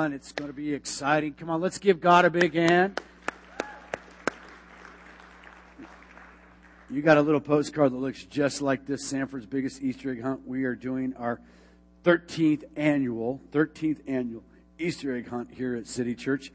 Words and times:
It's 0.00 0.32
going 0.32 0.48
to 0.48 0.56
be 0.56 0.72
exciting. 0.72 1.34
Come 1.34 1.50
on, 1.50 1.60
let's 1.60 1.78
give 1.78 2.00
God 2.00 2.24
a 2.24 2.30
big 2.30 2.54
hand. 2.54 2.98
You 6.88 7.02
got 7.02 7.18
a 7.18 7.20
little 7.22 7.40
postcard 7.40 7.92
that 7.92 7.98
looks 7.98 8.24
just 8.24 8.62
like 8.62 8.86
this 8.86 9.06
Sanford's 9.06 9.44
biggest 9.44 9.82
Easter 9.82 10.10
egg 10.10 10.22
hunt. 10.22 10.46
We 10.46 10.64
are 10.64 10.74
doing 10.74 11.14
our 11.18 11.38
13th 12.04 12.64
annual, 12.76 13.42
13th 13.52 14.00
annual 14.08 14.42
Easter 14.78 15.14
egg 15.14 15.28
hunt 15.28 15.50
here 15.52 15.76
at 15.76 15.86
City 15.86 16.14
Church. 16.14 16.50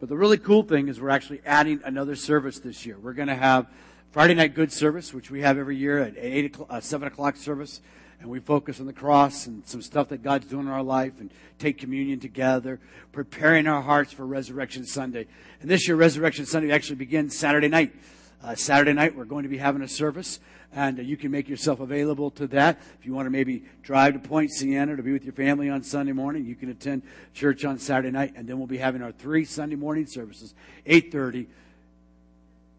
But 0.00 0.08
the 0.08 0.16
really 0.16 0.38
cool 0.38 0.64
thing 0.64 0.88
is 0.88 1.00
we're 1.00 1.10
actually 1.10 1.40
adding 1.46 1.80
another 1.84 2.16
service 2.16 2.58
this 2.58 2.84
year. 2.84 2.98
We're 2.98 3.12
going 3.12 3.28
to 3.28 3.36
have 3.36 3.68
Friday 4.10 4.34
night 4.34 4.54
good 4.54 4.72
service, 4.72 5.14
which 5.14 5.30
we 5.30 5.42
have 5.42 5.56
every 5.56 5.76
year 5.76 6.00
at 6.00 6.14
8 6.18 6.44
o'clock, 6.46 6.68
uh, 6.68 6.80
7 6.80 7.06
o'clock 7.06 7.36
service 7.36 7.80
and 8.20 8.28
we 8.28 8.40
focus 8.40 8.80
on 8.80 8.86
the 8.86 8.92
cross 8.92 9.46
and 9.46 9.64
some 9.66 9.80
stuff 9.80 10.08
that 10.08 10.22
God's 10.22 10.46
doing 10.46 10.66
in 10.66 10.72
our 10.72 10.82
life 10.82 11.12
and 11.20 11.30
take 11.58 11.78
communion 11.78 12.18
together, 12.18 12.80
preparing 13.12 13.66
our 13.66 13.80
hearts 13.80 14.12
for 14.12 14.26
Resurrection 14.26 14.84
Sunday. 14.84 15.26
And 15.60 15.70
this 15.70 15.86
year, 15.86 15.96
Resurrection 15.96 16.44
Sunday 16.44 16.72
actually 16.72 16.96
begins 16.96 17.38
Saturday 17.38 17.68
night. 17.68 17.94
Uh, 18.42 18.54
Saturday 18.54 18.92
night, 18.92 19.16
we're 19.16 19.24
going 19.24 19.42
to 19.42 19.48
be 19.48 19.58
having 19.58 19.82
a 19.82 19.88
service, 19.88 20.38
and 20.72 21.00
uh, 21.00 21.02
you 21.02 21.16
can 21.16 21.30
make 21.30 21.48
yourself 21.48 21.80
available 21.80 22.30
to 22.30 22.46
that. 22.46 22.80
If 23.00 23.04
you 23.04 23.12
want 23.12 23.26
to 23.26 23.30
maybe 23.30 23.64
drive 23.82 24.12
to 24.14 24.20
Point 24.20 24.52
Siena 24.52 24.96
to 24.96 25.02
be 25.02 25.12
with 25.12 25.24
your 25.24 25.32
family 25.32 25.68
on 25.68 25.82
Sunday 25.82 26.12
morning, 26.12 26.44
you 26.44 26.54
can 26.54 26.70
attend 26.70 27.02
church 27.34 27.64
on 27.64 27.78
Saturday 27.78 28.12
night, 28.12 28.34
and 28.36 28.48
then 28.48 28.58
we'll 28.58 28.68
be 28.68 28.78
having 28.78 29.02
our 29.02 29.10
three 29.10 29.44
Sunday 29.44 29.74
morning 29.74 30.06
services, 30.06 30.54
8.30, 30.86 31.46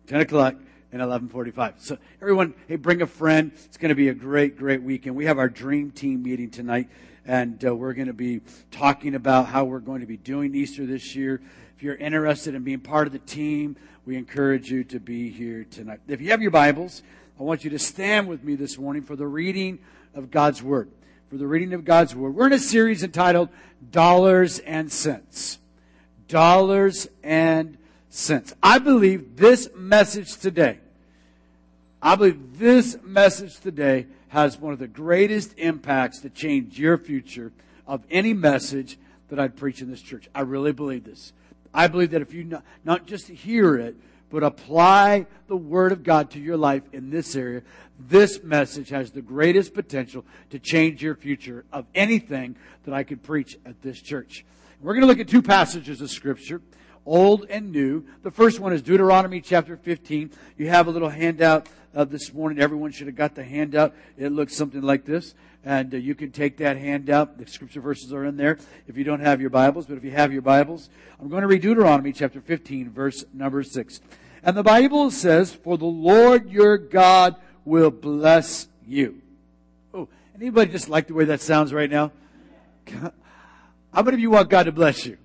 10 0.07 0.21
o'clock, 0.21 0.55
and 0.91 1.01
11:45. 1.01 1.73
So 1.77 1.97
everyone, 2.21 2.53
hey, 2.67 2.75
bring 2.75 3.01
a 3.01 3.07
friend. 3.07 3.51
It's 3.65 3.77
going 3.77 3.89
to 3.89 3.95
be 3.95 4.09
a 4.09 4.13
great, 4.13 4.57
great 4.57 4.81
weekend. 4.81 5.15
We 5.15 5.25
have 5.25 5.37
our 5.37 5.49
dream 5.49 5.91
team 5.91 6.23
meeting 6.23 6.49
tonight, 6.49 6.89
and 7.25 7.63
uh, 7.63 7.75
we're 7.75 7.93
going 7.93 8.07
to 8.07 8.13
be 8.13 8.41
talking 8.71 9.15
about 9.15 9.47
how 9.47 9.65
we're 9.65 9.79
going 9.79 10.01
to 10.01 10.07
be 10.07 10.17
doing 10.17 10.55
Easter 10.55 10.85
this 10.85 11.15
year. 11.15 11.41
If 11.75 11.83
you're 11.83 11.95
interested 11.95 12.55
in 12.55 12.63
being 12.63 12.79
part 12.79 13.07
of 13.07 13.13
the 13.13 13.19
team, 13.19 13.77
we 14.05 14.17
encourage 14.17 14.71
you 14.71 14.83
to 14.85 14.99
be 14.99 15.29
here 15.29 15.65
tonight. 15.69 15.99
If 16.07 16.21
you 16.21 16.31
have 16.31 16.41
your 16.41 16.51
Bibles, 16.51 17.03
I 17.39 17.43
want 17.43 17.63
you 17.63 17.69
to 17.69 17.79
stand 17.79 18.27
with 18.27 18.43
me 18.43 18.55
this 18.55 18.77
morning 18.77 19.03
for 19.03 19.15
the 19.15 19.27
reading 19.27 19.79
of 20.13 20.31
God's 20.31 20.61
Word. 20.61 20.89
For 21.29 21.37
the 21.37 21.47
reading 21.47 21.73
of 21.73 21.85
God's 21.85 22.15
Word. 22.15 22.35
We're 22.35 22.47
in 22.47 22.53
a 22.53 22.59
series 22.59 23.03
entitled 23.03 23.49
Dollars 23.91 24.59
and 24.59 24.91
Cents. 24.91 25.59
Dollars 26.27 27.07
and 27.23 27.77
sense. 28.09 28.53
I 28.61 28.79
believe 28.79 29.37
this 29.37 29.69
message 29.75 30.37
today, 30.37 30.79
I 32.01 32.15
believe 32.15 32.59
this 32.59 32.97
message 33.03 33.59
today 33.59 34.07
has 34.29 34.57
one 34.57 34.73
of 34.73 34.79
the 34.79 34.87
greatest 34.87 35.57
impacts 35.57 36.19
to 36.19 36.29
change 36.29 36.79
your 36.79 36.97
future 36.97 37.51
of 37.87 38.03
any 38.09 38.33
message 38.33 38.97
that 39.29 39.39
I'd 39.39 39.55
preach 39.55 39.81
in 39.81 39.89
this 39.89 40.01
church. 40.01 40.29
I 40.33 40.41
really 40.41 40.71
believe 40.71 41.03
this. 41.03 41.33
I 41.73 41.87
believe 41.87 42.11
that 42.11 42.21
if 42.21 42.33
you 42.33 42.43
not, 42.43 42.63
not 42.83 43.05
just 43.05 43.27
hear 43.27 43.75
it, 43.75 43.95
but 44.29 44.43
apply 44.43 45.25
the 45.47 45.57
Word 45.57 45.91
of 45.91 46.03
God 46.03 46.31
to 46.31 46.39
your 46.39 46.57
life 46.57 46.83
in 46.93 47.09
this 47.09 47.35
area, 47.35 47.63
this 47.99 48.43
message 48.43 48.89
has 48.89 49.11
the 49.11 49.21
greatest 49.21 49.73
potential 49.73 50.23
to 50.51 50.59
change 50.59 51.01
your 51.01 51.15
future 51.15 51.65
of 51.71 51.85
anything 51.95 52.55
that 52.85 52.93
I 52.93 53.03
could 53.03 53.23
preach 53.23 53.57
at 53.65 53.81
this 53.81 53.99
church. 54.01 54.45
We're 54.81 54.93
going 54.93 55.01
to 55.01 55.07
look 55.07 55.19
at 55.19 55.27
two 55.27 55.41
passages 55.41 55.99
of 56.01 56.09
Scripture 56.09 56.61
old 57.05 57.45
and 57.49 57.71
new. 57.71 58.05
The 58.23 58.31
first 58.31 58.59
one 58.59 58.73
is 58.73 58.81
Deuteronomy 58.81 59.41
chapter 59.41 59.77
15. 59.77 60.31
You 60.57 60.69
have 60.69 60.87
a 60.87 60.91
little 60.91 61.09
handout 61.09 61.67
uh, 61.95 62.05
this 62.05 62.33
morning. 62.33 62.59
Everyone 62.59 62.91
should 62.91 63.07
have 63.07 63.15
got 63.15 63.35
the 63.35 63.43
handout. 63.43 63.95
It 64.17 64.31
looks 64.31 64.55
something 64.55 64.81
like 64.81 65.05
this. 65.05 65.33
And 65.63 65.93
uh, 65.93 65.97
you 65.97 66.15
can 66.15 66.31
take 66.31 66.57
that 66.57 66.77
handout. 66.77 67.37
The 67.37 67.47
scripture 67.47 67.81
verses 67.81 68.13
are 68.13 68.25
in 68.25 68.37
there 68.37 68.57
if 68.87 68.97
you 68.97 69.03
don't 69.03 69.19
have 69.19 69.41
your 69.41 69.49
Bibles. 69.49 69.85
But 69.85 69.97
if 69.97 70.03
you 70.03 70.11
have 70.11 70.31
your 70.31 70.41
Bibles, 70.41 70.89
I'm 71.19 71.29
going 71.29 71.41
to 71.41 71.47
read 71.47 71.61
Deuteronomy 71.61 72.13
chapter 72.13 72.41
15, 72.41 72.91
verse 72.91 73.25
number 73.33 73.63
6. 73.63 74.01
And 74.43 74.55
the 74.55 74.63
Bible 74.63 75.11
says, 75.11 75.53
For 75.53 75.77
the 75.77 75.85
Lord 75.85 76.49
your 76.49 76.77
God 76.77 77.35
will 77.65 77.91
bless 77.91 78.67
you. 78.87 79.21
Oh, 79.93 80.07
anybody 80.35 80.71
just 80.71 80.89
like 80.89 81.07
the 81.07 81.13
way 81.13 81.25
that 81.25 81.41
sounds 81.41 81.73
right 81.73 81.89
now? 81.89 82.11
How 83.93 84.03
many 84.03 84.15
of 84.15 84.19
you 84.19 84.31
want 84.31 84.49
God 84.49 84.63
to 84.63 84.71
bless 84.71 85.05
you? 85.05 85.17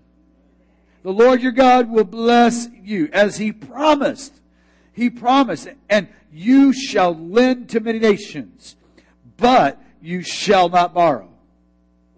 The 1.04 1.12
Lord 1.12 1.42
your 1.42 1.52
God 1.52 1.90
will 1.90 2.04
bless 2.04 2.66
you 2.82 3.10
as 3.12 3.36
he 3.36 3.52
promised. 3.52 4.40
He 4.94 5.10
promised, 5.10 5.68
and 5.90 6.08
you 6.32 6.72
shall 6.72 7.14
lend 7.14 7.68
to 7.70 7.80
many 7.80 7.98
nations, 7.98 8.74
but 9.36 9.80
you 10.00 10.22
shall 10.22 10.70
not 10.70 10.94
borrow. 10.94 11.28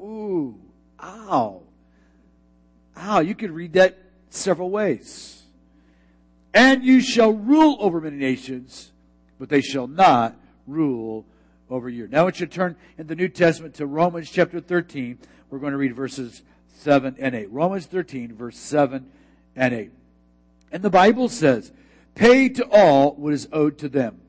Ooh, 0.01 0.61
ow. 1.03 1.63
Ow, 2.97 3.21
you 3.21 3.35
could 3.35 3.51
read 3.51 3.73
that 3.73 3.99
several 4.31 4.71
ways. 4.71 5.43
And 6.55 6.85
you 6.85 7.01
shall 7.01 7.33
rule 7.33 7.77
over 7.81 8.01
many 8.01 8.17
nations, 8.17 8.93
but 9.41 9.49
they 9.49 9.63
shall 9.63 9.89
not 9.89 10.37
rule 10.69 11.27
over 11.69 11.89
you. 11.89 12.07
Now 12.07 12.21
I 12.21 12.23
want 12.23 12.39
you 12.39 12.47
to 12.47 12.53
turn 12.55 12.77
in 12.99 13.09
the 13.09 13.17
New 13.17 13.29
Testament 13.29 13.75
to 13.75 13.87
Romans 13.87 14.31
chapter 14.31 14.61
13. 14.61 15.19
We're 15.51 15.59
going 15.59 15.73
to 15.73 15.79
read 15.79 15.97
verses 15.97 16.43
7 16.77 17.17
and 17.19 17.35
8. 17.35 17.51
Romans 17.51 17.87
13, 17.87 18.35
verse 18.35 18.59
7 18.59 19.11
and 19.55 19.75
8. 19.75 19.91
And 20.73 20.83
the 20.83 20.91
Bible 20.91 21.29
says, 21.29 21.73
Pay 22.15 22.49
to 22.51 22.67
all 22.71 23.13
what 23.13 23.33
is 23.33 23.49
owed 23.53 23.79
to 23.79 23.89
them. 23.89 24.21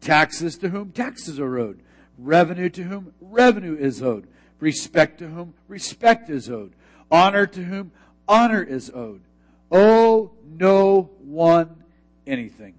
Taxes 0.00 0.58
to 0.58 0.68
whom 0.68 0.92
taxes 0.92 1.38
are 1.40 1.58
owed. 1.58 1.80
Revenue 2.18 2.68
to 2.70 2.82
whom 2.82 3.12
revenue 3.20 3.76
is 3.76 4.02
owed. 4.02 4.26
Respect 4.60 5.18
to 5.18 5.28
whom 5.28 5.54
respect 5.68 6.30
is 6.30 6.50
owed. 6.50 6.72
Honor 7.10 7.46
to 7.46 7.62
whom 7.62 7.92
honor 8.26 8.62
is 8.62 8.90
owed. 8.94 9.22
Owe 9.70 10.32
no 10.44 11.10
one 11.20 11.84
anything 12.26 12.74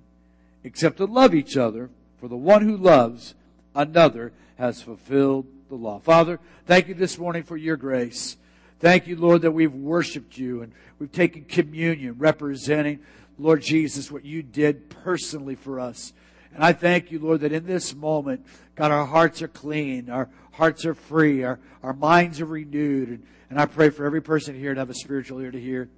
except 0.64 0.98
to 0.98 1.06
love 1.06 1.34
each 1.34 1.58
other, 1.58 1.90
for 2.20 2.28
the 2.28 2.36
one 2.36 2.62
who 2.62 2.76
loves 2.76 3.34
another 3.74 4.34
has 4.58 4.82
fulfilled 4.82 5.48
the 5.70 5.76
law. 5.76 6.00
Father, 6.00 6.40
thank 6.66 6.88
you 6.88 6.94
this 6.94 7.18
morning 7.18 7.44
for 7.44 7.56
your 7.56 7.78
grace. 7.78 8.38
Thank 8.80 9.08
you, 9.08 9.18
Lord, 9.18 9.42
that 9.42 9.52
we've 9.52 9.74
worshiped 9.74 10.38
you 10.38 10.62
and 10.62 10.72
we've 11.00 11.12
taken 11.12 11.44
communion 11.44 12.16
representing, 12.18 13.00
Lord 13.38 13.62
Jesus, 13.62 14.10
what 14.10 14.24
you 14.24 14.42
did 14.42 14.90
personally 14.90 15.56
for 15.56 15.82
us. 15.82 16.14
And 16.54 16.64
I 16.64 16.72
thank 16.72 17.12
you, 17.12 17.20
Lord, 17.20 17.42
that 17.42 17.52
in 17.52 17.66
this 17.66 17.94
moment, 17.94 18.46
God, 18.76 18.92
our 18.92 19.06
hearts 19.06 19.42
are 19.42 19.50
clean, 19.50 20.10
our 20.10 20.30
hearts 20.54 20.86
are 20.86 20.94
free, 20.94 21.44
our, 21.44 21.60
our 21.84 21.94
minds 21.94 22.40
are 22.40 22.46
renewed. 22.46 23.10
And, 23.10 23.24
and 23.50 23.60
I 23.60 23.66
pray 23.66 23.90
for 23.90 24.06
every 24.06 24.22
person 24.22 24.56
here 24.56 24.74
to 24.74 24.80
have 24.80 24.90
a 24.90 24.96
spiritual 24.96 25.42
ear 25.42 25.52
to 25.52 25.60
hear. 25.60 25.90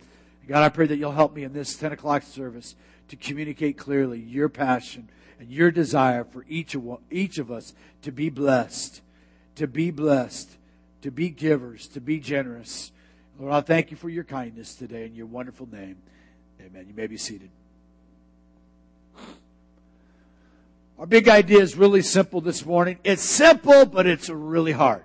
God, 0.47 0.63
I 0.63 0.69
pray 0.69 0.87
that 0.87 0.97
you'll 0.97 1.11
help 1.11 1.35
me 1.35 1.43
in 1.43 1.53
this 1.53 1.75
10 1.75 1.91
o'clock 1.91 2.23
service 2.23 2.75
to 3.09 3.15
communicate 3.15 3.77
clearly 3.77 4.19
your 4.19 4.49
passion 4.49 5.07
and 5.39 5.51
your 5.51 5.69
desire 5.69 6.23
for 6.23 6.45
each 6.49 6.73
of, 6.73 6.97
each 7.11 7.37
of 7.37 7.51
us 7.51 7.75
to 8.01 8.11
be 8.11 8.29
blessed, 8.29 9.01
to 9.55 9.67
be 9.67 9.91
blessed 9.91 10.57
to 11.01 11.11
be 11.11 11.29
givers, 11.29 11.87
to 11.89 12.01
be 12.01 12.19
generous. 12.19 12.91
Lord, 13.39 13.53
I 13.53 13.61
thank 13.61 13.91
you 13.91 13.97
for 13.97 14.09
your 14.09 14.23
kindness 14.23 14.75
today 14.75 15.05
in 15.05 15.15
your 15.15 15.25
wonderful 15.25 15.67
name. 15.71 15.97
Amen. 16.59 16.85
You 16.87 16.93
may 16.93 17.07
be 17.07 17.17
seated. 17.17 17.49
Our 20.99 21.07
big 21.07 21.27
idea 21.27 21.59
is 21.59 21.75
really 21.75 22.03
simple 22.03 22.41
this 22.41 22.63
morning. 22.63 22.99
It's 23.03 23.23
simple, 23.23 23.87
but 23.87 24.05
it's 24.05 24.29
really 24.29 24.71
hard. 24.71 25.03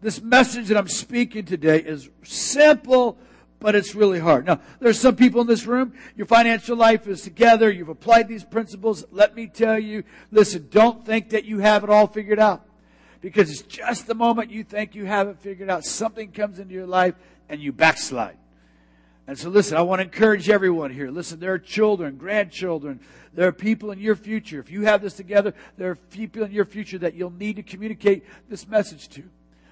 This 0.00 0.22
message 0.22 0.68
that 0.68 0.76
I'm 0.76 0.86
speaking 0.86 1.44
today 1.44 1.78
is 1.78 2.08
simple, 2.22 3.18
but 3.58 3.74
it's 3.74 3.96
really 3.96 4.20
hard. 4.20 4.46
Now, 4.46 4.60
there's 4.78 5.00
some 5.00 5.16
people 5.16 5.40
in 5.40 5.48
this 5.48 5.66
room, 5.66 5.92
your 6.14 6.26
financial 6.26 6.76
life 6.76 7.08
is 7.08 7.22
together, 7.22 7.68
you've 7.68 7.88
applied 7.88 8.28
these 8.28 8.44
principles. 8.44 9.04
Let 9.10 9.34
me 9.34 9.48
tell 9.48 9.76
you, 9.76 10.04
listen, 10.30 10.68
don't 10.70 11.04
think 11.04 11.30
that 11.30 11.44
you 11.44 11.58
have 11.58 11.82
it 11.82 11.90
all 11.90 12.06
figured 12.06 12.38
out 12.38 12.67
because 13.20 13.50
it's 13.50 13.62
just 13.62 14.06
the 14.06 14.14
moment 14.14 14.50
you 14.50 14.64
think 14.64 14.94
you 14.94 15.04
have 15.04 15.28
it 15.28 15.38
figured 15.38 15.70
out, 15.70 15.84
something 15.84 16.30
comes 16.30 16.58
into 16.58 16.74
your 16.74 16.86
life 16.86 17.14
and 17.48 17.60
you 17.60 17.72
backslide. 17.72 18.36
And 19.26 19.38
so 19.38 19.50
listen, 19.50 19.76
I 19.76 19.82
want 19.82 20.00
to 20.00 20.04
encourage 20.04 20.48
everyone 20.48 20.90
here. 20.90 21.10
Listen, 21.10 21.38
there 21.38 21.52
are 21.52 21.58
children, 21.58 22.16
grandchildren, 22.16 23.00
there 23.34 23.46
are 23.46 23.52
people 23.52 23.90
in 23.90 23.98
your 23.98 24.16
future. 24.16 24.58
If 24.58 24.70
you 24.70 24.82
have 24.82 25.02
this 25.02 25.14
together, 25.14 25.52
there 25.76 25.90
are 25.90 25.96
people 25.96 26.42
in 26.44 26.50
your 26.50 26.64
future 26.64 26.98
that 26.98 27.14
you'll 27.14 27.30
need 27.30 27.56
to 27.56 27.62
communicate 27.62 28.24
this 28.48 28.66
message 28.66 29.08
to. 29.10 29.24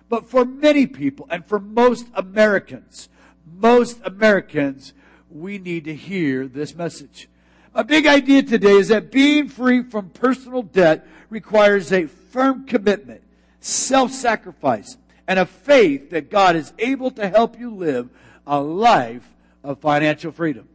But 0.08 0.28
for 0.28 0.44
many 0.44 0.86
people 0.86 1.26
and 1.30 1.44
for 1.44 1.58
most 1.58 2.06
Americans, 2.14 3.08
most 3.46 3.98
Americans, 4.04 4.92
we 5.30 5.58
need 5.58 5.84
to 5.84 5.94
hear 5.94 6.46
this 6.46 6.74
message. 6.74 7.28
A 7.74 7.82
big 7.82 8.06
idea 8.06 8.42
today 8.42 8.72
is 8.72 8.88
that 8.88 9.10
being 9.10 9.48
free 9.48 9.82
from 9.82 10.10
personal 10.10 10.62
debt 10.62 11.06
requires 11.30 11.92
a 11.92 12.06
firm 12.06 12.66
commitment 12.66 13.22
self 13.66 14.12
sacrifice, 14.12 14.96
and 15.26 15.38
a 15.38 15.46
faith 15.46 16.10
that 16.10 16.30
God 16.30 16.56
is 16.56 16.72
able 16.78 17.10
to 17.12 17.28
help 17.28 17.58
you 17.58 17.74
live 17.74 18.08
a 18.46 18.60
life 18.60 19.28
of 19.64 19.80
financial 19.80 20.30
freedom. 20.30 20.68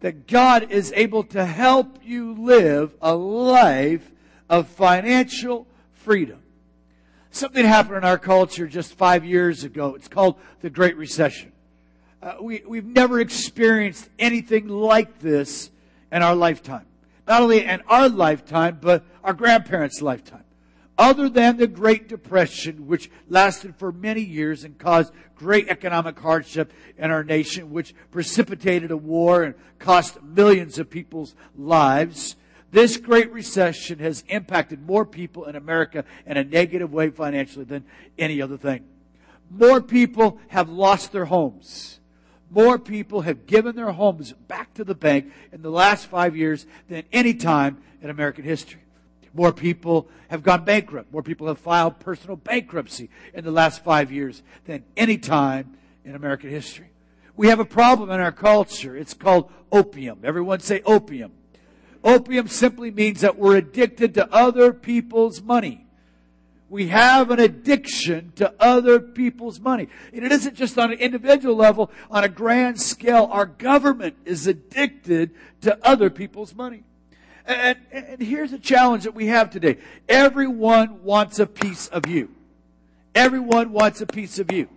That 0.00 0.26
God 0.26 0.70
is 0.70 0.92
able 0.96 1.22
to 1.24 1.44
help 1.44 1.98
you 2.02 2.34
live 2.34 2.94
a 3.00 3.14
life 3.14 4.10
of 4.50 4.68
financial 4.68 5.66
freedom. 5.92 6.40
Something 7.30 7.64
happened 7.64 7.98
in 7.98 8.04
our 8.04 8.18
culture 8.18 8.66
just 8.66 8.94
five 8.94 9.24
years 9.24 9.64
ago. 9.64 9.94
It's 9.94 10.08
called 10.08 10.36
the 10.60 10.70
Great 10.70 10.96
Recession. 10.96 11.52
uh, 12.22 12.36
we, 12.40 12.62
we've 12.66 12.84
never 12.84 13.20
experienced 13.20 14.08
anything 14.18 14.68
like 14.68 15.20
this 15.20 15.70
in 16.10 16.22
our 16.22 16.34
lifetime. 16.34 16.86
Not 17.26 17.42
only 17.42 17.64
in 17.64 17.82
our 17.88 18.08
lifetime, 18.08 18.78
but 18.80 19.04
our 19.22 19.32
grandparents' 19.32 20.02
lifetime. 20.02 20.44
Other 20.96 21.28
than 21.28 21.56
the 21.56 21.66
Great 21.66 22.08
Depression, 22.08 22.86
which 22.86 23.10
lasted 23.28 23.74
for 23.76 23.90
many 23.90 24.20
years 24.20 24.62
and 24.62 24.78
caused 24.78 25.12
great 25.34 25.68
economic 25.68 26.18
hardship 26.18 26.72
in 26.96 27.10
our 27.10 27.24
nation, 27.24 27.72
which 27.72 27.94
precipitated 28.12 28.92
a 28.92 28.96
war 28.96 29.42
and 29.42 29.54
cost 29.80 30.22
millions 30.22 30.78
of 30.78 30.88
people's 30.88 31.34
lives, 31.56 32.36
this 32.70 32.96
Great 32.96 33.32
Recession 33.32 33.98
has 33.98 34.22
impacted 34.28 34.86
more 34.86 35.04
people 35.04 35.44
in 35.44 35.56
America 35.56 36.04
in 36.26 36.36
a 36.36 36.44
negative 36.44 36.92
way 36.92 37.10
financially 37.10 37.64
than 37.64 37.84
any 38.16 38.40
other 38.40 38.56
thing. 38.56 38.84
More 39.50 39.80
people 39.80 40.38
have 40.48 40.68
lost 40.68 41.10
their 41.10 41.24
homes. 41.24 41.98
More 42.50 42.78
people 42.78 43.22
have 43.22 43.46
given 43.46 43.74
their 43.74 43.90
homes 43.90 44.32
back 44.32 44.74
to 44.74 44.84
the 44.84 44.94
bank 44.94 45.32
in 45.52 45.62
the 45.62 45.70
last 45.70 46.06
five 46.06 46.36
years 46.36 46.66
than 46.88 47.02
any 47.12 47.34
time 47.34 47.78
in 48.00 48.10
American 48.10 48.44
history. 48.44 48.83
More 49.34 49.52
people 49.52 50.08
have 50.28 50.42
gone 50.42 50.64
bankrupt. 50.64 51.12
More 51.12 51.22
people 51.22 51.48
have 51.48 51.58
filed 51.58 51.98
personal 51.98 52.36
bankruptcy 52.36 53.10
in 53.34 53.44
the 53.44 53.50
last 53.50 53.82
five 53.82 54.12
years 54.12 54.42
than 54.64 54.84
any 54.96 55.18
time 55.18 55.76
in 56.04 56.14
American 56.14 56.50
history. 56.50 56.90
We 57.36 57.48
have 57.48 57.58
a 57.58 57.64
problem 57.64 58.10
in 58.10 58.20
our 58.20 58.32
culture. 58.32 58.96
It's 58.96 59.12
called 59.12 59.50
opium. 59.72 60.20
Everyone 60.22 60.60
say 60.60 60.82
opium. 60.86 61.32
Opium 62.04 62.46
simply 62.46 62.90
means 62.90 63.22
that 63.22 63.36
we're 63.36 63.56
addicted 63.56 64.14
to 64.14 64.32
other 64.32 64.72
people's 64.72 65.42
money. 65.42 65.86
We 66.68 66.88
have 66.88 67.30
an 67.30 67.40
addiction 67.40 68.32
to 68.36 68.54
other 68.60 69.00
people's 69.00 69.58
money. 69.58 69.88
And 70.12 70.24
it 70.24 70.32
isn't 70.32 70.54
just 70.54 70.78
on 70.78 70.92
an 70.92 70.98
individual 70.98 71.56
level, 71.56 71.90
on 72.10 72.24
a 72.24 72.28
grand 72.28 72.80
scale, 72.80 73.28
our 73.30 73.46
government 73.46 74.16
is 74.24 74.46
addicted 74.46 75.34
to 75.62 75.78
other 75.86 76.10
people's 76.10 76.54
money. 76.54 76.84
And, 77.46 77.78
and 77.92 78.20
here's 78.20 78.52
a 78.52 78.58
challenge 78.58 79.04
that 79.04 79.14
we 79.14 79.26
have 79.26 79.50
today. 79.50 79.78
Everyone 80.08 81.02
wants 81.02 81.38
a 81.38 81.46
piece 81.46 81.88
of 81.88 82.06
you. 82.06 82.30
Everyone 83.14 83.72
wants 83.72 84.00
a 84.00 84.06
piece 84.06 84.38
of 84.38 84.50
you. 84.50 84.68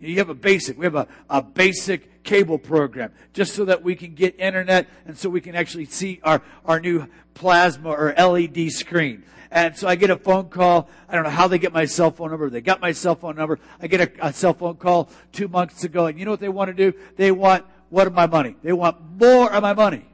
You 0.00 0.16
have 0.18 0.28
a 0.28 0.34
basic, 0.34 0.78
we 0.78 0.84
have 0.84 0.94
a, 0.94 1.08
a 1.28 1.42
basic 1.42 2.22
cable 2.22 2.58
program 2.58 3.12
just 3.32 3.54
so 3.54 3.64
that 3.64 3.82
we 3.82 3.94
can 3.94 4.14
get 4.14 4.38
internet 4.38 4.86
and 5.06 5.18
so 5.18 5.28
we 5.28 5.40
can 5.40 5.54
actually 5.54 5.86
see 5.86 6.20
our, 6.22 6.40
our 6.64 6.78
new 6.80 7.06
plasma 7.34 7.90
or 7.90 8.14
LED 8.16 8.70
screen. 8.70 9.24
And 9.50 9.76
so 9.76 9.88
I 9.88 9.96
get 9.96 10.10
a 10.10 10.16
phone 10.16 10.50
call. 10.50 10.88
I 11.08 11.14
don't 11.14 11.24
know 11.24 11.30
how 11.30 11.48
they 11.48 11.58
get 11.58 11.72
my 11.72 11.86
cell 11.86 12.10
phone 12.10 12.30
number. 12.30 12.50
They 12.50 12.60
got 12.60 12.80
my 12.80 12.92
cell 12.92 13.14
phone 13.16 13.36
number. 13.36 13.58
I 13.80 13.86
get 13.86 14.00
a, 14.00 14.28
a 14.28 14.32
cell 14.32 14.54
phone 14.54 14.76
call 14.76 15.10
two 15.32 15.48
months 15.48 15.84
ago. 15.84 16.06
And 16.06 16.18
you 16.18 16.24
know 16.24 16.32
what 16.32 16.40
they 16.40 16.48
want 16.48 16.68
to 16.68 16.74
do? 16.74 16.96
They 17.16 17.32
want 17.32 17.64
what 17.88 18.06
of 18.06 18.12
my 18.12 18.26
money? 18.26 18.56
They 18.62 18.72
want 18.72 18.96
more 19.18 19.52
of 19.52 19.62
my 19.62 19.72
money. 19.72 20.04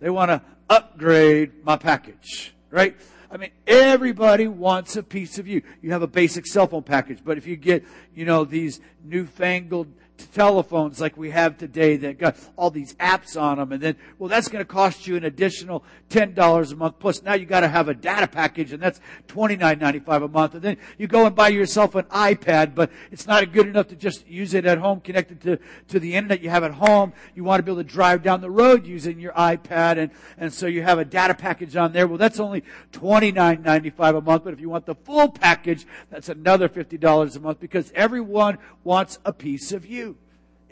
They 0.00 0.10
want 0.10 0.30
to 0.30 0.42
upgrade 0.72 1.64
my 1.64 1.76
package, 1.76 2.54
right? 2.70 2.96
I 3.30 3.36
mean, 3.36 3.50
everybody 3.66 4.48
wants 4.48 4.96
a 4.96 5.02
piece 5.02 5.38
of 5.38 5.46
you. 5.46 5.62
You 5.82 5.92
have 5.92 6.00
a 6.00 6.06
basic 6.06 6.46
cell 6.46 6.66
phone 6.66 6.82
package, 6.82 7.18
but 7.22 7.36
if 7.36 7.46
you 7.46 7.56
get, 7.56 7.84
you 8.14 8.24
know, 8.24 8.44
these 8.44 8.80
newfangled 9.04 9.88
telephones 10.26 11.00
like 11.00 11.16
we 11.16 11.30
have 11.30 11.58
today 11.58 11.96
that 11.96 12.18
got 12.18 12.36
all 12.56 12.70
these 12.70 12.94
apps 12.94 13.40
on 13.40 13.58
them. 13.58 13.72
And 13.72 13.82
then, 13.82 13.96
well, 14.18 14.28
that's 14.28 14.48
going 14.48 14.64
to 14.64 14.68
cost 14.68 15.06
you 15.06 15.16
an 15.16 15.24
additional 15.24 15.84
$10 16.10 16.72
a 16.72 16.76
month. 16.76 16.98
Plus 16.98 17.22
now 17.22 17.34
you 17.34 17.46
got 17.46 17.60
to 17.60 17.68
have 17.68 17.88
a 17.88 17.94
data 17.94 18.26
package 18.26 18.72
and 18.72 18.82
that's 18.82 19.00
$29.95 19.28 20.24
a 20.24 20.28
month. 20.28 20.54
And 20.54 20.62
then 20.62 20.76
you 20.98 21.06
go 21.06 21.26
and 21.26 21.34
buy 21.34 21.48
yourself 21.48 21.94
an 21.94 22.04
iPad, 22.06 22.74
but 22.74 22.90
it's 23.10 23.26
not 23.26 23.52
good 23.52 23.66
enough 23.66 23.88
to 23.88 23.96
just 23.96 24.26
use 24.26 24.54
it 24.54 24.66
at 24.66 24.78
home 24.78 25.00
connected 25.00 25.40
to, 25.42 25.58
to 25.88 26.00
the 26.00 26.14
internet 26.14 26.42
you 26.42 26.50
have 26.50 26.64
at 26.64 26.72
home. 26.72 27.12
You 27.34 27.44
want 27.44 27.60
to 27.60 27.62
be 27.62 27.72
able 27.72 27.82
to 27.82 27.88
drive 27.88 28.22
down 28.22 28.40
the 28.40 28.50
road 28.50 28.86
using 28.86 29.20
your 29.20 29.32
iPad. 29.32 29.98
And, 29.98 30.10
and 30.38 30.52
so 30.52 30.66
you 30.66 30.82
have 30.82 30.98
a 30.98 31.04
data 31.04 31.34
package 31.34 31.76
on 31.76 31.92
there. 31.92 32.06
Well, 32.06 32.18
that's 32.18 32.40
only 32.40 32.62
$29.95 32.92 34.18
a 34.18 34.20
month. 34.20 34.44
But 34.44 34.52
if 34.52 34.60
you 34.60 34.68
want 34.68 34.86
the 34.86 34.94
full 34.94 35.30
package, 35.30 35.86
that's 36.10 36.28
another 36.28 36.68
$50 36.68 37.36
a 37.36 37.40
month 37.40 37.60
because 37.60 37.92
everyone 37.94 38.58
wants 38.84 39.18
a 39.24 39.32
piece 39.32 39.72
of 39.72 39.86
you. 39.86 40.11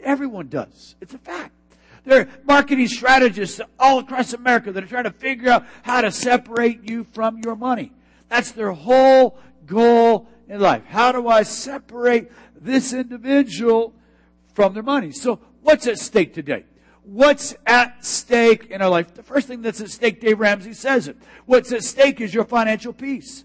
Everyone 0.03 0.47
does. 0.47 0.95
It's 1.01 1.13
a 1.13 1.17
fact. 1.17 1.53
There 2.03 2.21
are 2.21 2.29
marketing 2.45 2.87
strategists 2.87 3.61
all 3.79 3.99
across 3.99 4.33
America 4.33 4.71
that 4.71 4.83
are 4.83 4.87
trying 4.87 5.03
to 5.03 5.11
figure 5.11 5.51
out 5.51 5.65
how 5.83 6.01
to 6.01 6.11
separate 6.11 6.89
you 6.89 7.03
from 7.03 7.39
your 7.39 7.55
money. 7.55 7.91
That's 8.27 8.51
their 8.51 8.71
whole 8.71 9.37
goal 9.65 10.27
in 10.47 10.59
life. 10.59 10.83
How 10.85 11.11
do 11.11 11.27
I 11.27 11.43
separate 11.43 12.31
this 12.59 12.93
individual 12.93 13.93
from 14.53 14.73
their 14.73 14.83
money? 14.83 15.11
So 15.11 15.39
what's 15.61 15.85
at 15.85 15.99
stake 15.99 16.33
today? 16.33 16.65
What's 17.03 17.55
at 17.65 18.05
stake 18.05 18.67
in 18.67 18.81
our 18.81 18.89
life? 18.89 19.13
The 19.13 19.23
first 19.23 19.47
thing 19.47 19.61
that's 19.61 19.81
at 19.81 19.89
stake, 19.89 20.21
Dave 20.21 20.39
Ramsey 20.39 20.73
says 20.73 21.07
it. 21.07 21.17
What's 21.45 21.71
at 21.71 21.83
stake 21.83 22.21
is 22.21 22.33
your 22.33 22.45
financial 22.45 22.93
peace. 22.93 23.43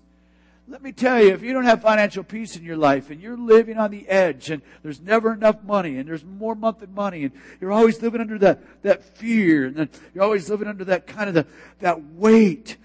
Let 0.68 0.82
me 0.82 0.90
tell 0.90 1.22
you, 1.22 1.32
if 1.32 1.42
you 1.42 1.52
don't 1.52 1.64
have 1.64 1.82
financial 1.82 2.24
peace 2.24 2.56
in 2.56 2.64
your 2.64 2.76
life 2.76 3.10
and 3.10 3.20
you're 3.20 3.36
living 3.36 3.78
on 3.78 3.92
the 3.92 4.08
edge 4.08 4.50
and 4.50 4.62
there's 4.82 5.00
never 5.00 5.32
enough 5.32 5.62
money 5.62 5.96
and 5.96 6.08
there's 6.08 6.24
more 6.24 6.56
monthly 6.56 6.88
money 6.88 7.22
and 7.22 7.32
you're 7.60 7.70
always 7.70 8.02
living 8.02 8.20
under 8.20 8.36
that, 8.38 8.82
that 8.82 9.04
fear 9.16 9.66
and 9.66 9.88
you're 10.12 10.24
always 10.24 10.50
living 10.50 10.66
under 10.66 10.84
that 10.86 11.06
kind 11.06 11.28
of 11.28 11.34
the, 11.34 11.46
that 11.78 12.02
weight, 12.14 12.78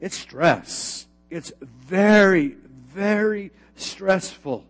it's 0.00 0.16
stress. 0.16 1.06
It's 1.28 1.52
very, 1.60 2.56
very 2.94 3.50
stressful. 3.76 4.64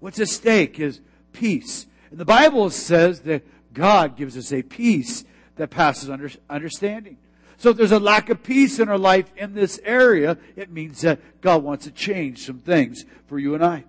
What's 0.00 0.20
at 0.20 0.28
stake 0.28 0.78
is 0.78 1.00
peace. 1.32 1.86
And 2.10 2.20
the 2.20 2.26
Bible 2.26 2.68
says 2.68 3.20
that 3.20 3.46
God 3.72 4.18
gives 4.18 4.36
us 4.36 4.52
a 4.52 4.62
peace 4.62 5.24
that 5.56 5.70
passes 5.70 6.10
under, 6.10 6.30
understanding. 6.50 7.16
So 7.62 7.70
if 7.70 7.76
there's 7.76 7.92
a 7.92 8.00
lack 8.00 8.28
of 8.28 8.42
peace 8.42 8.80
in 8.80 8.88
our 8.88 8.98
life 8.98 9.32
in 9.36 9.54
this 9.54 9.78
area, 9.84 10.36
it 10.56 10.72
means 10.72 11.02
that 11.02 11.20
God 11.40 11.62
wants 11.62 11.84
to 11.84 11.92
change 11.92 12.44
some 12.44 12.58
things 12.58 13.04
for 13.28 13.38
you 13.38 13.54
and 13.54 13.64
I. 13.64 13.84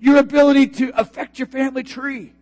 Your 0.00 0.16
ability 0.16 0.68
to 0.68 0.98
affect 0.98 1.38
your 1.38 1.46
family 1.46 1.82
tree. 1.82 2.32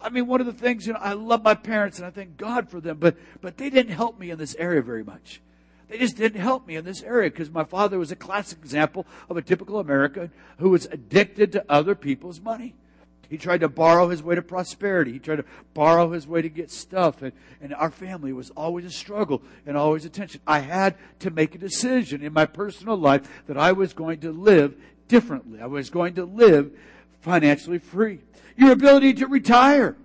I 0.00 0.08
mean, 0.08 0.28
one 0.28 0.38
of 0.40 0.46
the 0.46 0.52
things, 0.52 0.86
you 0.86 0.92
know, 0.92 1.00
I 1.00 1.14
love 1.14 1.42
my 1.42 1.56
parents 1.56 1.98
and 1.98 2.06
I 2.06 2.10
thank 2.10 2.36
God 2.36 2.70
for 2.70 2.80
them, 2.80 2.98
but, 2.98 3.16
but 3.40 3.56
they 3.56 3.70
didn't 3.70 3.92
help 3.92 4.20
me 4.20 4.30
in 4.30 4.38
this 4.38 4.54
area 4.54 4.82
very 4.82 5.02
much. 5.02 5.40
They 5.88 5.98
just 5.98 6.16
didn't 6.16 6.40
help 6.40 6.64
me 6.64 6.76
in 6.76 6.84
this 6.84 7.02
area 7.02 7.28
because 7.28 7.50
my 7.50 7.64
father 7.64 7.98
was 7.98 8.12
a 8.12 8.16
classic 8.16 8.60
example 8.60 9.08
of 9.28 9.36
a 9.36 9.42
typical 9.42 9.80
American 9.80 10.30
who 10.58 10.70
was 10.70 10.86
addicted 10.86 11.50
to 11.50 11.64
other 11.68 11.96
people's 11.96 12.40
money. 12.40 12.76
He 13.28 13.38
tried 13.38 13.60
to 13.60 13.68
borrow 13.68 14.08
his 14.08 14.22
way 14.22 14.34
to 14.34 14.42
prosperity. 14.42 15.12
He 15.12 15.18
tried 15.20 15.36
to 15.36 15.44
borrow 15.72 16.10
his 16.10 16.26
way 16.26 16.42
to 16.42 16.48
get 16.48 16.70
stuff. 16.70 17.22
And, 17.22 17.32
and 17.60 17.72
our 17.74 17.90
family 17.90 18.32
was 18.32 18.50
always 18.50 18.84
a 18.84 18.90
struggle 18.90 19.42
and 19.66 19.76
always 19.76 20.04
a 20.04 20.08
tension. 20.10 20.40
I 20.46 20.58
had 20.58 20.96
to 21.20 21.30
make 21.30 21.54
a 21.54 21.58
decision 21.58 22.22
in 22.22 22.32
my 22.32 22.46
personal 22.46 22.96
life 22.96 23.28
that 23.46 23.56
I 23.56 23.72
was 23.72 23.92
going 23.92 24.20
to 24.20 24.32
live 24.32 24.74
differently. 25.06 25.60
I 25.60 25.66
was 25.66 25.90
going 25.90 26.14
to 26.14 26.24
live 26.24 26.72
financially 27.20 27.78
free. 27.78 28.18
Your 28.56 28.72
ability 28.72 29.14
to 29.14 29.26
retire. 29.26 29.96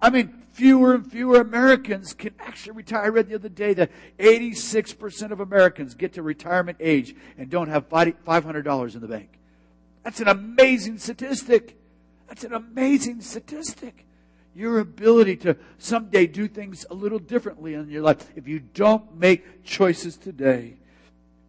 I 0.00 0.10
mean, 0.10 0.42
fewer 0.52 0.94
and 0.94 1.10
fewer 1.10 1.40
Americans 1.40 2.12
can 2.14 2.34
actually 2.38 2.72
retire. 2.72 3.04
I 3.04 3.08
read 3.08 3.28
the 3.28 3.36
other 3.36 3.48
day 3.48 3.74
that 3.74 3.90
86% 4.18 5.30
of 5.30 5.40
Americans 5.40 5.94
get 5.94 6.14
to 6.14 6.22
retirement 6.22 6.78
age 6.80 7.14
and 7.36 7.48
don't 7.48 7.68
have 7.68 7.88
$500 7.88 8.94
in 8.94 9.00
the 9.00 9.08
bank. 9.08 9.30
That's 10.04 10.20
an 10.20 10.28
amazing 10.28 10.98
statistic. 10.98 11.76
That's 12.28 12.44
an 12.44 12.52
amazing 12.52 13.22
statistic. 13.22 14.04
Your 14.54 14.80
ability 14.80 15.36
to 15.38 15.56
someday 15.78 16.26
do 16.26 16.46
things 16.48 16.84
a 16.90 16.94
little 16.94 17.18
differently 17.18 17.74
in 17.74 17.88
your 17.90 18.02
life. 18.02 18.30
If 18.36 18.46
you 18.46 18.60
don't 18.60 19.16
make 19.18 19.64
choices 19.64 20.16
today, 20.16 20.74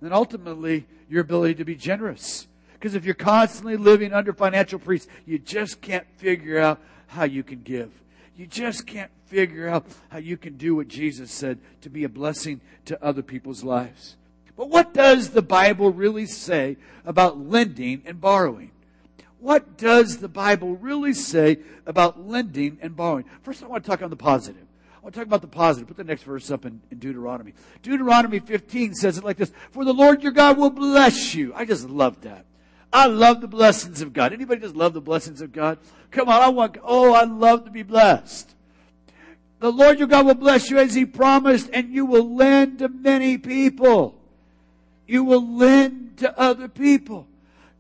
then 0.02 0.14
ultimately 0.14 0.88
your 1.10 1.22
ability 1.22 1.56
to 1.56 1.66
be 1.66 1.76
generous. 1.76 2.48
Because 2.74 2.96
if 2.96 3.04
you're 3.04 3.16
constantly 3.16 3.76
living 3.76 4.14
under 4.14 4.32
financial 4.32 4.80
priests, 4.80 5.10
you 5.26 5.38
just 5.38 5.82
can't 5.82 6.06
figure 6.18 6.60
out 6.60 6.80
how 7.08 7.26
you 7.26 7.44
can 7.44 7.62
give. 7.62 7.92
You 8.38 8.48
just 8.48 8.88
can't 8.88 9.12
figure 9.26 9.68
out 9.68 9.86
how 10.10 10.20
you 10.20 10.38
can 10.38 10.56
do 10.56 10.76
what 10.76 10.88
Jesus 10.88 11.30
said 11.32 11.60
to 11.82 11.90
be 11.90 12.06
a 12.06 12.10
blessing 12.10 12.62
to 12.86 13.04
other 13.04 13.22
people's 13.22 13.64
lives. 13.64 14.16
But 14.56 14.70
what 14.70 14.94
does 14.94 15.32
the 15.32 15.42
Bible 15.42 15.92
really 15.92 16.26
say 16.26 16.78
about 17.06 17.40
lending 17.40 18.04
and 18.06 18.22
borrowing? 18.22 18.72
What 19.40 19.78
does 19.78 20.18
the 20.18 20.28
Bible 20.28 20.76
really 20.76 21.14
say 21.14 21.60
about 21.86 22.28
lending 22.28 22.78
and 22.82 22.96
borrowing? 22.96 23.26
First, 23.42 23.64
I 23.64 23.68
want 23.68 23.84
to 23.84 23.90
talk 23.90 24.02
on 24.02 24.10
the 24.10 24.16
positive. 24.16 24.66
I 24.96 25.00
want 25.02 25.14
to 25.14 25.20
talk 25.20 25.28
about 25.28 25.42
the 25.42 25.48
positive. 25.48 25.88
Put 25.88 25.98
the 25.98 26.04
next 26.04 26.24
verse 26.24 26.52
up 26.52 26.66
in, 26.66 26.82
in, 26.92 27.00
Deuteronomy. 27.00 27.54
Deuteronomy 27.82 28.40
15 28.40 28.96
says 28.96 29.18
it 29.18 29.24
like 29.24 29.38
this. 29.38 29.52
For 29.72 29.86
the 29.86 29.94
Lord 29.94 30.24
your 30.24 30.34
God 30.34 30.58
will 30.58 30.70
bless 30.70 31.34
you. 31.34 31.54
I 31.56 31.64
just 31.64 31.90
love 31.90 32.22
that. 32.22 32.46
I 32.92 33.06
love 33.06 33.40
the 33.40 33.48
blessings 33.48 34.02
of 34.02 34.14
God. 34.14 34.34
Anybody 34.34 34.62
just 34.62 34.76
love 34.76 34.94
the 34.94 35.02
blessings 35.02 35.42
of 35.42 35.54
God? 35.54 35.78
Come 36.12 36.28
on, 36.28 36.42
I 36.42 36.50
want, 36.50 36.78
oh, 36.84 37.14
I 37.14 37.24
love 37.24 37.66
to 37.66 37.72
be 37.72 37.84
blessed. 37.84 38.56
The 39.60 39.72
Lord 39.72 40.00
your 40.00 40.08
God 40.08 40.26
will 40.26 40.36
bless 40.36 40.70
you 40.70 40.80
as 40.80 40.96
he 40.96 41.06
promised 41.06 41.70
and 41.72 41.94
you 41.94 42.06
will 42.06 42.36
lend 42.36 42.80
to 42.80 42.90
many 42.90 43.38
people. 43.38 44.20
You 45.06 45.24
will 45.24 45.56
lend 45.56 46.18
to 46.18 46.38
other 46.38 46.68
people. 46.68 47.28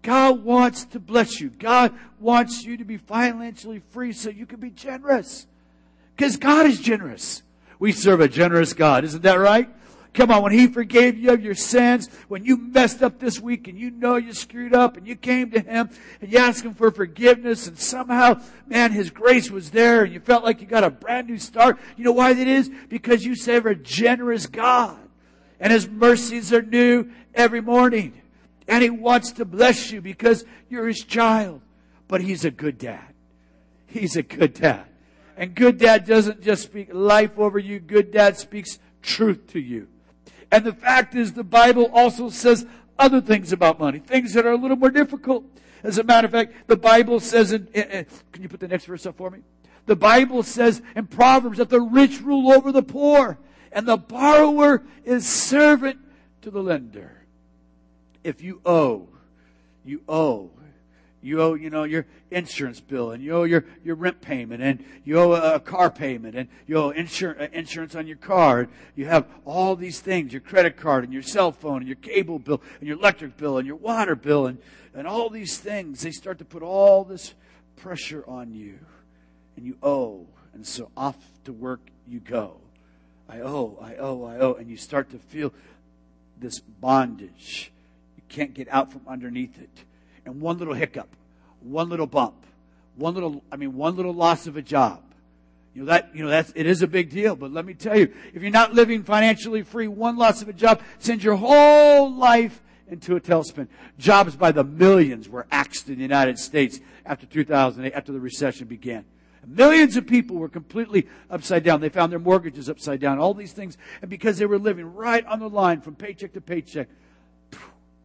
God 0.02 0.44
wants 0.44 0.86
to 0.86 1.00
bless 1.00 1.42
you. 1.42 1.50
God 1.50 1.94
wants 2.20 2.64
you 2.64 2.78
to 2.78 2.86
be 2.86 2.98
financially 2.98 3.82
free 3.92 4.14
so 4.14 4.30
you 4.30 4.46
can 4.46 4.60
be 4.60 4.70
generous. 4.70 5.46
Because 6.16 6.38
God 6.38 6.66
is 6.66 6.80
generous. 6.80 7.44
We 7.80 7.92
serve 7.92 8.22
a 8.22 8.28
generous 8.28 8.74
God. 8.74 9.04
Isn't 9.04 9.24
that 9.24 9.40
right? 9.40 9.70
Come 10.14 10.32
on, 10.32 10.42
when 10.42 10.52
He 10.52 10.68
forgave 10.68 11.18
you 11.18 11.32
of 11.32 11.44
your 11.44 11.54
sins, 11.54 12.10
when 12.28 12.44
you 12.44 12.58
messed 12.58 13.04
up 13.04 13.20
this 13.20 13.40
week 13.40 13.68
and 13.68 13.78
you 13.78 13.92
know 13.92 14.16
you 14.16 14.34
screwed 14.34 14.74
up 14.74 14.98
and 14.98 15.08
you 15.08 15.16
came 15.16 15.52
to 15.52 15.60
Him 15.60 15.90
and 16.20 16.32
you 16.32 16.40
asked 16.40 16.66
Him 16.66 16.74
for 16.74 16.90
forgiveness 16.90 17.68
and 17.68 17.78
somehow, 17.78 18.42
man, 18.68 18.92
His 18.92 19.12
grace 19.12 19.52
was 19.52 19.70
there 19.70 20.04
and 20.04 20.12
you 20.12 20.20
felt 20.20 20.44
like 20.44 20.62
you 20.62 20.68
got 20.68 20.84
a 20.84 20.90
brand 20.90 21.28
new 21.28 21.38
start. 21.38 21.78
You 21.96 22.04
know 22.06 22.12
why 22.12 22.34
that 22.34 22.48
is? 22.48 22.72
Because 22.90 23.24
you 23.24 23.36
serve 23.36 23.68
a 23.68 23.76
generous 23.76 24.48
God 24.48 24.98
and 25.60 25.72
His 25.72 25.88
mercies 25.88 26.52
are 26.52 26.64
new 26.64 27.12
every 27.36 27.62
morning. 27.62 28.20
And 28.70 28.84
He 28.84 28.90
wants 28.90 29.34
to 29.34 29.46
bless 29.46 29.92
you 29.92 30.02
because 30.02 30.46
you're 30.70 30.88
His 30.88 31.04
child. 31.04 31.62
But 32.08 32.22
He's 32.22 32.46
a 32.46 32.52
good 32.52 32.78
dad. 32.78 33.14
He's 33.88 34.16
a 34.16 34.24
good 34.24 34.54
dad. 34.54 34.86
And 35.36 35.56
good 35.56 35.78
dad 35.78 36.06
doesn't 36.06 36.42
just 36.42 36.64
speak 36.64 36.90
life 36.94 37.40
over 37.40 37.58
you. 37.58 37.80
Good 37.80 38.12
dad 38.12 38.38
speaks 38.38 38.78
truth 39.02 39.48
to 39.54 39.60
you. 39.60 39.88
And 40.52 40.66
the 40.66 40.74
fact 40.74 41.16
is, 41.16 41.34
the 41.34 41.44
Bible 41.44 41.90
also 41.94 42.30
says 42.30 42.66
other 42.98 43.22
things 43.22 43.54
about 43.54 43.80
money, 43.80 44.00
things 44.00 44.34
that 44.34 44.46
are 44.46 44.52
a 44.52 44.58
little 44.58 44.78
more 44.78 44.92
difficult. 44.92 45.46
As 45.84 45.98
a 45.98 46.04
matter 46.04 46.26
of 46.26 46.32
fact, 46.32 46.68
the 46.68 46.76
Bible 46.76 47.20
says, 47.20 47.54
in, 47.54 47.68
in, 47.74 47.84
in, 47.90 48.06
can 48.32 48.44
you 48.44 48.50
put 48.50 48.60
the 48.60 48.68
next 48.68 48.86
verse 48.86 49.06
up 49.06 49.16
for 49.18 49.30
me? 49.30 49.40
The 49.86 49.96
Bible 49.96 50.44
says 50.44 50.82
in 50.96 51.08
Proverbs 51.08 51.58
that 51.58 51.70
the 51.70 51.82
rich 51.82 52.22
rule 52.22 52.52
over 52.52 52.72
the 52.72 52.84
poor, 52.84 53.40
and 53.72 53.88
the 53.88 53.98
borrower 53.98 54.84
is 55.06 55.28
servant 55.28 56.00
to 56.42 56.52
the 56.52 56.62
lender. 56.62 57.19
If 58.24 58.42
you 58.42 58.62
owe, 58.66 59.08
you 59.86 60.02
owe 60.08 60.52
you 61.22 61.42
owe, 61.42 61.54
you 61.54 61.70
know, 61.70 61.84
your 61.84 62.06
insurance 62.32 62.80
bill 62.80 63.12
and 63.12 63.22
you 63.22 63.34
owe 63.36 63.44
your, 63.44 63.66
your 63.84 63.96
rent 63.96 64.22
payment 64.22 64.64
and 64.64 64.84
you 65.04 65.20
owe 65.20 65.34
a 65.34 65.60
car 65.60 65.90
payment 65.90 66.36
and 66.36 66.48
you 66.66 66.78
owe 66.78 66.94
insur- 66.94 67.40
uh, 67.40 67.48
insurance 67.52 67.96
on 67.96 68.08
your 68.08 68.18
car. 68.18 68.70
You 68.96 69.06
have 69.08 69.28
all 69.44 69.76
these 69.76 70.00
things, 70.00 70.32
your 70.32 70.42
credit 70.42 70.78
card 70.78 71.04
and 71.04 71.12
your 71.12 71.22
cell 71.22 71.52
phone 71.52 71.78
and 71.78 71.88
your 71.88 71.98
cable 71.98 72.40
bill 72.40 72.62
and 72.80 72.88
your 72.88 72.98
electric 72.98 73.36
bill 73.36 73.58
and 73.58 73.68
your 73.68 73.76
water 73.76 74.16
bill 74.16 74.48
and, 74.48 74.60
and 74.94 75.08
all 75.08 75.30
these 75.30 75.58
things. 75.58 76.02
They 76.02 76.12
start 76.12 76.40
to 76.40 76.46
put 76.46 76.64
all 76.64 77.04
this 77.04 77.34
pressure 77.76 78.24
on 78.26 78.54
you 78.54 78.80
and 79.58 79.66
you 79.66 79.78
owe. 79.84 80.26
And 80.54 80.66
so 80.66 80.90
off 80.96 81.18
to 81.46 81.54
work 81.54 81.82
you 82.08 82.20
go. 82.20 82.58
I 83.28 83.42
owe, 83.42 83.78
I 83.82 83.96
owe, 83.96 84.24
I 84.24 84.38
owe. 84.38 84.54
And 84.54 84.70
you 84.70 84.78
start 84.78 85.12
to 85.12 85.20
feel 85.20 85.54
this 86.40 86.60
bondage. 86.60 87.72
Can't 88.30 88.54
get 88.54 88.68
out 88.70 88.92
from 88.92 89.02
underneath 89.08 89.60
it 89.60 89.84
and 90.26 90.42
one 90.42 90.58
little 90.58 90.74
hiccup, 90.74 91.10
one 91.62 91.90
little 91.90 92.08
bump, 92.08 92.46
one 92.96 93.14
little, 93.14 93.44
I 93.52 93.56
mean, 93.56 93.76
one 93.76 93.96
little 93.96 94.14
loss 94.14 94.48
of 94.48 94.58
a 94.58 94.62
job. 94.62 95.02
You 95.74 95.82
know, 95.82 95.88
that, 95.88 96.12
you 96.14 96.24
know, 96.24 96.30
that's, 96.30 96.52
it 96.56 96.66
is 96.66 96.82
a 96.82 96.88
big 96.88 97.10
deal, 97.10 97.36
but 97.36 97.52
let 97.52 97.66
me 97.66 97.74
tell 97.74 97.98
you, 97.98 98.14
if 98.34 98.42
you're 98.42 98.52
not 98.52 98.74
living 98.74 99.04
financially 99.04 99.64
free, 99.64 99.88
one 99.88 100.18
loss 100.18 100.42
of 100.42 100.50
a 100.50 100.54
job 100.54 100.82
sends 100.98 101.24
your 101.24 101.36
whole 101.36 102.14
life 102.14 102.62
into 102.88 103.16
a 103.16 103.22
tailspin. 103.22 103.68
Jobs 103.98 104.36
by 104.36 104.52
the 104.52 104.64
millions 104.64 105.30
were 105.30 105.46
axed 105.52 105.90
in 105.90 105.96
the 105.96 106.02
United 106.02 106.40
States 106.40 106.80
after 107.06 107.26
2008, 107.26 107.94
after 107.94 108.12
the 108.12 108.20
recession 108.20 108.68
began. 108.68 109.06
Millions 109.48 109.96
of 109.96 110.06
people 110.06 110.36
were 110.36 110.50
completely 110.50 111.08
upside 111.30 111.64
down. 111.64 111.82
They 111.82 111.90
found 111.90 112.12
their 112.12 112.20
mortgages 112.20 112.70
upside 112.70 113.00
down, 113.00 113.20
all 113.20 113.34
these 113.34 113.54
things. 113.54 113.78
And 114.02 114.10
because 114.10 114.38
they 114.38 114.46
were 114.46 114.60
living 114.60 114.94
right 114.94 115.26
on 115.26 115.40
the 115.40 115.50
line 115.50 115.82
from 115.82 115.96
paycheck 115.96 116.34
to 116.34 116.42
paycheck, 116.42 116.88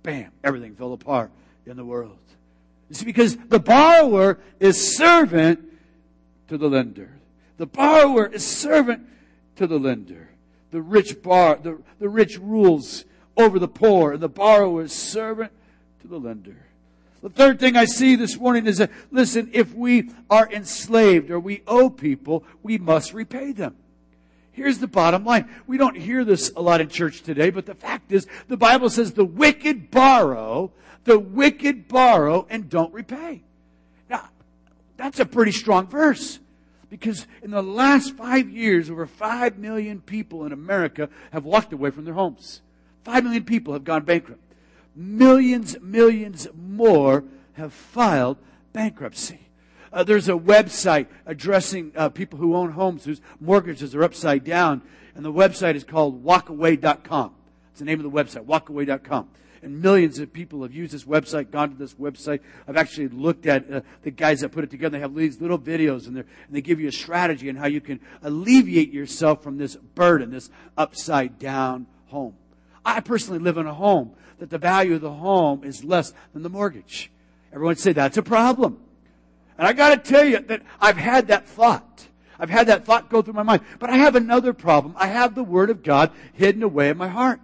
bam, 0.05 0.31
everything 0.45 0.77
fell 0.77 0.93
apart 0.93 1.33
in 1.67 1.77
the 1.77 1.85
world. 1.85 2.19
It's 2.89 3.03
because 3.03 3.37
the 3.37 3.59
borrower 3.59 4.39
is 4.61 4.97
servant 4.97 5.61
to 6.47 6.57
the 6.57 6.69
lender. 6.69 7.11
The 7.57 7.67
borrower 7.67 8.27
is 8.27 8.47
servant 8.47 9.09
to 9.57 9.67
the 9.67 9.79
lender. 9.79 10.29
The 10.71 10.83
rich 10.83 11.21
bar, 11.23 11.59
the, 11.61 11.81
the 11.99 12.09
rich 12.09 12.39
rules 12.39 13.05
over 13.37 13.59
the 13.59 13.69
poor, 13.69 14.13
and 14.13 14.21
the 14.21 14.29
borrower 14.29 14.83
is 14.83 14.93
servant 14.93 15.51
to 16.03 16.09
the 16.09 16.19
lender. 16.19 16.67
The 17.23 17.31
third 17.31 17.59
thing 17.59 17.75
I 17.75 17.87
see 17.87 18.17
this 18.17 18.39
morning 18.39 18.67
is 18.67 18.79
that, 18.79 18.91
listen, 19.11 19.49
if 19.55 19.75
we 19.75 20.11
are 20.29 20.51
enslaved 20.53 21.31
or 21.31 21.41
we 21.41 21.63
owe 21.67 21.89
people, 21.89 22.45
we 22.63 22.77
must 22.77 23.15
repay 23.15 23.53
them. 23.53 23.77
Here's 24.55 24.79
the 24.79 24.87
bottom 24.87 25.25
line. 25.25 25.51
We 25.67 25.79
don't 25.79 25.97
hear 25.97 26.25
this 26.25 26.53
a 26.57 26.63
lot 26.63 26.81
in 26.81 26.89
church 26.89 27.23
today, 27.23 27.51
but 27.51 27.67
the 27.67 27.75
fact 27.75 28.13
is, 28.13 28.27
the 28.49 28.57
Bible 28.57 28.89
says 28.89 29.13
the 29.13 29.25
wicked 29.25 29.91
borrow, 29.91 30.71
the 31.05 31.19
wicked 31.19 31.89
borrow 31.89 32.47
and 32.49 32.71
don't 32.71 32.95
repay. 32.95 33.43
Now, 34.09 34.29
that's 34.97 35.19
a 35.19 35.27
pretty 35.27 35.51
strong 35.53 35.89
verse. 35.89 36.39
Because 36.89 37.27
in 37.43 37.51
the 37.51 37.63
last 37.63 38.15
five 38.17 38.49
years, 38.49 38.89
over 38.89 39.07
five 39.07 39.59
million 39.59 40.01
people 40.01 40.47
in 40.47 40.53
America 40.53 41.09
have 41.33 41.45
walked 41.45 41.73
away 41.73 41.91
from 41.91 42.05
their 42.05 42.15
homes. 42.15 42.61
Five 43.03 43.25
million 43.25 43.45
people 43.45 43.73
have 43.73 43.83
gone 43.83 44.05
bankrupt. 44.05 44.41
Millions, 44.95 45.77
millions 45.81 46.47
more 46.55 47.25
have 47.55 47.73
filed 47.73 48.39
bankruptcy. 48.73 49.49
Uh, 49.95 50.03
there's 50.03 50.29
a 50.29 50.33
website 50.33 51.07
addressing 51.25 51.93
uh, 51.95 52.09
people 52.09 52.37
who 52.37 52.57
own 52.57 52.73
homes 52.73 53.05
whose 53.05 53.21
mortgages 53.39 53.95
are 53.95 54.03
upside 54.03 54.43
down, 54.43 54.83
and 55.15 55.25
the 55.25 55.33
website 55.33 55.77
is 55.77 55.85
called 55.85 56.25
walkaway.com. 56.25 57.33
It's 57.71 57.79
the 57.79 57.85
name 57.85 58.05
of 58.05 58.05
the 58.05 58.11
website, 58.11 58.45
walkaway.com. 58.45 59.29
And 59.63 59.81
millions 59.81 60.19
of 60.19 60.33
people 60.33 60.63
have 60.63 60.75
used 60.75 60.93
this 60.93 61.05
website, 61.05 61.53
gone 61.53 61.71
to 61.71 61.77
this 61.77 61.95
website. 61.95 62.41
I've 62.67 62.77
actually 62.77 63.09
looked 63.09 63.47
at 63.47 63.71
uh, 63.73 63.81
the 64.03 64.11
guys 64.11 64.41
that 64.41 64.51
put 64.51 64.65
it 64.65 64.71
together. 64.71 64.99
They 64.99 65.01
have 65.01 65.15
these 65.15 65.41
little 65.41 65.61
videos 65.61 66.09
and, 66.09 66.19
and 66.19 66.27
they 66.51 66.61
give 66.61 66.81
you 66.81 66.89
a 66.89 66.93
strategy 66.93 67.49
on 67.49 67.55
how 67.55 67.69
you 67.69 67.81
can 67.81 68.01
alleviate 68.23 68.93
yourself 68.93 69.43
from 69.43 69.59
this 69.59 69.77
burden, 69.77 70.33
this 70.33 70.51
upside 70.77 71.39
down 71.39 71.87
home. 72.09 72.35
I 72.85 73.01
personally 73.01 73.39
live 73.39 73.57
in 73.57 73.67
a 73.67 73.73
home 73.73 74.11
that 74.39 74.51
the 74.51 74.59
value 74.59 74.97
of 74.97 75.01
the 75.01 75.13
home 75.13 75.65
is 75.65 75.83
less 75.83 76.13
than 76.35 76.43
the 76.43 76.51
mortgage. 76.51 77.11
Everyone 77.53 77.77
say 77.77 77.93
that's 77.93 78.19
a 78.19 78.23
problem. 78.23 78.81
And 79.59 79.67
I 79.67 79.73
gotta 79.73 79.97
tell 79.97 80.25
you 80.25 80.41
that 80.41 80.63
I've 80.81 80.97
had 80.97 81.29
that 81.29 81.47
thought. 81.47 82.07
I've 82.39 82.51
had 82.51 82.67
that 82.67 82.85
thought 82.85 83.09
go 83.09 83.23
through 83.23 83.35
my 83.35 83.43
mind. 83.43 83.63
But 83.79 83.91
I 83.91 83.97
have 83.97 84.17
another 84.17 84.53
problem. 84.53 84.95
I 84.99 85.07
have 85.07 85.35
the 85.35 85.45
Word 85.45 85.71
of 85.71 85.83
God 85.83 86.11
hidden 86.33 86.63
away 86.63 86.89
in 86.89 86.97
my 86.97 87.09
heart. 87.09 87.41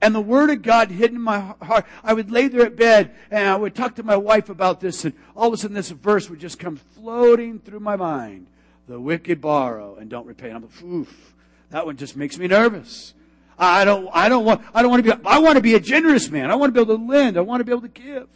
And 0.00 0.14
the 0.14 0.20
Word 0.20 0.50
of 0.50 0.62
God 0.62 0.90
hidden 0.90 1.16
in 1.16 1.22
my 1.22 1.54
heart. 1.60 1.84
I 2.04 2.14
would 2.14 2.30
lay 2.30 2.46
there 2.48 2.66
at 2.66 2.76
bed 2.76 3.14
and 3.30 3.48
I 3.48 3.56
would 3.56 3.74
talk 3.74 3.96
to 3.96 4.04
my 4.04 4.16
wife 4.16 4.48
about 4.48 4.80
this 4.80 5.04
and 5.04 5.14
all 5.34 5.48
of 5.48 5.54
a 5.54 5.56
sudden 5.56 5.74
this 5.74 5.90
verse 5.90 6.30
would 6.30 6.38
just 6.38 6.58
come 6.58 6.76
floating 6.76 7.58
through 7.58 7.80
my 7.80 7.96
mind. 7.96 8.46
The 8.86 9.00
wicked 9.00 9.40
borrow 9.40 9.96
and 9.96 10.08
don't 10.08 10.26
repay. 10.26 10.48
And 10.48 10.56
I'm 10.56 10.62
like, 10.62 10.82
oof, 10.82 11.34
that 11.70 11.84
one 11.84 11.96
just 11.96 12.16
makes 12.16 12.38
me 12.38 12.46
nervous. 12.46 13.14
I 13.58 13.84
don't, 13.84 14.08
I 14.12 14.28
don't 14.28 14.44
want, 14.44 14.62
I 14.72 14.82
don't 14.82 14.90
want 14.92 15.04
to 15.04 15.16
be, 15.16 15.24
I 15.26 15.38
want 15.40 15.56
to 15.56 15.62
be 15.62 15.74
a 15.74 15.80
generous 15.80 16.30
man. 16.30 16.50
I 16.50 16.54
want 16.54 16.72
to 16.72 16.74
be 16.74 16.80
able 16.80 16.96
to 16.96 17.04
lend. 17.04 17.36
I 17.36 17.40
want 17.40 17.60
to 17.60 17.64
be 17.64 17.72
able 17.72 17.82
to 17.82 17.88
give. 17.88 18.28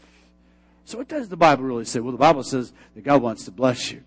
So 0.85 0.99
what 0.99 1.09
does 1.09 1.29
the 1.29 1.37
Bible 1.37 1.65
really 1.65 1.85
say? 1.85 2.01
Well, 2.01 2.12
the 2.12 2.19
Bible 2.19 2.43
says 2.43 2.73
that 2.95 3.05
God 3.05 3.23
wants 3.23 3.45
to 3.45 3.51
bless 3.51 3.91
you. 3.93 4.03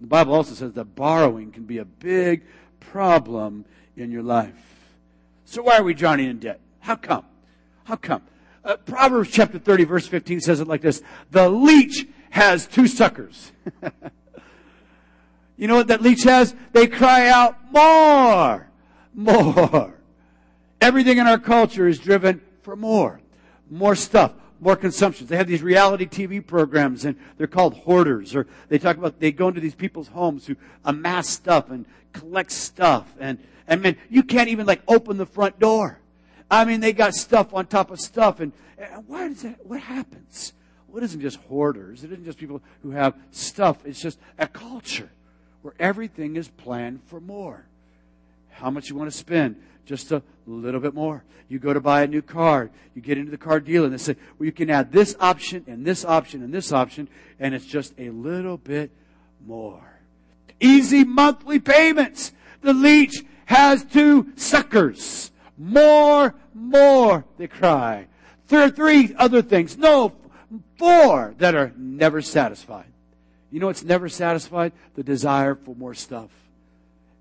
The 0.00 0.06
Bible 0.06 0.34
also 0.34 0.54
says 0.54 0.72
that 0.72 0.94
borrowing 0.94 1.50
can 1.50 1.64
be 1.64 1.78
a 1.78 1.84
big 1.84 2.44
problem 2.80 3.64
in 3.96 4.10
your 4.10 4.22
life. 4.22 4.54
So 5.44 5.62
why 5.62 5.78
are 5.78 5.82
we 5.82 5.94
drowning 5.94 6.28
in 6.28 6.38
debt? 6.38 6.60
How 6.80 6.96
come? 6.96 7.24
How 7.84 7.96
come? 7.96 8.22
Uh, 8.64 8.76
Proverbs 8.76 9.30
chapter 9.30 9.58
30 9.58 9.84
verse 9.84 10.06
15 10.06 10.40
says 10.40 10.60
it 10.60 10.68
like 10.68 10.82
this. 10.82 11.02
The 11.30 11.48
leech 11.48 12.06
has 12.30 12.66
two 12.66 12.86
suckers. 12.86 13.52
you 15.56 15.66
know 15.66 15.76
what 15.76 15.88
that 15.88 16.02
leech 16.02 16.24
has? 16.24 16.54
They 16.72 16.86
cry 16.86 17.28
out 17.28 17.56
more, 17.72 18.68
more. 19.14 19.94
Everything 20.80 21.18
in 21.18 21.26
our 21.26 21.38
culture 21.38 21.88
is 21.88 21.98
driven 21.98 22.40
for 22.62 22.76
more. 22.76 23.20
More 23.70 23.96
stuff 23.96 24.32
more 24.60 24.76
consumption. 24.76 25.26
They 25.26 25.36
have 25.36 25.46
these 25.46 25.62
reality 25.62 26.06
TV 26.06 26.44
programs 26.44 27.04
and 27.04 27.16
they're 27.36 27.46
called 27.46 27.74
hoarders 27.74 28.34
or 28.34 28.46
they 28.68 28.78
talk 28.78 28.96
about, 28.96 29.20
they 29.20 29.32
go 29.32 29.48
into 29.48 29.60
these 29.60 29.74
people's 29.74 30.08
homes 30.08 30.46
who 30.46 30.56
amass 30.84 31.28
stuff 31.28 31.70
and 31.70 31.86
collect 32.12 32.50
stuff 32.50 33.14
and, 33.20 33.38
and 33.66 33.82
man, 33.82 33.96
you 34.08 34.22
can't 34.22 34.48
even 34.48 34.66
like 34.66 34.82
open 34.88 35.16
the 35.16 35.26
front 35.26 35.58
door. 35.58 35.98
I 36.50 36.64
mean, 36.64 36.80
they 36.80 36.92
got 36.92 37.14
stuff 37.14 37.52
on 37.54 37.66
top 37.66 37.90
of 37.90 38.00
stuff 38.00 38.40
and, 38.40 38.52
and 38.78 39.06
why 39.06 39.28
does 39.28 39.42
that, 39.42 39.64
what 39.66 39.80
happens? 39.80 40.52
Well, 40.88 41.02
it 41.02 41.04
isn't 41.04 41.20
just 41.20 41.38
hoarders. 41.40 42.04
It 42.04 42.12
isn't 42.12 42.24
just 42.24 42.38
people 42.38 42.62
who 42.82 42.90
have 42.90 43.14
stuff. 43.30 43.84
It's 43.84 44.00
just 44.00 44.18
a 44.38 44.46
culture 44.46 45.10
where 45.62 45.74
everything 45.78 46.36
is 46.36 46.48
planned 46.48 47.02
for 47.04 47.20
more. 47.20 47.66
How 48.58 48.70
much 48.70 48.90
you 48.90 48.96
want 48.96 49.10
to 49.10 49.16
spend 49.16 49.56
just 49.86 50.10
a 50.12 50.22
little 50.46 50.80
bit 50.80 50.94
more. 50.94 51.24
You 51.48 51.58
go 51.58 51.72
to 51.72 51.80
buy 51.80 52.02
a 52.02 52.06
new 52.06 52.20
car, 52.20 52.70
you 52.94 53.00
get 53.00 53.16
into 53.16 53.30
the 53.30 53.38
car 53.38 53.60
dealer 53.60 53.86
and 53.86 53.94
they 53.94 53.98
say, 53.98 54.16
well, 54.38 54.44
you 54.44 54.52
can 54.52 54.68
add 54.68 54.92
this 54.92 55.16
option 55.18 55.64
and 55.66 55.84
this 55.84 56.04
option 56.04 56.42
and 56.42 56.52
this 56.52 56.72
option, 56.72 57.08
and 57.40 57.54
it's 57.54 57.64
just 57.64 57.94
a 57.98 58.10
little 58.10 58.58
bit 58.58 58.90
more. 59.46 60.00
Easy 60.60 61.04
monthly 61.04 61.58
payments. 61.58 62.32
The 62.60 62.74
leech 62.74 63.24
has 63.46 63.84
two 63.84 64.32
suckers. 64.36 65.30
More, 65.56 66.34
more, 66.52 67.24
they 67.38 67.46
cry. 67.46 68.08
There 68.48 68.60
are 68.60 68.70
three 68.70 69.14
other 69.16 69.40
things. 69.40 69.78
No, 69.78 70.12
four 70.76 71.34
that 71.38 71.54
are 71.54 71.72
never 71.76 72.20
satisfied. 72.20 72.86
You 73.50 73.60
know 73.60 73.66
what's 73.68 73.84
never 73.84 74.08
satisfied? 74.08 74.72
The 74.96 75.02
desire 75.02 75.54
for 75.54 75.74
more 75.74 75.94
stuff. 75.94 76.28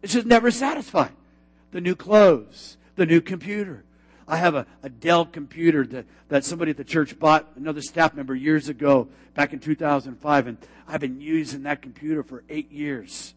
It's 0.01 0.13
just 0.13 0.25
never 0.25 0.51
satisfied. 0.51 1.11
The 1.71 1.81
new 1.81 1.95
clothes, 1.95 2.77
the 2.95 3.05
new 3.05 3.21
computer. 3.21 3.83
I 4.27 4.37
have 4.37 4.55
a, 4.55 4.65
a 4.83 4.89
Dell 4.89 5.25
computer 5.25 5.85
that, 5.87 6.05
that 6.29 6.43
somebody 6.43 6.71
at 6.71 6.77
the 6.77 6.83
church 6.83 7.17
bought, 7.17 7.47
another 7.55 7.81
staff 7.81 8.13
member 8.13 8.35
years 8.35 8.67
ago, 8.67 9.07
back 9.35 9.53
in 9.53 9.59
2005, 9.59 10.47
and 10.47 10.57
I've 10.87 10.99
been 10.99 11.21
using 11.21 11.63
that 11.63 11.81
computer 11.81 12.23
for 12.23 12.43
eight 12.49 12.71
years. 12.71 13.33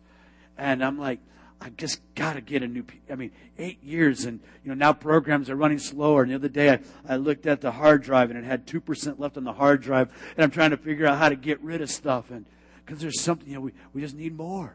And 0.59 0.85
I'm 0.85 0.99
like, 0.99 1.21
I 1.61 1.69
just 1.71 2.01
got 2.15 2.35
to 2.35 2.41
get 2.41 2.63
a 2.63 2.69
new. 2.69 2.85
I 3.11 3.17
mean, 3.17 3.33
eight 3.59 3.83
years, 3.85 4.25
and 4.25 4.41
you 4.65 4.71
know 4.71 4.75
now 4.75 4.95
programs 4.95 5.51
are 5.51 5.57
running 5.57 5.79
slower. 5.79 6.23
And 6.23 6.31
the 6.31 6.37
other 6.37 6.49
day, 6.49 6.71
I, 6.71 6.81
I 7.07 7.17
looked 7.17 7.47
at 7.47 7.61
the 7.61 7.71
hard 7.71 8.03
drive, 8.03 8.31
and 8.31 8.39
it 8.39 8.45
had 8.45 8.67
two 8.67 8.81
percent 8.81 9.21
left 9.21 9.37
on 9.37 9.45
the 9.45 9.53
hard 9.53 9.83
drive, 9.83 10.11
and 10.37 10.45
I'm 10.45 10.51
trying 10.51 10.71
to 10.71 10.79
figure 10.79 11.07
out 11.07 11.19
how 11.19 11.29
to 11.29 11.37
get 11.37 11.61
rid 11.61 11.83
of 11.83 11.91
stuff, 11.91 12.31
and 12.31 12.47
because 12.85 13.01
there's 13.01 13.21
something, 13.21 13.47
you 13.47 13.55
know, 13.55 13.61
we, 13.61 13.73
we 13.93 14.01
just 14.01 14.17
need 14.17 14.37
more. 14.37 14.75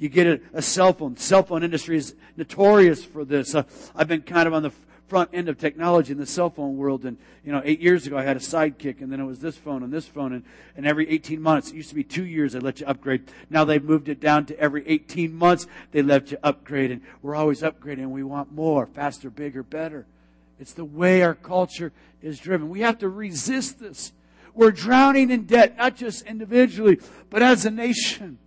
You 0.00 0.08
get 0.08 0.26
a, 0.26 0.40
a 0.54 0.62
cell 0.62 0.94
phone. 0.94 1.18
Cell 1.18 1.42
phone 1.42 1.62
industry 1.62 1.98
is 1.98 2.14
notorious 2.34 3.04
for 3.04 3.22
this. 3.22 3.54
Uh, 3.54 3.64
I've 3.94 4.08
been 4.08 4.22
kind 4.22 4.48
of 4.48 4.54
on 4.54 4.62
the 4.62 4.72
front 5.08 5.28
end 5.34 5.50
of 5.50 5.58
technology 5.58 6.10
in 6.12 6.18
the 6.18 6.24
cell 6.24 6.48
phone 6.48 6.78
world. 6.78 7.04
And, 7.04 7.18
you 7.44 7.52
know, 7.52 7.60
eight 7.64 7.80
years 7.80 8.06
ago 8.06 8.16
I 8.16 8.22
had 8.22 8.38
a 8.38 8.40
sidekick 8.40 9.02
and 9.02 9.12
then 9.12 9.20
it 9.20 9.24
was 9.24 9.40
this 9.40 9.58
phone 9.58 9.82
and 9.82 9.92
this 9.92 10.06
phone. 10.06 10.32
And, 10.32 10.44
and 10.74 10.86
every 10.86 11.06
18 11.10 11.42
months, 11.42 11.70
it 11.70 11.74
used 11.74 11.90
to 11.90 11.94
be 11.94 12.02
two 12.02 12.24
years 12.24 12.54
they 12.54 12.60
let 12.60 12.80
you 12.80 12.86
upgrade. 12.86 13.24
Now 13.50 13.64
they've 13.64 13.84
moved 13.84 14.08
it 14.08 14.20
down 14.20 14.46
to 14.46 14.58
every 14.58 14.88
18 14.88 15.34
months 15.34 15.66
they 15.92 16.00
let 16.00 16.30
you 16.30 16.38
upgrade. 16.42 16.92
And 16.92 17.02
we're 17.20 17.34
always 17.34 17.60
upgrading. 17.60 18.08
We 18.08 18.22
want 18.22 18.52
more, 18.52 18.86
faster, 18.86 19.28
bigger, 19.28 19.62
better. 19.62 20.06
It's 20.58 20.72
the 20.72 20.84
way 20.84 21.20
our 21.22 21.34
culture 21.34 21.92
is 22.22 22.38
driven. 22.38 22.70
We 22.70 22.80
have 22.80 22.98
to 23.00 23.08
resist 23.10 23.80
this. 23.80 24.12
We're 24.54 24.70
drowning 24.70 25.30
in 25.30 25.44
debt, 25.44 25.76
not 25.76 25.96
just 25.96 26.24
individually, 26.24 27.00
but 27.28 27.42
as 27.42 27.66
a 27.66 27.70
nation. 27.70 28.38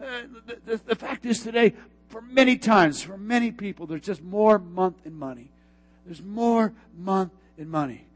Uh, 0.00 0.22
the, 0.46 0.58
the, 0.64 0.80
the 0.84 0.94
fact 0.94 1.24
is 1.24 1.40
today, 1.40 1.74
for 2.08 2.20
many 2.20 2.56
times, 2.56 3.02
for 3.02 3.16
many 3.16 3.50
people, 3.50 3.86
there's 3.86 4.02
just 4.02 4.22
more 4.22 4.58
month 4.58 4.96
in 5.04 5.18
money. 5.18 5.50
There's 6.04 6.22
more 6.22 6.72
month 6.96 7.32
in 7.58 7.68
money. 7.68 8.06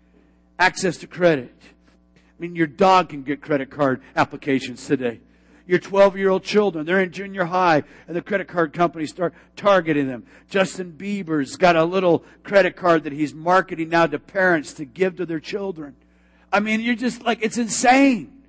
Access 0.58 0.98
to 0.98 1.06
credit. 1.06 1.54
I 2.14 2.42
mean, 2.42 2.54
your 2.54 2.66
dog 2.66 3.10
can 3.10 3.22
get 3.22 3.40
credit 3.40 3.70
card 3.70 4.02
applications 4.14 4.86
today. 4.86 5.20
Your 5.66 5.78
12 5.78 6.16
year 6.16 6.30
old 6.30 6.42
children, 6.42 6.84
they're 6.84 7.00
in 7.00 7.12
junior 7.12 7.44
high 7.44 7.84
and 8.08 8.16
the 8.16 8.22
credit 8.22 8.48
card 8.48 8.72
companies 8.72 9.10
start 9.10 9.34
targeting 9.56 10.08
them. 10.08 10.26
Justin 10.48 10.94
Bieber's 10.96 11.56
got 11.56 11.76
a 11.76 11.84
little 11.84 12.24
credit 12.42 12.76
card 12.76 13.04
that 13.04 13.12
he's 13.12 13.32
marketing 13.32 13.88
now 13.88 14.06
to 14.06 14.18
parents 14.18 14.72
to 14.74 14.84
give 14.84 15.16
to 15.16 15.26
their 15.26 15.38
children. 15.38 15.94
I 16.52 16.60
mean, 16.60 16.80
you're 16.80 16.96
just 16.96 17.22
like, 17.22 17.38
it's 17.42 17.58
insane. 17.58 18.39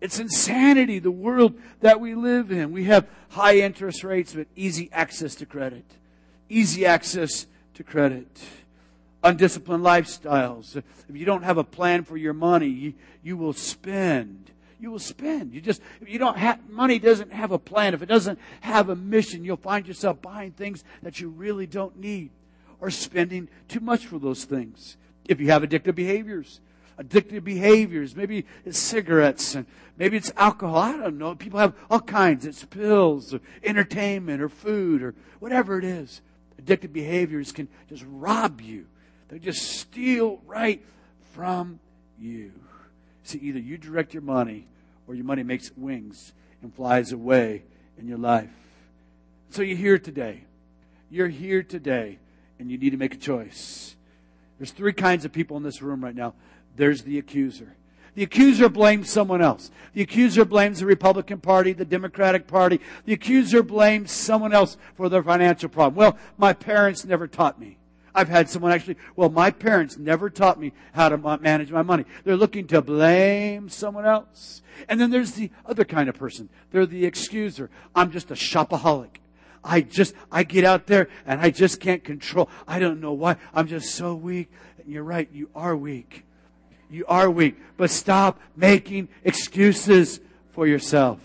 It's 0.00 0.18
insanity, 0.18 0.98
the 0.98 1.10
world 1.10 1.54
that 1.80 2.00
we 2.00 2.14
live 2.14 2.52
in. 2.52 2.72
We 2.72 2.84
have 2.84 3.06
high 3.30 3.58
interest 3.58 4.04
rates, 4.04 4.34
but 4.34 4.46
easy 4.54 4.90
access 4.92 5.34
to 5.36 5.46
credit. 5.46 5.84
Easy 6.48 6.84
access 6.84 7.46
to 7.74 7.82
credit 7.82 8.28
undisciplined 9.24 9.82
lifestyles. 9.82 10.76
If 10.76 11.16
you 11.16 11.24
don't 11.24 11.42
have 11.42 11.58
a 11.58 11.64
plan 11.64 12.04
for 12.04 12.16
your 12.16 12.34
money, 12.34 12.68
you, 12.68 12.94
you 13.22 13.36
will 13.36 13.54
spend. 13.54 14.50
You 14.78 14.90
will 14.90 14.98
spend. 14.98 15.54
You 15.54 15.60
just, 15.60 15.80
if 16.00 16.08
you 16.08 16.18
don't 16.18 16.36
have, 16.36 16.68
money 16.68 16.98
doesn't 16.98 17.32
have 17.32 17.50
a 17.50 17.58
plan, 17.58 17.94
if 17.94 18.02
it 18.02 18.06
doesn't 18.06 18.38
have 18.60 18.90
a 18.90 18.96
mission, 18.96 19.44
you'll 19.44 19.56
find 19.56 19.88
yourself 19.88 20.20
buying 20.20 20.52
things 20.52 20.84
that 21.02 21.20
you 21.20 21.30
really 21.30 21.66
don't 21.66 21.98
need 21.98 22.30
or 22.80 22.90
spending 22.90 23.48
too 23.66 23.80
much 23.80 24.06
for 24.06 24.18
those 24.18 24.44
things. 24.44 24.96
If 25.26 25.40
you 25.40 25.50
have 25.50 25.62
addictive 25.62 25.94
behaviors, 25.94 26.60
addictive 26.98 27.44
behaviors, 27.44 28.14
maybe 28.14 28.44
it's 28.66 28.78
cigarettes 28.78 29.54
and 29.54 29.64
maybe 29.96 30.16
it's 30.16 30.32
alcohol. 30.36 30.78
I 30.78 30.96
don't 30.96 31.18
know. 31.18 31.34
People 31.34 31.60
have 31.60 31.74
all 31.90 32.00
kinds. 32.00 32.46
It's 32.46 32.64
pills 32.64 33.34
or 33.34 33.40
entertainment 33.62 34.42
or 34.42 34.48
food 34.48 35.02
or 35.02 35.14
whatever 35.38 35.78
it 35.78 35.84
is. 35.84 36.20
Addictive 36.60 36.92
behaviors 36.92 37.52
can 37.52 37.68
just 37.88 38.04
rob 38.08 38.60
you 38.60 38.86
they 39.34 39.40
just 39.40 39.80
steal 39.80 40.40
right 40.46 40.80
from 41.32 41.80
you. 42.20 42.52
See, 43.24 43.38
either 43.38 43.58
you 43.58 43.78
direct 43.78 44.14
your 44.14 44.22
money 44.22 44.68
or 45.08 45.16
your 45.16 45.24
money 45.24 45.42
makes 45.42 45.72
wings 45.76 46.32
and 46.62 46.72
flies 46.72 47.10
away 47.10 47.64
in 47.98 48.06
your 48.06 48.18
life. 48.18 48.50
So 49.50 49.62
you're 49.62 49.76
here 49.76 49.98
today. 49.98 50.44
You're 51.10 51.28
here 51.28 51.64
today 51.64 52.18
and 52.60 52.70
you 52.70 52.78
need 52.78 52.90
to 52.90 52.96
make 52.96 53.14
a 53.14 53.18
choice. 53.18 53.96
There's 54.58 54.70
three 54.70 54.92
kinds 54.92 55.24
of 55.24 55.32
people 55.32 55.56
in 55.56 55.64
this 55.64 55.82
room 55.82 56.04
right 56.04 56.14
now. 56.14 56.34
There's 56.76 57.02
the 57.02 57.18
accuser. 57.18 57.74
The 58.14 58.22
accuser 58.22 58.68
blames 58.68 59.10
someone 59.10 59.42
else. 59.42 59.70
The 59.92 60.02
accuser 60.02 60.44
blames 60.44 60.80
the 60.80 60.86
Republican 60.86 61.40
Party, 61.40 61.72
the 61.72 61.84
Democratic 61.84 62.46
Party. 62.46 62.80
The 63.04 63.12
accuser 63.12 63.62
blames 63.62 64.12
someone 64.12 64.52
else 64.52 64.76
for 64.94 65.08
their 65.08 65.22
financial 65.22 65.68
problem. 65.68 65.96
Well, 65.96 66.18
my 66.38 66.52
parents 66.52 67.04
never 67.04 67.26
taught 67.26 67.60
me. 67.60 67.78
I've 68.14 68.28
had 68.28 68.48
someone 68.48 68.70
actually, 68.70 68.96
well, 69.16 69.28
my 69.28 69.50
parents 69.50 69.98
never 69.98 70.30
taught 70.30 70.60
me 70.60 70.72
how 70.92 71.08
to 71.08 71.18
manage 71.38 71.72
my 71.72 71.82
money. 71.82 72.04
They're 72.22 72.36
looking 72.36 72.68
to 72.68 72.80
blame 72.80 73.68
someone 73.68 74.06
else. 74.06 74.62
And 74.88 75.00
then 75.00 75.10
there's 75.10 75.32
the 75.32 75.50
other 75.66 75.84
kind 75.84 76.08
of 76.08 76.14
person. 76.14 76.48
They're 76.70 76.86
the 76.86 77.10
excuser. 77.10 77.68
I'm 77.94 78.12
just 78.12 78.30
a 78.30 78.34
shopaholic. 78.34 79.16
I 79.64 79.80
just, 79.80 80.14
I 80.30 80.44
get 80.44 80.64
out 80.64 80.86
there 80.86 81.08
and 81.26 81.40
I 81.40 81.50
just 81.50 81.80
can't 81.80 82.04
control. 82.04 82.48
I 82.68 82.78
don't 82.78 83.00
know 83.00 83.12
why. 83.12 83.36
I'm 83.52 83.66
just 83.66 83.94
so 83.94 84.14
weak. 84.14 84.52
And 84.78 84.92
you're 84.92 85.02
right. 85.02 85.28
You 85.32 85.48
are 85.54 85.76
weak. 85.76 86.24
You 86.94 87.04
are 87.08 87.28
weak. 87.28 87.56
But 87.76 87.90
stop 87.90 88.40
making 88.54 89.08
excuses 89.24 90.20
for 90.52 90.66
yourself. 90.66 91.18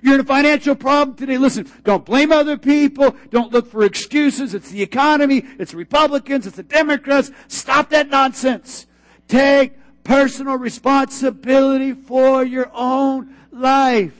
You're 0.00 0.14
in 0.14 0.20
a 0.20 0.24
financial 0.24 0.76
problem 0.76 1.16
today. 1.16 1.38
Listen, 1.38 1.68
don't 1.82 2.04
blame 2.04 2.30
other 2.30 2.56
people. 2.56 3.16
Don't 3.30 3.52
look 3.52 3.68
for 3.68 3.82
excuses. 3.82 4.54
It's 4.54 4.70
the 4.70 4.80
economy. 4.80 5.42
It's 5.58 5.74
Republicans. 5.74 6.46
It's 6.46 6.54
the 6.54 6.62
Democrats. 6.62 7.32
Stop 7.48 7.90
that 7.90 8.08
nonsense. 8.10 8.86
Take 9.26 9.72
personal 10.04 10.56
responsibility 10.56 11.94
for 11.94 12.44
your 12.44 12.70
own 12.72 13.34
life. 13.50 14.14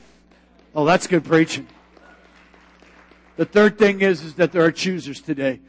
Oh, 0.74 0.84
that's 0.84 1.06
good 1.06 1.24
preaching. 1.24 1.68
The 3.36 3.44
third 3.44 3.78
thing 3.78 4.00
is, 4.00 4.24
is 4.24 4.34
that 4.34 4.50
there 4.50 4.64
are 4.64 4.72
choosers 4.72 5.20
today. 5.20 5.60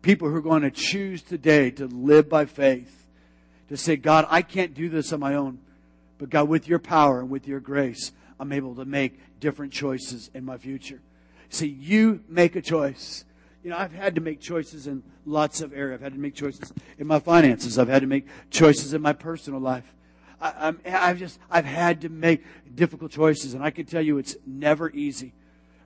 People 0.00 0.30
who 0.30 0.36
are 0.36 0.40
going 0.40 0.62
to 0.62 0.70
choose 0.70 1.20
today 1.20 1.70
to 1.72 1.86
live 1.86 2.30
by 2.30 2.46
faith. 2.46 2.97
To 3.68 3.76
say, 3.76 3.96
God, 3.96 4.26
I 4.30 4.42
can't 4.42 4.74
do 4.74 4.88
this 4.88 5.12
on 5.12 5.20
my 5.20 5.34
own. 5.34 5.58
But 6.18 6.30
God, 6.30 6.48
with 6.48 6.68
your 6.68 6.78
power 6.78 7.20
and 7.20 7.30
with 7.30 7.46
your 7.46 7.60
grace, 7.60 8.12
I'm 8.40 8.52
able 8.52 8.74
to 8.76 8.84
make 8.84 9.20
different 9.40 9.72
choices 9.72 10.30
in 10.34 10.44
my 10.44 10.58
future. 10.58 11.00
See, 11.50 11.66
you 11.66 12.22
make 12.28 12.56
a 12.56 12.62
choice. 12.62 13.24
You 13.62 13.70
know, 13.70 13.76
I've 13.76 13.92
had 13.92 14.14
to 14.14 14.20
make 14.20 14.40
choices 14.40 14.86
in 14.86 15.02
lots 15.26 15.60
of 15.60 15.72
areas. 15.72 15.98
I've 15.98 16.02
had 16.02 16.12
to 16.14 16.18
make 16.18 16.34
choices 16.34 16.72
in 16.98 17.06
my 17.06 17.18
finances. 17.20 17.78
I've 17.78 17.88
had 17.88 18.02
to 18.02 18.08
make 18.08 18.26
choices 18.50 18.94
in 18.94 19.02
my 19.02 19.12
personal 19.12 19.60
life. 19.60 19.92
I, 20.40 20.72
have 20.84 21.18
just, 21.18 21.40
I've 21.50 21.64
had 21.64 22.02
to 22.02 22.08
make 22.08 22.44
difficult 22.72 23.10
choices, 23.10 23.54
and 23.54 23.62
I 23.62 23.70
can 23.70 23.86
tell 23.86 24.02
you 24.02 24.18
it's 24.18 24.36
never 24.46 24.90
easy. 24.90 25.32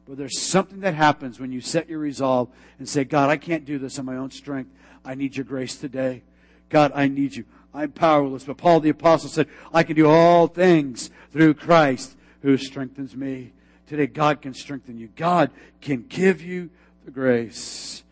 But 0.06 0.18
there's 0.18 0.40
something 0.40 0.80
that 0.80 0.94
happens 0.94 1.40
when 1.40 1.52
you 1.52 1.60
set 1.60 1.88
your 1.88 2.00
resolve 2.00 2.50
and 2.78 2.88
say, 2.88 3.04
God, 3.04 3.30
I 3.30 3.36
can't 3.36 3.64
do 3.64 3.78
this 3.78 3.98
on 3.98 4.04
my 4.04 4.16
own 4.16 4.30
strength. 4.30 4.70
I 5.04 5.14
need 5.14 5.36
your 5.36 5.44
grace 5.44 5.76
today. 5.76 6.22
God, 6.68 6.92
I 6.94 7.08
need 7.08 7.34
you. 7.34 7.44
I'm 7.74 7.92
powerless. 7.92 8.44
But 8.44 8.58
Paul 8.58 8.80
the 8.80 8.90
apostle 8.90 9.30
said, 9.30 9.48
I 9.72 9.82
can 9.82 9.96
do 9.96 10.08
all 10.08 10.46
things 10.46 11.10
through 11.32 11.54
Christ 11.54 12.16
who 12.42 12.56
strengthens 12.56 13.16
me. 13.16 13.52
Today, 13.86 14.06
God 14.06 14.40
can 14.40 14.54
strengthen 14.54 14.98
you. 14.98 15.08
God 15.16 15.50
can 15.80 16.06
give 16.08 16.42
you 16.42 16.70
the 17.04 17.10
grace. 17.10 18.02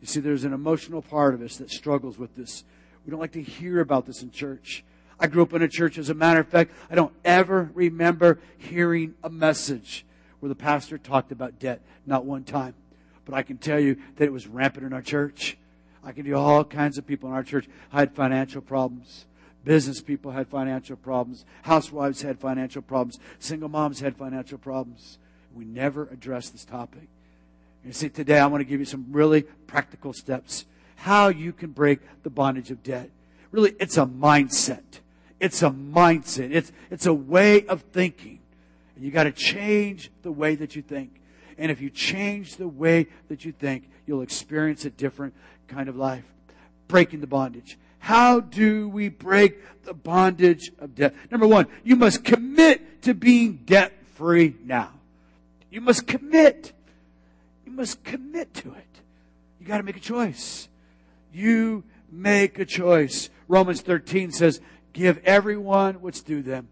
You 0.00 0.06
see, 0.06 0.20
there's 0.20 0.44
an 0.44 0.52
emotional 0.52 1.02
part 1.02 1.34
of 1.34 1.42
us 1.42 1.56
that 1.56 1.70
struggles 1.70 2.18
with 2.18 2.34
this. 2.36 2.64
We 3.04 3.10
don't 3.10 3.20
like 3.20 3.32
to 3.32 3.42
hear 3.42 3.80
about 3.80 4.06
this 4.06 4.22
in 4.22 4.30
church. 4.30 4.84
I 5.18 5.26
grew 5.26 5.42
up 5.42 5.54
in 5.54 5.62
a 5.62 5.68
church, 5.68 5.96
as 5.96 6.10
a 6.10 6.14
matter 6.14 6.40
of 6.40 6.48
fact, 6.48 6.72
I 6.90 6.94
don't 6.94 7.14
ever 7.24 7.70
remember 7.74 8.38
hearing 8.58 9.14
a 9.22 9.30
message 9.30 10.04
where 10.40 10.48
the 10.48 10.54
pastor 10.54 10.98
talked 10.98 11.32
about 11.32 11.58
debt, 11.58 11.80
not 12.04 12.26
one 12.26 12.44
time. 12.44 12.74
But 13.24 13.34
I 13.34 13.42
can 13.42 13.56
tell 13.56 13.80
you 13.80 13.96
that 14.16 14.24
it 14.24 14.32
was 14.32 14.46
rampant 14.46 14.84
in 14.84 14.92
our 14.92 15.02
church. 15.02 15.56
I 16.06 16.12
can 16.12 16.24
tell 16.24 16.40
all 16.40 16.62
kinds 16.62 16.98
of 16.98 17.06
people 17.06 17.28
in 17.28 17.34
our 17.34 17.42
church 17.42 17.68
had 17.90 18.14
financial 18.14 18.62
problems. 18.62 19.26
Business 19.64 20.00
people 20.00 20.30
had 20.30 20.46
financial 20.46 20.94
problems. 20.94 21.44
Housewives 21.62 22.22
had 22.22 22.38
financial 22.38 22.80
problems. 22.80 23.18
Single 23.40 23.68
moms 23.68 23.98
had 23.98 24.16
financial 24.16 24.56
problems. 24.56 25.18
We 25.52 25.64
never 25.64 26.04
addressed 26.04 26.52
this 26.52 26.64
topic. 26.64 27.08
And 27.82 27.94
see, 27.94 28.08
today 28.08 28.38
I 28.38 28.46
want 28.46 28.60
to 28.60 28.64
give 28.64 28.78
you 28.78 28.86
some 28.86 29.06
really 29.10 29.42
practical 29.42 30.12
steps 30.12 30.64
how 30.94 31.28
you 31.28 31.52
can 31.52 31.72
break 31.72 31.98
the 32.22 32.30
bondage 32.30 32.70
of 32.70 32.82
debt. 32.82 33.10
Really, 33.50 33.74
it's 33.80 33.96
a 33.96 34.06
mindset. 34.06 35.00
It's 35.40 35.62
a 35.62 35.70
mindset. 35.70 36.54
It's, 36.54 36.72
it's 36.90 37.06
a 37.06 37.12
way 37.12 37.66
of 37.66 37.82
thinking. 37.82 38.38
And 38.94 39.04
you 39.04 39.10
got 39.10 39.24
to 39.24 39.32
change 39.32 40.10
the 40.22 40.32
way 40.32 40.54
that 40.54 40.76
you 40.76 40.82
think. 40.82 41.20
And 41.58 41.70
if 41.70 41.80
you 41.80 41.90
change 41.90 42.56
the 42.56 42.68
way 42.68 43.08
that 43.28 43.44
you 43.44 43.52
think, 43.52 43.90
you'll 44.06 44.22
experience 44.22 44.84
it 44.84 44.96
different 44.96 45.34
kind 45.68 45.88
of 45.88 45.96
life. 45.96 46.24
Breaking 46.88 47.20
the 47.20 47.26
bondage. 47.26 47.78
How 47.98 48.40
do 48.40 48.88
we 48.88 49.08
break 49.08 49.82
the 49.84 49.94
bondage 49.94 50.70
of 50.78 50.94
debt? 50.94 51.14
Number 51.30 51.46
one, 51.46 51.66
you 51.82 51.96
must 51.96 52.24
commit 52.24 53.02
to 53.02 53.14
being 53.14 53.62
debt 53.64 53.92
free 54.14 54.54
now. 54.64 54.92
You 55.70 55.80
must 55.80 56.06
commit. 56.06 56.72
You 57.64 57.72
must 57.72 58.04
commit 58.04 58.54
to 58.54 58.72
it. 58.74 59.00
You 59.60 59.66
got 59.66 59.78
to 59.78 59.82
make 59.82 59.96
a 59.96 60.00
choice. 60.00 60.68
You 61.32 61.82
make 62.10 62.58
a 62.58 62.64
choice. 62.64 63.28
Romans 63.48 63.80
13 63.80 64.30
says, 64.30 64.60
Give 64.92 65.18
everyone 65.24 65.96
what's 65.96 66.22
due 66.22 66.42
them. 66.42 66.68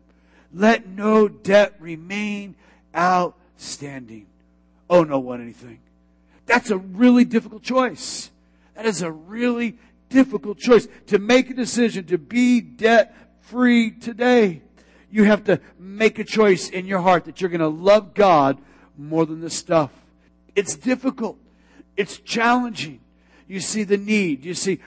Let 0.52 0.86
no 0.86 1.28
debt 1.28 1.74
remain 1.80 2.54
outstanding. 2.96 4.26
Oh, 4.88 5.02
no 5.02 5.18
one 5.18 5.42
anything. 5.42 5.80
That's 6.46 6.70
a 6.70 6.78
really 6.78 7.24
difficult 7.24 7.62
choice. 7.62 8.30
That 8.74 8.86
is 8.86 9.02
a 9.02 9.10
really 9.10 9.78
difficult 10.08 10.58
choice 10.58 10.86
to 11.06 11.18
make 11.18 11.50
a 11.50 11.54
decision 11.54 12.06
to 12.06 12.18
be 12.18 12.60
debt 12.60 13.16
free 13.40 13.90
today. 13.90 14.62
You 15.10 15.24
have 15.24 15.44
to 15.44 15.60
make 15.78 16.18
a 16.18 16.24
choice 16.24 16.68
in 16.68 16.86
your 16.86 17.00
heart 17.00 17.24
that 17.26 17.40
you're 17.40 17.50
going 17.50 17.60
to 17.60 17.68
love 17.68 18.14
God 18.14 18.58
more 18.96 19.26
than 19.26 19.40
the 19.40 19.50
stuff. 19.50 19.90
It's 20.56 20.74
difficult. 20.76 21.38
It's 21.96 22.18
challenging. 22.18 23.00
You 23.46 23.60
see 23.60 23.84
the 23.84 23.96
need. 23.96 24.44
You 24.44 24.54
see 24.54 24.80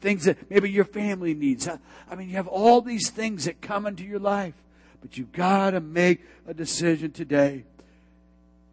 things 0.00 0.24
that 0.24 0.50
maybe 0.50 0.70
your 0.70 0.84
family 0.84 1.34
needs. 1.34 1.68
I 1.68 2.14
mean, 2.14 2.28
you 2.28 2.36
have 2.36 2.48
all 2.48 2.82
these 2.82 3.08
things 3.10 3.44
that 3.44 3.60
come 3.60 3.86
into 3.86 4.04
your 4.04 4.18
life, 4.18 4.54
but 5.00 5.16
you've 5.16 5.32
got 5.32 5.70
to 5.70 5.80
make 5.80 6.22
a 6.46 6.52
decision 6.52 7.12
today. 7.12 7.64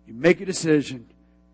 You 0.08 0.13
make 0.13 0.41
a 0.41 0.45
decision. 0.45 1.08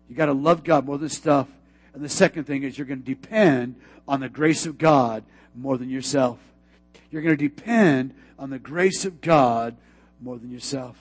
You 0.08 0.16
got 0.16 0.26
to 0.26 0.32
love 0.32 0.64
God 0.64 0.86
more 0.86 0.98
than 0.98 1.08
stuff. 1.08 1.48
And 1.94 2.04
the 2.04 2.08
second 2.08 2.44
thing 2.44 2.64
is 2.64 2.76
you're 2.76 2.86
going 2.86 3.02
to 3.02 3.06
depend 3.06 3.76
on 4.06 4.20
the 4.20 4.28
grace 4.28 4.66
of 4.66 4.76
God 4.78 5.24
more 5.54 5.78
than 5.78 5.88
yourself. 5.88 6.38
You're 7.10 7.22
going 7.22 7.36
to 7.36 7.48
depend 7.48 8.14
on 8.38 8.50
the 8.50 8.58
grace 8.58 9.04
of 9.04 9.20
God 9.20 9.76
more 10.20 10.36
than 10.36 10.50
yourself. 10.50 10.96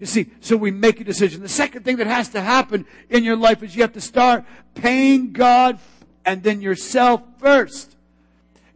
You 0.00 0.06
see, 0.06 0.30
so 0.40 0.56
we 0.56 0.70
make 0.70 1.00
a 1.00 1.04
decision. 1.04 1.42
The 1.42 1.48
second 1.48 1.84
thing 1.84 1.96
that 1.96 2.06
has 2.06 2.28
to 2.30 2.40
happen 2.40 2.86
in 3.08 3.24
your 3.24 3.36
life 3.36 3.62
is 3.62 3.74
you 3.74 3.82
have 3.82 3.94
to 3.94 4.00
start 4.00 4.44
paying 4.74 5.32
God 5.32 5.78
and 6.24 6.42
then 6.42 6.60
yourself 6.60 7.22
first. 7.38 7.96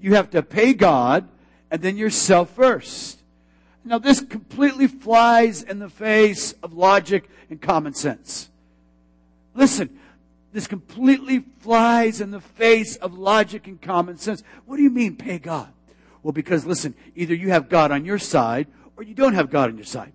You 0.01 0.15
have 0.15 0.31
to 0.31 0.43
pay 0.43 0.75
God 0.75 1.29
and 1.71 1.83
then 1.83 1.97
yourself 1.97 2.51
first. 2.51 3.21
Now, 3.85 3.99
this 3.99 4.21
completely 4.21 4.87
flies 4.87 5.63
in 5.63 5.81
the 5.81 5.89
face 5.89 6.55
of 6.63 6.73
logic 6.73 7.29
and 7.51 7.61
common 7.61 7.95
sense. 7.95 8.49
Listen, 9.55 9.99
this 10.53 10.67
completely 10.67 11.45
flies 11.61 12.21
in 12.21 12.31
the 12.31 12.41
face 12.41 12.97
of 12.97 13.19
logic 13.19 13.67
and 13.67 13.81
common 13.81 14.19
sense. 14.19 14.43
What 14.67 14.77
do 14.77 14.83
you 14.83 14.91
mean, 14.91 15.17
pay 15.17 15.39
God? 15.39 15.73
Well, 16.23 16.33
because 16.33 16.67
listen, 16.67 16.95
either 17.17 17.35
you 17.35 17.51
have 17.51 17.69
God 17.69 17.91
on 17.91 18.05
your 18.05 18.19
side 18.19 18.67
or 18.97 19.03
you 19.03 19.15
don't 19.15 19.35
have 19.35 19.51
God 19.51 19.71
on 19.71 19.77
your 19.77 19.87
side. 19.87 20.13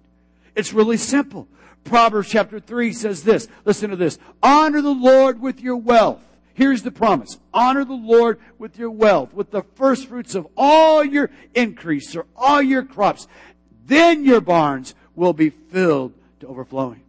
It's 0.56 0.73
really 0.73 0.97
simple. 0.97 1.47
Proverbs 1.84 2.30
chapter 2.30 2.60
3 2.60 2.93
says 2.93 3.23
this. 3.23 3.47
Listen 3.65 3.89
to 3.89 3.95
this. 3.95 4.17
Honor 4.43 4.82
the 4.82 4.89
Lord 4.89 5.41
with 5.41 5.60
your 5.60 5.78
wealth. 5.78 6.21
Here's 6.54 6.82
the 6.82 6.91
promise. 6.91 7.38
Honor 7.54 7.86
the 7.86 7.93
Lord 7.93 8.39
with 8.58 8.78
your 8.80 8.89
wealth, 8.89 9.34
with 9.34 9.52
the 9.52 9.62
first 9.76 10.08
fruits 10.08 10.34
of 10.34 10.47
all 10.58 11.04
your 11.04 11.30
increase 11.54 12.15
or 12.15 12.26
all 12.36 12.62
your 12.62 12.84
crops. 12.84 13.28
Then 13.86 14.26
your 14.26 14.41
barns 14.41 14.95
will 15.15 15.34
be 15.34 15.50
filled 15.50 16.13
to 16.39 16.47
overflowing. 16.47 17.02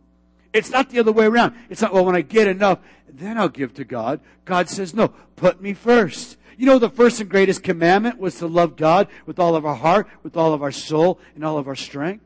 It's 0.59 0.71
not 0.71 0.90
the 0.90 1.01
other 1.01 1.12
way 1.12 1.27
around. 1.27 1.55
It's 1.71 1.81
not, 1.81 1.92
well, 1.92 2.05
when 2.05 2.16
I 2.16 2.21
get 2.21 2.49
enough, 2.49 2.81
then 3.09 3.38
I'll 3.38 3.49
give 3.49 3.75
to 3.75 3.85
God. 3.85 4.21
God 4.44 4.68
says, 4.68 4.94
no, 4.94 5.09
put 5.37 5.61
me 5.61 5.75
first. 5.75 6.37
You 6.57 6.66
know, 6.66 6.79
the 6.79 6.90
first 6.90 7.21
and 7.21 7.31
greatest 7.31 7.62
commandment 7.62 8.18
was 8.18 8.38
to 8.38 8.47
love 8.47 8.77
God 8.77 9.09
with 9.27 9.38
all 9.38 9.55
of 9.55 9.64
our 9.64 9.77
heart, 9.77 10.09
with 10.23 10.37
all 10.37 10.53
of 10.53 10.62
our 10.62 10.73
soul, 10.73 11.21
and 11.35 11.44
all 11.44 11.57
of 11.57 11.68
our 11.68 11.77
strength. 11.77 12.25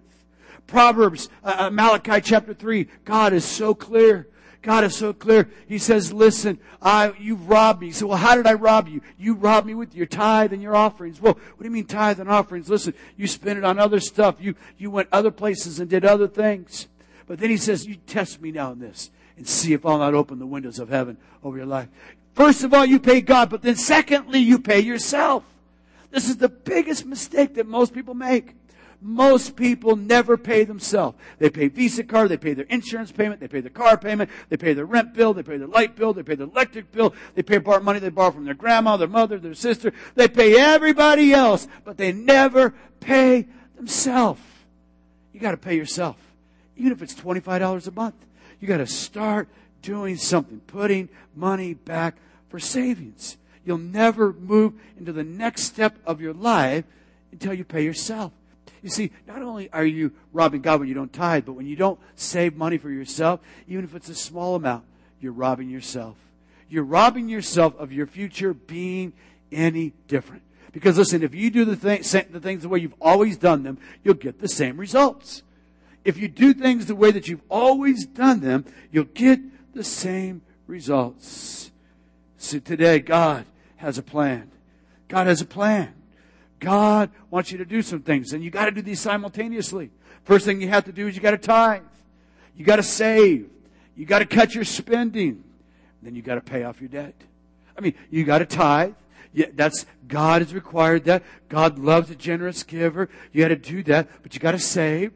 Proverbs, 0.67 1.29
uh, 1.45 1.57
uh, 1.59 1.71
Malachi 1.71 2.21
chapter 2.23 2.55
3, 2.55 2.89
God 3.05 3.35
is 3.35 3.45
so 3.45 3.75
clear. 3.75 4.29
God 4.63 4.85
is 4.85 4.97
so 4.97 5.13
clear. 5.13 5.51
He 5.67 5.77
says, 5.79 6.13
listen, 6.13 6.59
I, 6.81 7.13
you 7.19 7.35
robbed 7.35 7.83
me. 7.83 7.91
So, 7.91 8.07
well, 8.07 8.17
how 8.17 8.37
did 8.37 8.47
I 8.47 8.55
rob 8.55 8.89
you? 8.89 9.03
You 9.19 9.35
robbed 9.35 9.67
me 9.67 9.75
with 9.75 9.95
your 9.95 10.07
tithe 10.07 10.53
and 10.53 10.63
your 10.63 10.77
offerings. 10.77 11.21
Well, 11.21 11.35
what 11.35 11.59
do 11.59 11.65
you 11.65 11.71
mean 11.71 11.87
tithe 11.87 12.21
and 12.21 12.31
offerings? 12.31 12.71
Listen, 12.71 12.95
you 13.17 13.27
spent 13.27 13.59
it 13.59 13.65
on 13.65 13.79
other 13.79 13.99
stuff. 13.99 14.37
You, 14.41 14.55
you 14.79 14.91
went 14.91 15.09
other 15.11 15.33
places 15.33 15.81
and 15.81 15.91
did 15.91 16.05
other 16.05 16.29
things. 16.29 16.87
But 17.33 17.39
then 17.39 17.49
he 17.49 17.57
says, 17.57 17.87
you 17.87 17.95
test 17.95 18.43
me 18.43 18.53
now 18.53 18.73
in 18.73 18.79
this 18.79 19.11
and 19.39 19.49
see 19.49 19.73
if 19.73 19.87
I'll 19.87 19.97
not 19.97 20.13
open 20.13 20.39
the 20.39 20.45
windows 20.45 20.79
of 20.79 20.91
heaven 20.91 21.17
over 21.43 21.57
your 21.57 21.65
life. 21.65 21.89
First 22.35 22.63
of 22.63 22.75
all, 22.75 22.85
you 22.85 23.01
pay 23.01 23.23
God, 23.23 23.49
but 23.49 23.63
then 23.63 23.75
secondly, 23.75 24.39
you 24.39 24.59
pay 24.59 24.81
yourself. 24.81 25.43
This 26.11 26.29
is 26.29 26.37
the 26.37 26.51
biggest 26.51 27.07
mistake 27.07 27.55
that 27.55 27.67
most 27.67 27.95
people 27.95 28.13
make 28.13 28.55
most 29.01 29.57
people 29.57 29.97
never 29.97 30.37
pay 30.37 30.65
themselves. 30.65 31.17
They 31.39 31.49
pay 31.49 31.69
Visa 31.69 32.05
card, 32.05 32.29
they 32.29 32.37
pay 32.37 32.53
their 32.53 32.67
insurance 32.67 33.11
payment, 33.11 33.41
they 33.41 33.49
pay 33.49 33.63
their 33.63 33.71
car 33.71 33.97
payment, 33.97 34.29
they 34.51 34.59
pay 34.59 34.75
their 34.75 34.85
rent 34.85 35.15
bill, 35.15 35.33
they 35.33 35.43
pay 35.43 35.57
their 35.57 35.69
light 35.69 35.97
bill, 35.97 36.13
they 36.13 36.23
pay 36.23 36.35
their 36.35 36.47
electric 36.47 36.93
bill, 36.93 37.15
they 37.35 37.43
pay 37.43 37.61
part 37.61 37.83
money 37.83 37.99
they 37.99 38.11
borrow 38.11 38.31
from 38.31 38.45
their 38.45 38.53
grandma, 38.53 38.99
their 38.99 39.09
mother, 39.09 39.39
their 39.39 39.55
sister. 39.55 39.91
They 40.17 40.29
pay 40.29 40.61
everybody 40.61 41.33
else, 41.33 41.67
but 41.83 41.97
they 41.97 42.13
never 42.13 42.75
pay 43.01 43.49
themselves. 43.75 44.43
You 45.33 45.41
gotta 45.41 45.57
pay 45.57 45.77
yourself. 45.77 46.19
Even 46.83 46.91
if 46.91 47.01
it's 47.01 47.15
$25 47.15 47.87
a 47.87 47.91
month. 47.93 48.17
You 48.59 48.67
gotta 48.67 48.89
start 48.89 49.49
doing 49.83 50.17
something, 50.17 50.59
putting 50.67 51.09
money 51.37 51.75
back 51.75 52.17
for 52.49 52.59
savings. 52.59 53.37
You'll 53.65 53.79
never 53.79 54.33
move 54.33 54.73
into 54.99 55.13
the 55.13 55.23
next 55.23 55.63
step 55.63 55.97
of 56.05 56.21
your 56.21 56.33
life 56.33 56.85
until 57.31 57.55
you 57.55 57.63
pay 57.63 57.85
yourself. 57.85 58.33
You 58.83 58.91
see, 58.91 59.13
not 59.29 59.43
only 59.43 59.71
are 59.73 59.85
you 59.85 60.11
robbing 60.33 60.61
God 60.61 60.81
when 60.81 60.89
you 60.89 60.95
don't 60.95 61.13
tithe, 61.13 61.47
but 61.47 61.53
when 61.53 61.67
you 61.67 61.77
don't 61.77 62.01
save 62.17 62.57
money 62.57 62.79
for 62.79 62.91
yourself, 62.91 63.39
even 63.69 63.85
if 63.85 63.95
it's 63.95 64.09
a 64.09 64.15
small 64.17 64.57
amount, 64.57 64.83
you're 65.21 65.31
robbing 65.31 65.71
yourself. 65.71 66.17
You're 66.69 66.83
robbing 66.83 67.29
yourself 67.29 67.79
of 67.79 67.93
your 67.93 68.09
future 68.09 68.55
being 68.55 69.13
any 69.53 69.93
different. 70.09 70.43
Because 70.73 70.99
listen, 70.99 71.23
if 71.23 71.33
you 71.33 71.49
do 71.49 71.65
the, 71.65 71.77
thing, 71.77 72.03
the 72.33 72.41
things 72.41 72.63
the 72.63 72.69
way 72.69 72.81
you've 72.81 73.01
always 73.01 73.37
done 73.37 73.63
them, 73.63 73.79
you'll 74.03 74.15
get 74.15 74.41
the 74.41 74.49
same 74.49 74.79
results. 74.79 75.45
If 76.05 76.19
you 76.19 76.29
do 76.29 76.53
things 76.53 76.87
the 76.87 76.95
way 76.95 77.11
that 77.11 77.29
you've 77.29 77.43
always 77.49 78.07
done 78.07 78.41
them, 78.41 78.65
you'll 78.91 79.05
get 79.05 79.41
the 79.75 79.85
same 79.85 80.43
results. 80.67 81.71
So 82.37 82.59
today, 82.59 82.99
God 82.99 83.47
has 83.77 83.99
a 83.99 84.03
plan. 84.03 84.51
God 85.09 85.27
has 85.27 85.41
a 85.41 85.47
plan. 85.47 85.95
God 86.59 87.11
wants 87.31 87.53
you 87.53 87.59
to 87.59 87.65
do 87.65 87.83
some 87.83 88.03
things, 88.03 88.33
and 88.33 88.43
you 88.43 88.51
got 88.51 88.67
to 88.67 88.71
do 88.71 88.83
these 88.83 89.01
simultaneously. 89.01 89.91
First 90.25 90.45
thing 90.45 90.61
you 90.61 90.69
have 90.69 90.85
to 90.85 90.93
do 90.93 91.09
is 91.09 91.17
you 91.17 91.23
got 91.23 91.33
to 91.33 91.39
tithe. 91.39 91.83
You 92.57 92.65
got 92.65 92.77
to 92.77 92.83
save. 92.83 93.49
You 93.97 94.07
got 94.07 94.21
to 94.21 94.27
cut 94.27 94.55
your 94.55 94.65
spending. 94.65 95.45
Then 96.03 96.15
you 96.15 96.23
got 96.23 96.37
to 96.37 96.41
pay 96.41 96.65
off 96.65 96.81
your 96.81 96.89
debt. 96.89 97.15
I 97.77 97.81
mean, 97.81 97.95
you 98.11 98.25
got 98.25 98.39
to 98.39 98.47
tithe. 98.47 98.95
Yeah, 99.33 99.47
that's 99.55 99.87
God 100.09 100.43
has 100.43 100.53
required 100.53 101.05
that. 101.05 101.23
God 101.49 101.79
loves 101.79 102.11
a 102.11 102.15
generous 102.15 102.63
giver. 102.63 103.09
You 103.33 103.43
got 103.43 103.49
to 103.49 103.57
do 103.57 103.83
that, 103.85 104.09
but 104.23 104.35
you 104.35 104.41
got 104.41 104.53
to 104.53 104.59
save. 104.59 105.13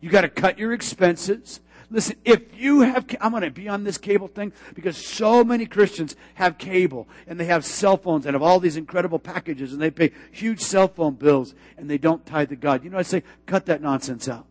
You 0.00 0.10
got 0.10 0.22
to 0.22 0.28
cut 0.28 0.58
your 0.58 0.72
expenses. 0.72 1.60
Listen, 1.90 2.16
if 2.24 2.58
you 2.58 2.80
have, 2.80 3.06
I'm 3.20 3.30
going 3.30 3.44
to 3.44 3.50
be 3.50 3.68
on 3.68 3.84
this 3.84 3.96
cable 3.96 4.26
thing 4.26 4.52
because 4.74 4.96
so 4.96 5.44
many 5.44 5.66
Christians 5.66 6.16
have 6.34 6.58
cable 6.58 7.06
and 7.28 7.38
they 7.38 7.44
have 7.44 7.64
cell 7.64 7.96
phones 7.96 8.26
and 8.26 8.34
have 8.34 8.42
all 8.42 8.58
these 8.58 8.76
incredible 8.76 9.20
packages 9.20 9.72
and 9.72 9.80
they 9.80 9.90
pay 9.90 10.10
huge 10.32 10.60
cell 10.60 10.88
phone 10.88 11.14
bills 11.14 11.54
and 11.76 11.88
they 11.88 11.98
don't 11.98 12.26
tithe 12.26 12.48
to 12.48 12.56
God. 12.56 12.82
You 12.82 12.90
know, 12.90 12.98
I 12.98 13.02
say, 13.02 13.22
cut 13.46 13.66
that 13.66 13.82
nonsense 13.82 14.28
out. 14.28 14.46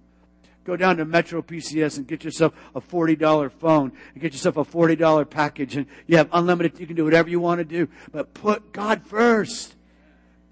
Go 0.63 0.75
down 0.75 0.97
to 0.97 1.05
Metro 1.05 1.41
PCS 1.41 1.97
and 1.97 2.07
get 2.07 2.23
yourself 2.23 2.53
a 2.73 2.81
$40 2.81 3.51
phone 3.51 3.91
and 4.13 4.21
get 4.21 4.33
yourself 4.33 4.57
a 4.57 4.65
$40 4.65 5.29
package 5.29 5.75
and 5.75 5.85
you 6.07 6.17
have 6.17 6.29
unlimited, 6.31 6.79
you 6.79 6.87
can 6.87 6.95
do 6.95 7.03
whatever 7.03 7.29
you 7.29 7.39
want 7.39 7.59
to 7.59 7.65
do, 7.65 7.87
but 8.11 8.33
put 8.33 8.71
God 8.71 9.05
first. 9.05 9.74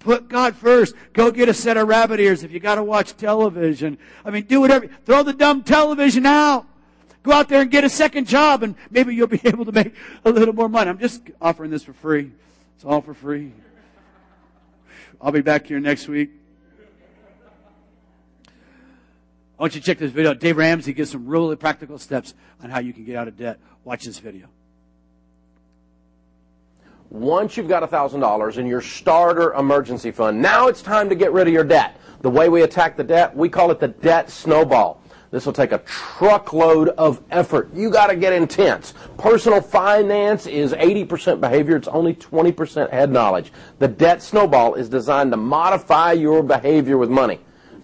Put 0.04 0.28
God 0.28 0.54
first. 0.54 0.94
Go 1.14 1.30
get 1.30 1.48
a 1.48 1.54
set 1.54 1.78
of 1.78 1.88
rabbit 1.88 2.20
ears 2.20 2.44
if 2.44 2.52
you 2.52 2.60
got 2.60 2.74
to 2.74 2.84
watch 2.84 3.16
television. 3.16 3.96
I 4.22 4.30
mean, 4.30 4.44
do 4.44 4.60
whatever. 4.60 4.86
Throw 5.06 5.22
the 5.22 5.32
dumb 5.32 5.62
television 5.62 6.26
out. 6.26 6.66
Go 7.22 7.32
out 7.32 7.48
there 7.48 7.62
and 7.62 7.70
get 7.70 7.84
a 7.84 7.88
second 7.88 8.26
job 8.26 8.62
and 8.62 8.74
maybe 8.90 9.14
you'll 9.14 9.26
be 9.26 9.40
able 9.44 9.64
to 9.64 9.72
make 9.72 9.94
a 10.26 10.30
little 10.30 10.54
more 10.54 10.68
money. 10.68 10.90
I'm 10.90 10.98
just 10.98 11.22
offering 11.40 11.70
this 11.70 11.82
for 11.82 11.94
free. 11.94 12.30
It's 12.76 12.84
all 12.84 13.00
for 13.00 13.14
free. 13.14 13.52
I'll 15.22 15.32
be 15.32 15.40
back 15.40 15.66
here 15.66 15.80
next 15.80 16.06
week. 16.06 16.30
I 18.46 19.62
want 19.62 19.74
you 19.74 19.80
to 19.80 19.86
check 19.86 19.96
this 19.96 20.10
video. 20.10 20.34
Dave 20.34 20.58
Ramsey 20.58 20.92
gives 20.92 21.10
some 21.10 21.26
really 21.26 21.56
practical 21.56 21.98
steps 21.98 22.34
on 22.62 22.68
how 22.68 22.80
you 22.80 22.92
can 22.92 23.04
get 23.04 23.16
out 23.16 23.26
of 23.26 23.38
debt. 23.38 23.58
Watch 23.84 24.04
this 24.04 24.18
video. 24.18 24.48
Once 27.14 27.56
you've 27.56 27.68
got 27.68 27.88
$1,000 27.88 28.58
in 28.58 28.66
your 28.66 28.80
starter 28.80 29.52
emergency 29.52 30.10
fund, 30.10 30.42
now 30.42 30.66
it's 30.66 30.82
time 30.82 31.08
to 31.08 31.14
get 31.14 31.32
rid 31.32 31.46
of 31.46 31.52
your 31.52 31.62
debt. 31.62 31.96
The 32.22 32.28
way 32.28 32.48
we 32.48 32.62
attack 32.62 32.96
the 32.96 33.04
debt, 33.04 33.36
we 33.36 33.48
call 33.48 33.70
it 33.70 33.78
the 33.78 33.86
debt 33.86 34.28
snowball. 34.28 35.00
This 35.30 35.46
will 35.46 35.52
take 35.52 35.70
a 35.70 35.78
truckload 35.78 36.88
of 36.88 37.22
effort. 37.30 37.72
You 37.72 37.88
got 37.88 38.08
to 38.08 38.16
get 38.16 38.32
intense. 38.32 38.94
Personal 39.16 39.60
finance 39.60 40.48
is 40.48 40.72
80% 40.72 41.40
behavior. 41.40 41.76
It's 41.76 41.86
only 41.86 42.14
20% 42.14 42.90
head 42.90 43.12
knowledge. 43.12 43.52
The 43.78 43.86
debt 43.86 44.20
snowball 44.20 44.74
is 44.74 44.88
designed 44.88 45.30
to 45.30 45.36
modify 45.36 46.14
your 46.14 46.42
behavior 46.42 46.98
with 46.98 47.10
money. 47.10 47.38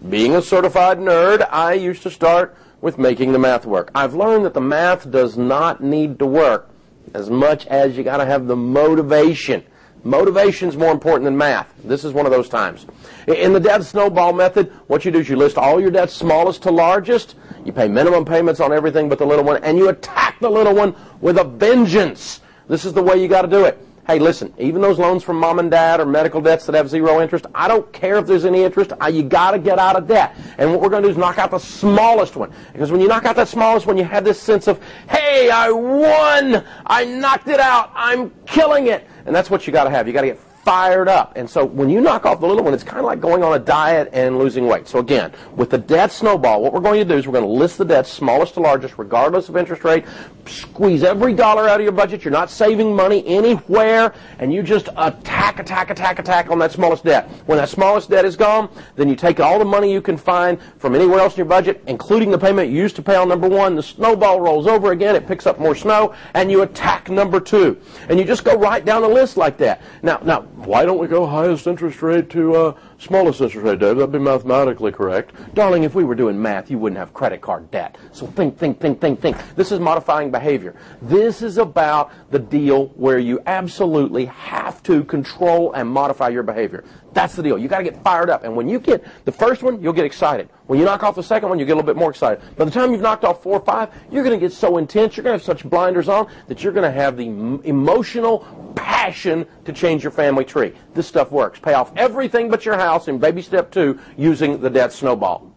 Being 0.09 0.35
a 0.35 0.41
certified 0.41 0.97
nerd, 0.97 1.47
I 1.49 1.75
used 1.75 2.03
to 2.03 2.09
start 2.09 2.57
with 2.81 2.97
making 2.97 3.31
the 3.31 3.39
math 3.39 3.65
work. 3.65 3.91
I've 3.95 4.13
learned 4.13 4.43
that 4.43 4.53
the 4.53 4.59
math 4.59 5.09
does 5.09 5.37
not 5.37 5.81
need 5.81 6.19
to 6.19 6.25
work 6.25 6.70
as 7.13 7.29
much 7.29 7.67
as 7.67 7.97
you 7.97 8.03
got 8.03 8.17
to 8.17 8.25
have 8.25 8.47
the 8.47 8.55
motivation. 8.55 9.63
Motivation 10.03 10.67
is 10.67 10.75
more 10.75 10.91
important 10.91 11.25
than 11.25 11.37
math. 11.37 11.71
This 11.83 12.03
is 12.03 12.13
one 12.13 12.25
of 12.25 12.31
those 12.31 12.49
times. 12.49 12.87
In 13.27 13.53
the 13.53 13.59
debt 13.59 13.83
snowball 13.83 14.33
method, 14.33 14.71
what 14.87 15.05
you 15.05 15.11
do 15.11 15.19
is 15.19 15.29
you 15.29 15.35
list 15.35 15.57
all 15.57 15.79
your 15.79 15.91
debts 15.91 16.13
smallest 16.13 16.63
to 16.63 16.71
largest. 16.71 17.35
You 17.65 17.71
pay 17.71 17.87
minimum 17.87 18.25
payments 18.25 18.59
on 18.59 18.73
everything 18.73 19.09
but 19.09 19.19
the 19.19 19.25
little 19.25 19.45
one, 19.45 19.63
and 19.63 19.77
you 19.77 19.89
attack 19.89 20.39
the 20.39 20.49
little 20.49 20.73
one 20.73 20.95
with 21.21 21.37
a 21.37 21.43
vengeance. 21.43 22.41
This 22.67 22.83
is 22.83 22.93
the 22.93 23.03
way 23.03 23.21
you 23.21 23.27
got 23.27 23.43
to 23.43 23.47
do 23.47 23.65
it. 23.65 23.77
Hey, 24.11 24.19
listen, 24.19 24.53
even 24.57 24.81
those 24.81 24.99
loans 24.99 25.23
from 25.23 25.37
mom 25.37 25.57
and 25.59 25.71
dad 25.71 26.01
or 26.01 26.05
medical 26.05 26.41
debts 26.41 26.65
that 26.65 26.75
have 26.75 26.89
zero 26.89 27.21
interest, 27.21 27.45
I 27.55 27.69
don't 27.69 27.89
care 27.93 28.17
if 28.17 28.27
there's 28.27 28.43
any 28.43 28.61
interest. 28.61 28.91
I, 28.99 29.07
you 29.07 29.23
got 29.23 29.51
to 29.51 29.57
get 29.57 29.79
out 29.79 29.95
of 29.95 30.05
debt. 30.05 30.35
And 30.57 30.69
what 30.69 30.81
we're 30.81 30.89
going 30.89 31.01
to 31.03 31.07
do 31.07 31.11
is 31.13 31.17
knock 31.17 31.37
out 31.37 31.51
the 31.51 31.59
smallest 31.59 32.35
one. 32.35 32.51
Because 32.73 32.91
when 32.91 32.99
you 32.99 33.07
knock 33.07 33.23
out 33.23 33.37
that 33.37 33.47
smallest 33.47 33.87
one, 33.87 33.95
you 33.95 34.03
have 34.03 34.25
this 34.25 34.37
sense 34.37 34.67
of, 34.67 34.83
hey, 35.07 35.49
I 35.49 35.71
won. 35.71 36.61
I 36.85 37.05
knocked 37.05 37.47
it 37.47 37.61
out. 37.61 37.89
I'm 37.95 38.33
killing 38.45 38.87
it. 38.87 39.07
And 39.25 39.33
that's 39.33 39.49
what 39.49 39.65
you 39.65 39.71
got 39.71 39.85
to 39.85 39.89
have. 39.89 40.07
You 40.07 40.13
got 40.13 40.21
to 40.21 40.27
get 40.27 40.39
fired 40.63 41.07
up. 41.07 41.33
And 41.35 41.49
so 41.49 41.65
when 41.65 41.89
you 41.89 42.01
knock 42.01 42.25
off 42.25 42.39
the 42.39 42.47
little 42.47 42.63
one, 42.63 42.73
it's 42.73 42.83
kind 42.83 42.99
of 42.99 43.05
like 43.05 43.19
going 43.19 43.43
on 43.43 43.53
a 43.53 43.59
diet 43.59 44.09
and 44.13 44.37
losing 44.37 44.67
weight. 44.67 44.87
So 44.87 44.99
again, 44.99 45.33
with 45.55 45.69
the 45.69 45.77
debt 45.77 46.11
snowball, 46.11 46.61
what 46.61 46.73
we're 46.73 46.81
going 46.81 46.99
to 46.99 47.05
do 47.05 47.15
is 47.15 47.25
we're 47.27 47.33
going 47.33 47.45
to 47.45 47.51
list 47.51 47.77
the 47.77 47.85
debts 47.85 48.09
smallest 48.09 48.53
to 48.55 48.59
largest, 48.59 48.97
regardless 48.97 49.49
of 49.49 49.57
interest 49.57 49.83
rate, 49.83 50.05
squeeze 50.45 51.03
every 51.03 51.33
dollar 51.33 51.67
out 51.67 51.79
of 51.79 51.83
your 51.83 51.91
budget. 51.91 52.23
You're 52.23 52.31
not 52.31 52.49
saving 52.49 52.95
money 52.95 53.25
anywhere, 53.25 54.13
and 54.39 54.53
you 54.53 54.61
just 54.61 54.89
attack, 54.97 55.59
attack, 55.59 55.89
attack, 55.89 56.19
attack 56.19 56.49
on 56.49 56.59
that 56.59 56.71
smallest 56.71 57.03
debt. 57.03 57.27
When 57.45 57.57
that 57.57 57.69
smallest 57.69 58.09
debt 58.09 58.25
is 58.25 58.35
gone, 58.35 58.69
then 58.95 59.09
you 59.09 59.15
take 59.15 59.39
all 59.39 59.57
the 59.57 59.65
money 59.65 59.91
you 59.91 60.01
can 60.01 60.17
find 60.17 60.59
from 60.77 60.95
anywhere 60.95 61.19
else 61.19 61.33
in 61.33 61.37
your 61.37 61.45
budget, 61.45 61.83
including 61.87 62.31
the 62.31 62.37
payment 62.37 62.69
you 62.69 62.77
used 62.77 62.95
to 62.97 63.01
pay 63.01 63.15
on 63.15 63.29
number 63.29 63.49
one. 63.49 63.75
The 63.75 63.83
snowball 63.83 64.41
rolls 64.41 64.67
over 64.67 64.91
again. 64.91 65.15
It 65.15 65.27
picks 65.27 65.47
up 65.47 65.59
more 65.59 65.75
snow, 65.75 66.13
and 66.33 66.51
you 66.51 66.61
attack 66.61 67.09
number 67.09 67.39
two. 67.39 67.79
And 68.09 68.19
you 68.19 68.25
just 68.25 68.43
go 68.43 68.55
right 68.57 68.83
down 68.83 69.01
the 69.01 69.07
list 69.07 69.37
like 69.37 69.57
that. 69.57 69.81
Now, 70.03 70.19
now, 70.23 70.47
why 70.65 70.85
don't 70.85 70.99
we 70.99 71.07
go 71.07 71.25
highest 71.25 71.65
interest 71.65 72.01
rate 72.01 72.29
to 72.29 72.55
uh, 72.55 72.75
smallest 72.99 73.41
interest 73.41 73.65
rate, 73.65 73.79
Dave? 73.79 73.97
That'd 73.97 74.11
be 74.11 74.19
mathematically 74.19 74.91
correct. 74.91 75.33
Darling, 75.55 75.83
if 75.83 75.95
we 75.95 76.03
were 76.03 76.13
doing 76.13 76.39
math, 76.39 76.69
you 76.69 76.77
wouldn't 76.77 76.99
have 76.99 77.13
credit 77.13 77.41
card 77.41 77.71
debt. 77.71 77.97
So 78.11 78.27
think, 78.27 78.57
think, 78.57 78.79
think, 78.79 79.01
think, 79.01 79.19
think. 79.19 79.37
This 79.55 79.71
is 79.71 79.79
modifying 79.79 80.29
behavior. 80.29 80.75
This 81.01 81.41
is 81.41 81.57
about 81.57 82.11
the 82.29 82.39
deal 82.39 82.87
where 82.89 83.17
you 83.17 83.41
absolutely 83.47 84.25
have 84.25 84.83
to 84.83 85.03
control 85.05 85.73
and 85.73 85.89
modify 85.89 86.29
your 86.29 86.43
behavior. 86.43 86.83
That's 87.13 87.35
the 87.35 87.43
deal. 87.43 87.57
You 87.57 87.67
got 87.67 87.79
to 87.79 87.83
get 87.83 88.01
fired 88.03 88.29
up. 88.29 88.43
And 88.43 88.55
when 88.55 88.69
you 88.69 88.79
get 88.79 89.05
the 89.25 89.31
first 89.31 89.63
one, 89.63 89.81
you'll 89.81 89.93
get 89.93 90.05
excited. 90.05 90.49
When 90.67 90.79
you 90.79 90.85
knock 90.85 91.03
off 91.03 91.15
the 91.15 91.23
second 91.23 91.49
one, 91.49 91.59
you 91.59 91.65
get 91.65 91.73
a 91.73 91.75
little 91.75 91.87
bit 91.87 91.97
more 91.97 92.09
excited. 92.09 92.41
By 92.55 92.65
the 92.65 92.71
time 92.71 92.91
you've 92.91 93.01
knocked 93.01 93.25
off 93.25 93.43
four 93.43 93.57
or 93.57 93.65
five, 93.65 93.89
you're 94.09 94.23
going 94.23 94.39
to 94.39 94.43
get 94.43 94.53
so 94.53 94.77
intense, 94.77 95.17
you're 95.17 95.23
going 95.23 95.37
to 95.37 95.45
have 95.45 95.45
such 95.45 95.69
blinders 95.69 96.07
on 96.07 96.31
that 96.47 96.63
you're 96.63 96.71
going 96.71 96.89
to 96.89 96.97
have 96.97 97.17
the 97.17 97.25
emotional 97.25 98.73
passion 98.75 99.45
to 99.65 99.73
change 99.73 100.03
your 100.03 100.11
family 100.11 100.45
tree. 100.45 100.73
This 100.93 101.07
stuff 101.07 101.31
works. 101.31 101.59
Pay 101.59 101.73
off 101.73 101.91
everything 101.97 102.49
but 102.49 102.65
your 102.65 102.77
house 102.77 103.09
in 103.09 103.17
baby 103.17 103.41
step 103.41 103.71
two 103.71 103.99
using 104.17 104.61
the 104.61 104.69
debt 104.69 104.93
snowball. 104.93 105.53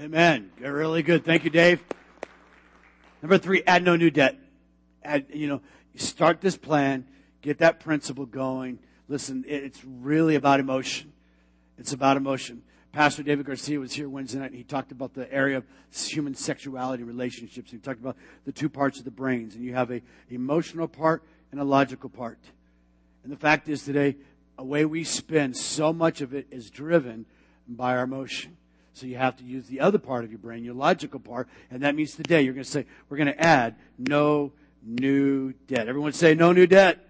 Amen. 0.00 0.50
Really 0.60 1.02
good. 1.02 1.24
Thank 1.24 1.44
you, 1.44 1.50
Dave. 1.50 1.82
Number 3.22 3.38
three, 3.38 3.62
add 3.66 3.82
no 3.82 3.96
new 3.96 4.10
debt. 4.10 4.36
Add, 5.02 5.26
you 5.32 5.48
know, 5.48 5.62
start 5.94 6.40
this 6.40 6.56
plan, 6.56 7.06
get 7.40 7.58
that 7.58 7.80
principle 7.80 8.26
going. 8.26 8.78
Listen, 9.08 9.44
it's 9.46 9.84
really 9.84 10.34
about 10.34 10.60
emotion. 10.60 11.12
It's 11.78 11.92
about 11.92 12.16
emotion. 12.16 12.62
Pastor 12.92 13.22
David 13.22 13.46
Garcia 13.46 13.78
was 13.78 13.92
here 13.92 14.08
Wednesday 14.08 14.38
night 14.38 14.50
and 14.50 14.56
he 14.56 14.64
talked 14.64 14.90
about 14.90 15.14
the 15.14 15.32
area 15.32 15.58
of 15.58 15.64
human 15.92 16.34
sexuality 16.34 17.02
relationships. 17.02 17.70
He 17.70 17.78
talked 17.78 18.00
about 18.00 18.16
the 18.46 18.52
two 18.52 18.68
parts 18.68 18.98
of 18.98 19.04
the 19.04 19.10
brains 19.10 19.54
and 19.54 19.62
you 19.62 19.74
have 19.74 19.90
a 19.90 20.00
emotional 20.30 20.88
part 20.88 21.22
and 21.52 21.60
a 21.60 21.64
logical 21.64 22.08
part. 22.08 22.38
And 23.22 23.30
the 23.30 23.36
fact 23.36 23.68
is 23.68 23.84
today, 23.84 24.16
a 24.58 24.64
way 24.64 24.84
we 24.86 25.04
spend 25.04 25.56
so 25.56 25.92
much 25.92 26.20
of 26.20 26.34
it 26.34 26.46
is 26.50 26.70
driven 26.70 27.26
by 27.68 27.96
our 27.96 28.04
emotion. 28.04 28.56
So 28.94 29.06
you 29.06 29.18
have 29.18 29.36
to 29.36 29.44
use 29.44 29.66
the 29.66 29.80
other 29.80 29.98
part 29.98 30.24
of 30.24 30.30
your 30.30 30.38
brain, 30.38 30.64
your 30.64 30.74
logical 30.74 31.20
part, 31.20 31.48
and 31.70 31.82
that 31.82 31.94
means 31.94 32.14
today 32.14 32.42
you're 32.42 32.54
going 32.54 32.64
to 32.64 32.70
say, 32.70 32.86
we're 33.10 33.18
going 33.18 33.26
to 33.26 33.40
add 33.40 33.76
no 33.98 34.52
new 34.82 35.52
debt. 35.66 35.86
Everyone 35.86 36.12
say 36.12 36.34
no 36.34 36.52
new 36.52 36.66
debt. 36.66 37.05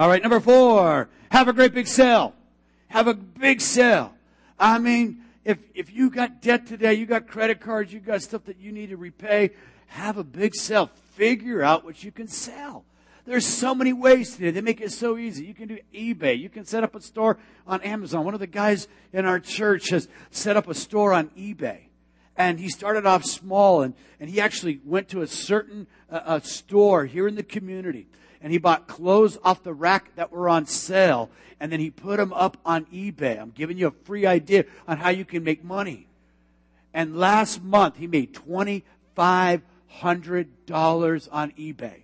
All 0.00 0.08
right, 0.08 0.22
number 0.22 0.40
four, 0.40 1.10
have 1.30 1.48
a 1.48 1.52
great 1.52 1.74
big 1.74 1.86
sale. 1.86 2.34
Have 2.88 3.06
a 3.06 3.12
big 3.12 3.60
sale. 3.60 4.14
I 4.58 4.78
mean, 4.78 5.24
if, 5.44 5.58
if 5.74 5.92
you 5.92 6.08
got 6.08 6.40
debt 6.40 6.66
today, 6.66 6.94
you 6.94 7.04
got 7.04 7.26
credit 7.26 7.60
cards, 7.60 7.92
you 7.92 8.00
got 8.00 8.22
stuff 8.22 8.44
that 8.44 8.58
you 8.58 8.72
need 8.72 8.88
to 8.88 8.96
repay, 8.96 9.50
have 9.88 10.16
a 10.16 10.24
big 10.24 10.54
sale. 10.54 10.90
Figure 11.12 11.62
out 11.62 11.84
what 11.84 12.02
you 12.02 12.10
can 12.10 12.28
sell. 12.28 12.86
There's 13.26 13.44
so 13.44 13.74
many 13.74 13.92
ways 13.92 14.36
today. 14.36 14.50
They 14.52 14.62
make 14.62 14.80
it 14.80 14.90
so 14.90 15.18
easy. 15.18 15.44
You 15.44 15.52
can 15.52 15.68
do 15.68 15.78
eBay. 15.94 16.38
You 16.38 16.48
can 16.48 16.64
set 16.64 16.82
up 16.82 16.94
a 16.94 17.02
store 17.02 17.36
on 17.66 17.82
Amazon. 17.82 18.24
One 18.24 18.32
of 18.32 18.40
the 18.40 18.46
guys 18.46 18.88
in 19.12 19.26
our 19.26 19.38
church 19.38 19.90
has 19.90 20.08
set 20.30 20.56
up 20.56 20.66
a 20.66 20.74
store 20.74 21.12
on 21.12 21.28
eBay. 21.36 21.88
And 22.38 22.58
he 22.58 22.70
started 22.70 23.04
off 23.04 23.26
small 23.26 23.82
and, 23.82 23.92
and 24.18 24.30
he 24.30 24.40
actually 24.40 24.80
went 24.82 25.10
to 25.10 25.20
a 25.20 25.26
certain 25.26 25.88
uh, 26.08 26.40
store 26.40 27.04
here 27.04 27.28
in 27.28 27.34
the 27.34 27.42
community 27.42 28.06
and 28.42 28.52
he 28.52 28.58
bought 28.58 28.88
clothes 28.88 29.38
off 29.44 29.62
the 29.62 29.74
rack 29.74 30.14
that 30.16 30.32
were 30.32 30.48
on 30.48 30.66
sale 30.66 31.30
and 31.60 31.70
then 31.70 31.78
he 31.78 31.90
put 31.90 32.16
them 32.16 32.32
up 32.32 32.56
on 32.64 32.86
eBay. 32.86 33.38
I'm 33.38 33.50
giving 33.50 33.76
you 33.76 33.88
a 33.88 33.90
free 33.90 34.24
idea 34.26 34.64
on 34.88 34.96
how 34.96 35.10
you 35.10 35.26
can 35.26 35.44
make 35.44 35.62
money. 35.62 36.06
And 36.94 37.18
last 37.18 37.62
month 37.62 37.98
he 37.98 38.06
made 38.06 38.32
$2,500 38.34 41.28
on 41.30 41.50
eBay. 41.52 41.96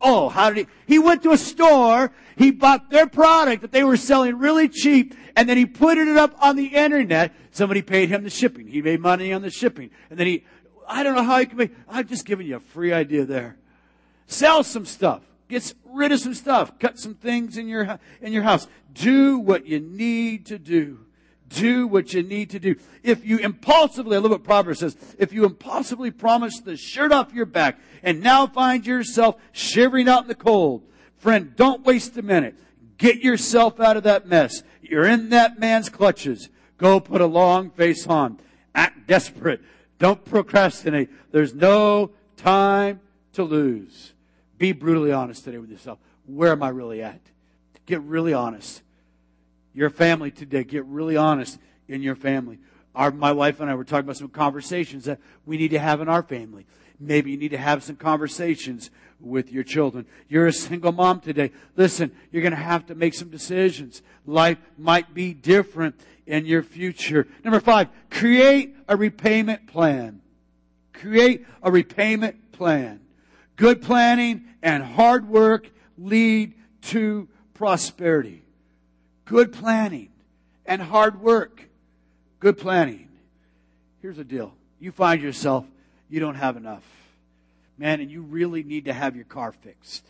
Oh, 0.00 0.28
how 0.28 0.50
did 0.50 0.66
he? 0.66 0.94
He 0.94 0.98
went 0.98 1.22
to 1.22 1.30
a 1.30 1.38
store, 1.38 2.10
he 2.36 2.50
bought 2.50 2.90
their 2.90 3.06
product 3.06 3.62
that 3.62 3.70
they 3.72 3.84
were 3.84 3.96
selling 3.96 4.38
really 4.38 4.68
cheap, 4.68 5.14
and 5.34 5.48
then 5.48 5.56
he 5.56 5.64
put 5.64 5.96
it 5.96 6.14
up 6.16 6.36
on 6.42 6.56
the 6.56 6.66
internet. 6.66 7.32
Somebody 7.52 7.80
paid 7.80 8.10
him 8.10 8.24
the 8.24 8.28
shipping. 8.28 8.66
He 8.66 8.82
made 8.82 9.00
money 9.00 9.32
on 9.32 9.40
the 9.40 9.50
shipping. 9.50 9.88
And 10.10 10.18
then 10.18 10.26
he, 10.26 10.44
I 10.86 11.02
don't 11.04 11.14
know 11.14 11.22
how 11.22 11.38
he 11.38 11.46
can 11.46 11.56
make, 11.56 11.74
I'm 11.88 12.06
just 12.06 12.26
giving 12.26 12.46
you 12.46 12.56
a 12.56 12.60
free 12.60 12.92
idea 12.92 13.24
there. 13.24 13.56
Sell 14.26 14.62
some 14.62 14.84
stuff. 14.84 15.22
Get 15.54 15.72
rid 15.84 16.10
of 16.10 16.18
some 16.18 16.34
stuff. 16.34 16.80
Cut 16.80 16.98
some 16.98 17.14
things 17.14 17.56
in 17.56 17.68
your, 17.68 18.00
in 18.20 18.32
your 18.32 18.42
house. 18.42 18.66
Do 18.92 19.38
what 19.38 19.66
you 19.66 19.78
need 19.78 20.46
to 20.46 20.58
do 20.58 20.98
do 21.48 21.86
what 21.86 22.12
you 22.12 22.20
need 22.24 22.50
to 22.50 22.58
do. 22.58 22.74
If 23.04 23.24
you 23.24 23.38
impulsively, 23.38 24.16
I 24.16 24.18
love 24.18 24.32
what 24.32 24.42
Proverbs 24.42 24.80
says, 24.80 24.96
if 25.20 25.32
you 25.32 25.44
impulsively 25.44 26.10
promise 26.10 26.58
the 26.58 26.76
shirt 26.76 27.12
off 27.12 27.32
your 27.32 27.46
back 27.46 27.78
and 28.02 28.20
now 28.20 28.48
find 28.48 28.84
yourself 28.84 29.36
shivering 29.52 30.08
out 30.08 30.22
in 30.22 30.28
the 30.28 30.34
cold, 30.34 30.82
friend, 31.18 31.54
don't 31.54 31.84
waste 31.84 32.16
a 32.16 32.22
minute. 32.22 32.56
Get 32.98 33.18
yourself 33.18 33.78
out 33.78 33.96
of 33.96 34.02
that 34.02 34.26
mess. 34.26 34.64
You're 34.82 35.06
in 35.06 35.28
that 35.28 35.60
man's 35.60 35.88
clutches. 35.88 36.48
Go 36.76 36.98
put 36.98 37.20
a 37.20 37.26
long 37.26 37.70
face 37.70 38.08
on. 38.08 38.40
Act 38.74 39.06
desperate. 39.06 39.60
Don't 40.00 40.24
procrastinate. 40.24 41.10
There's 41.30 41.54
no 41.54 42.10
time 42.36 43.00
to 43.34 43.44
lose. 43.44 44.13
Be 44.58 44.72
brutally 44.72 45.12
honest 45.12 45.44
today 45.44 45.58
with 45.58 45.70
yourself. 45.70 45.98
Where 46.26 46.52
am 46.52 46.62
I 46.62 46.68
really 46.68 47.02
at? 47.02 47.20
Get 47.86 48.00
really 48.02 48.32
honest 48.32 48.82
your 49.74 49.90
family 49.90 50.30
today. 50.30 50.64
Get 50.64 50.84
really 50.86 51.16
honest 51.16 51.58
in 51.88 52.02
your 52.02 52.14
family. 52.14 52.58
Our, 52.94 53.10
my 53.10 53.32
wife 53.32 53.60
and 53.60 53.68
I 53.68 53.74
were 53.74 53.84
talking 53.84 54.04
about 54.04 54.16
some 54.16 54.28
conversations 54.28 55.04
that 55.04 55.18
we 55.44 55.58
need 55.58 55.72
to 55.72 55.78
have 55.78 56.00
in 56.00 56.08
our 56.08 56.22
family. 56.22 56.64
Maybe 57.00 57.32
you 57.32 57.36
need 57.36 57.50
to 57.50 57.58
have 57.58 57.82
some 57.82 57.96
conversations 57.96 58.90
with 59.20 59.50
your 59.50 59.64
children. 59.64 60.06
You're 60.28 60.46
a 60.46 60.52
single 60.52 60.92
mom 60.92 61.20
today. 61.20 61.50
Listen, 61.76 62.12
you're 62.30 62.42
going 62.42 62.52
to 62.52 62.56
have 62.56 62.86
to 62.86 62.94
make 62.94 63.14
some 63.14 63.30
decisions. 63.30 64.00
Life 64.26 64.58
might 64.78 65.12
be 65.12 65.34
different 65.34 65.96
in 66.24 66.46
your 66.46 66.62
future. 66.62 67.26
Number 67.42 67.58
five, 67.58 67.88
create 68.10 68.76
a 68.88 68.96
repayment 68.96 69.66
plan. 69.66 70.20
Create 70.92 71.44
a 71.62 71.70
repayment 71.70 72.52
plan. 72.52 73.00
Good 73.56 73.82
planning 73.82 74.44
and 74.62 74.82
hard 74.82 75.28
work 75.28 75.68
lead 75.96 76.54
to 76.82 77.28
prosperity. 77.54 78.42
Good 79.24 79.52
planning 79.52 80.10
and 80.66 80.82
hard 80.82 81.20
work. 81.20 81.68
Good 82.40 82.58
planning. 82.58 83.08
Here's 84.02 84.16
the 84.16 84.24
deal. 84.24 84.54
You 84.80 84.92
find 84.92 85.22
yourself, 85.22 85.64
you 86.10 86.20
don't 86.20 86.34
have 86.34 86.56
enough. 86.56 86.84
Man, 87.78 88.00
and 88.00 88.10
you 88.10 88.22
really 88.22 88.62
need 88.62 88.84
to 88.84 88.92
have 88.92 89.16
your 89.16 89.24
car 89.24 89.52
fixed. 89.52 90.04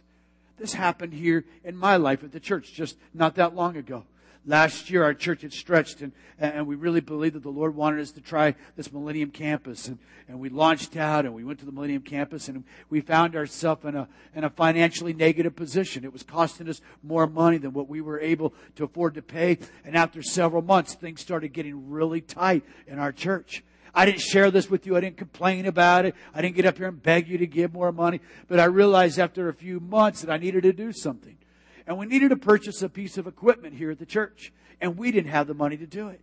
This 0.58 0.72
happened 0.72 1.12
here 1.12 1.44
in 1.64 1.76
my 1.76 1.96
life 1.96 2.24
at 2.24 2.32
the 2.32 2.40
church 2.40 2.72
just 2.72 2.96
not 3.12 3.36
that 3.36 3.54
long 3.54 3.76
ago. 3.76 4.04
Last 4.46 4.90
year, 4.90 5.02
our 5.02 5.14
church 5.14 5.40
had 5.40 5.54
stretched, 5.54 6.02
and, 6.02 6.12
and 6.38 6.66
we 6.66 6.74
really 6.74 7.00
believed 7.00 7.34
that 7.34 7.42
the 7.42 7.48
Lord 7.48 7.74
wanted 7.74 8.00
us 8.00 8.10
to 8.12 8.20
try 8.20 8.54
this 8.76 8.92
Millennium 8.92 9.30
Campus. 9.30 9.88
And, 9.88 9.98
and 10.28 10.38
we 10.38 10.50
launched 10.50 10.96
out, 10.96 11.24
and 11.24 11.34
we 11.34 11.44
went 11.44 11.60
to 11.60 11.64
the 11.64 11.72
Millennium 11.72 12.02
Campus, 12.02 12.48
and 12.48 12.64
we 12.90 13.00
found 13.00 13.36
ourselves 13.36 13.84
in 13.86 13.96
a, 13.96 14.06
in 14.34 14.44
a 14.44 14.50
financially 14.50 15.14
negative 15.14 15.56
position. 15.56 16.04
It 16.04 16.12
was 16.12 16.22
costing 16.22 16.68
us 16.68 16.82
more 17.02 17.26
money 17.26 17.56
than 17.56 17.72
what 17.72 17.88
we 17.88 18.02
were 18.02 18.20
able 18.20 18.52
to 18.76 18.84
afford 18.84 19.14
to 19.14 19.22
pay. 19.22 19.58
And 19.82 19.96
after 19.96 20.22
several 20.22 20.60
months, 20.60 20.94
things 20.94 21.22
started 21.22 21.54
getting 21.54 21.90
really 21.90 22.20
tight 22.20 22.64
in 22.86 22.98
our 22.98 23.12
church. 23.12 23.64
I 23.94 24.04
didn't 24.04 24.20
share 24.20 24.50
this 24.50 24.68
with 24.68 24.86
you. 24.86 24.96
I 24.96 25.00
didn't 25.00 25.16
complain 25.16 25.66
about 25.66 26.04
it. 26.04 26.14
I 26.34 26.42
didn't 26.42 26.56
get 26.56 26.66
up 26.66 26.76
here 26.76 26.88
and 26.88 27.02
beg 27.02 27.28
you 27.28 27.38
to 27.38 27.46
give 27.46 27.72
more 27.72 27.92
money. 27.92 28.20
But 28.48 28.60
I 28.60 28.64
realized 28.64 29.18
after 29.18 29.48
a 29.48 29.54
few 29.54 29.80
months 29.80 30.20
that 30.20 30.30
I 30.30 30.36
needed 30.36 30.64
to 30.64 30.72
do 30.72 30.92
something. 30.92 31.36
And 31.86 31.98
we 31.98 32.06
needed 32.06 32.30
to 32.30 32.36
purchase 32.36 32.82
a 32.82 32.88
piece 32.88 33.18
of 33.18 33.26
equipment 33.26 33.74
here 33.74 33.90
at 33.90 33.98
the 33.98 34.06
church. 34.06 34.52
And 34.80 34.96
we 34.96 35.10
didn't 35.12 35.30
have 35.30 35.46
the 35.46 35.54
money 35.54 35.76
to 35.76 35.86
do 35.86 36.08
it. 36.08 36.20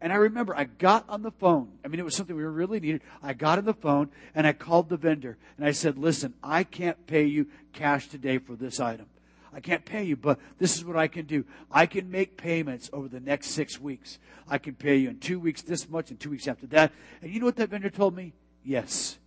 And 0.00 0.12
I 0.12 0.16
remember 0.16 0.56
I 0.56 0.64
got 0.64 1.04
on 1.08 1.22
the 1.22 1.30
phone. 1.30 1.72
I 1.84 1.88
mean, 1.88 2.00
it 2.00 2.04
was 2.04 2.16
something 2.16 2.34
we 2.34 2.42
really 2.42 2.80
needed. 2.80 3.02
I 3.22 3.34
got 3.34 3.58
on 3.58 3.66
the 3.66 3.74
phone 3.74 4.10
and 4.34 4.46
I 4.46 4.52
called 4.52 4.88
the 4.88 4.96
vendor 4.96 5.36
and 5.58 5.66
I 5.66 5.72
said, 5.72 5.98
listen, 5.98 6.32
I 6.42 6.64
can't 6.64 7.06
pay 7.06 7.24
you 7.24 7.48
cash 7.74 8.08
today 8.08 8.38
for 8.38 8.56
this 8.56 8.80
item. 8.80 9.06
I 9.52 9.60
can't 9.60 9.84
pay 9.84 10.04
you, 10.04 10.16
but 10.16 10.38
this 10.58 10.76
is 10.76 10.84
what 10.84 10.96
I 10.96 11.08
can 11.08 11.26
do. 11.26 11.44
I 11.70 11.86
can 11.86 12.10
make 12.10 12.36
payments 12.36 12.88
over 12.92 13.08
the 13.08 13.20
next 13.20 13.48
six 13.48 13.80
weeks. 13.80 14.18
I 14.48 14.58
can 14.58 14.74
pay 14.74 14.96
you 14.96 15.10
in 15.10 15.18
two 15.18 15.40
weeks 15.40 15.62
this 15.62 15.88
much 15.88 16.10
and 16.10 16.18
two 16.18 16.30
weeks 16.30 16.48
after 16.48 16.66
that. 16.68 16.92
And 17.20 17.32
you 17.32 17.40
know 17.40 17.46
what 17.46 17.56
that 17.56 17.68
vendor 17.68 17.90
told 17.90 18.14
me? 18.14 18.32
Yes. 18.64 19.18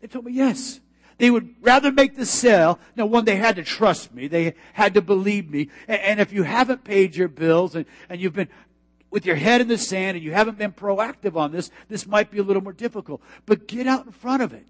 They 0.00 0.08
told 0.08 0.24
me 0.24 0.32
yes. 0.32 0.80
They 1.18 1.30
would 1.30 1.54
rather 1.60 1.90
make 1.90 2.16
the 2.16 2.24
sale. 2.24 2.78
Now, 2.96 3.06
one, 3.06 3.24
they 3.24 3.36
had 3.36 3.56
to 3.56 3.64
trust 3.64 4.14
me. 4.14 4.28
They 4.28 4.54
had 4.72 4.94
to 4.94 5.02
believe 5.02 5.50
me. 5.50 5.68
And, 5.88 6.00
and 6.00 6.20
if 6.20 6.32
you 6.32 6.44
haven't 6.44 6.84
paid 6.84 7.16
your 7.16 7.28
bills 7.28 7.74
and, 7.74 7.86
and 8.08 8.20
you've 8.20 8.34
been 8.34 8.48
with 9.10 9.26
your 9.26 9.36
head 9.36 9.60
in 9.60 9.68
the 9.68 9.78
sand 9.78 10.16
and 10.16 10.24
you 10.24 10.32
haven't 10.32 10.58
been 10.58 10.72
proactive 10.72 11.36
on 11.36 11.50
this, 11.50 11.70
this 11.88 12.06
might 12.06 12.30
be 12.30 12.38
a 12.38 12.42
little 12.42 12.62
more 12.62 12.72
difficult. 12.72 13.20
But 13.46 13.66
get 13.66 13.86
out 13.86 14.06
in 14.06 14.12
front 14.12 14.42
of 14.42 14.52
it. 14.52 14.66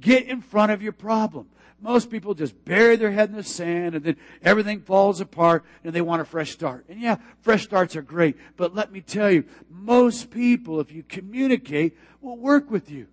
Get 0.00 0.26
in 0.26 0.40
front 0.40 0.70
of 0.70 0.80
your 0.80 0.92
problem. 0.92 1.48
Most 1.82 2.10
people 2.10 2.34
just 2.34 2.64
bury 2.64 2.96
their 2.96 3.10
head 3.10 3.30
in 3.30 3.36
the 3.36 3.42
sand 3.42 3.94
and 3.94 4.04
then 4.04 4.16
everything 4.42 4.82
falls 4.82 5.20
apart 5.20 5.64
and 5.82 5.94
they 5.94 6.02
want 6.02 6.22
a 6.22 6.26
fresh 6.26 6.50
start. 6.50 6.84
And 6.88 7.00
yeah, 7.00 7.16
fresh 7.40 7.64
starts 7.64 7.96
are 7.96 8.02
great. 8.02 8.36
But 8.56 8.74
let 8.74 8.92
me 8.92 9.00
tell 9.00 9.30
you, 9.30 9.44
most 9.70 10.30
people, 10.30 10.78
if 10.80 10.92
you 10.92 11.02
communicate, 11.02 11.96
will 12.20 12.36
work 12.36 12.70
with 12.70 12.90
you. 12.90 13.08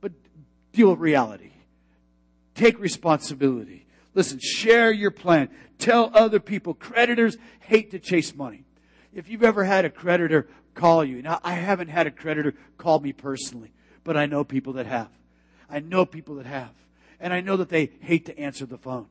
But 0.00 0.12
deal 0.72 0.90
with 0.90 0.98
reality. 0.98 1.50
Take 2.56 2.80
responsibility. 2.80 3.86
Listen, 4.14 4.40
share 4.40 4.90
your 4.90 5.12
plan. 5.12 5.48
Tell 5.78 6.10
other 6.12 6.40
people. 6.40 6.74
Creditors 6.74 7.36
hate 7.60 7.92
to 7.92 8.00
chase 8.00 8.34
money. 8.34 8.64
If 9.14 9.28
you've 9.28 9.44
ever 9.44 9.62
had 9.62 9.84
a 9.84 9.90
creditor 9.90 10.48
call 10.74 11.04
you, 11.04 11.22
now 11.22 11.40
I 11.44 11.52
haven't 11.52 11.88
had 11.88 12.08
a 12.08 12.10
creditor 12.10 12.54
call 12.76 12.98
me 12.98 13.12
personally, 13.12 13.72
but 14.02 14.16
I 14.16 14.26
know 14.26 14.42
people 14.42 14.72
that 14.74 14.86
have. 14.86 15.10
I 15.70 15.78
know 15.78 16.04
people 16.04 16.34
that 16.36 16.46
have 16.46 16.72
and 17.20 17.32
I 17.32 17.40
know 17.40 17.56
that 17.56 17.68
they 17.68 17.90
hate 18.00 18.26
to 18.26 18.38
answer 18.38 18.66
the 18.66 18.78
phone. 18.78 19.06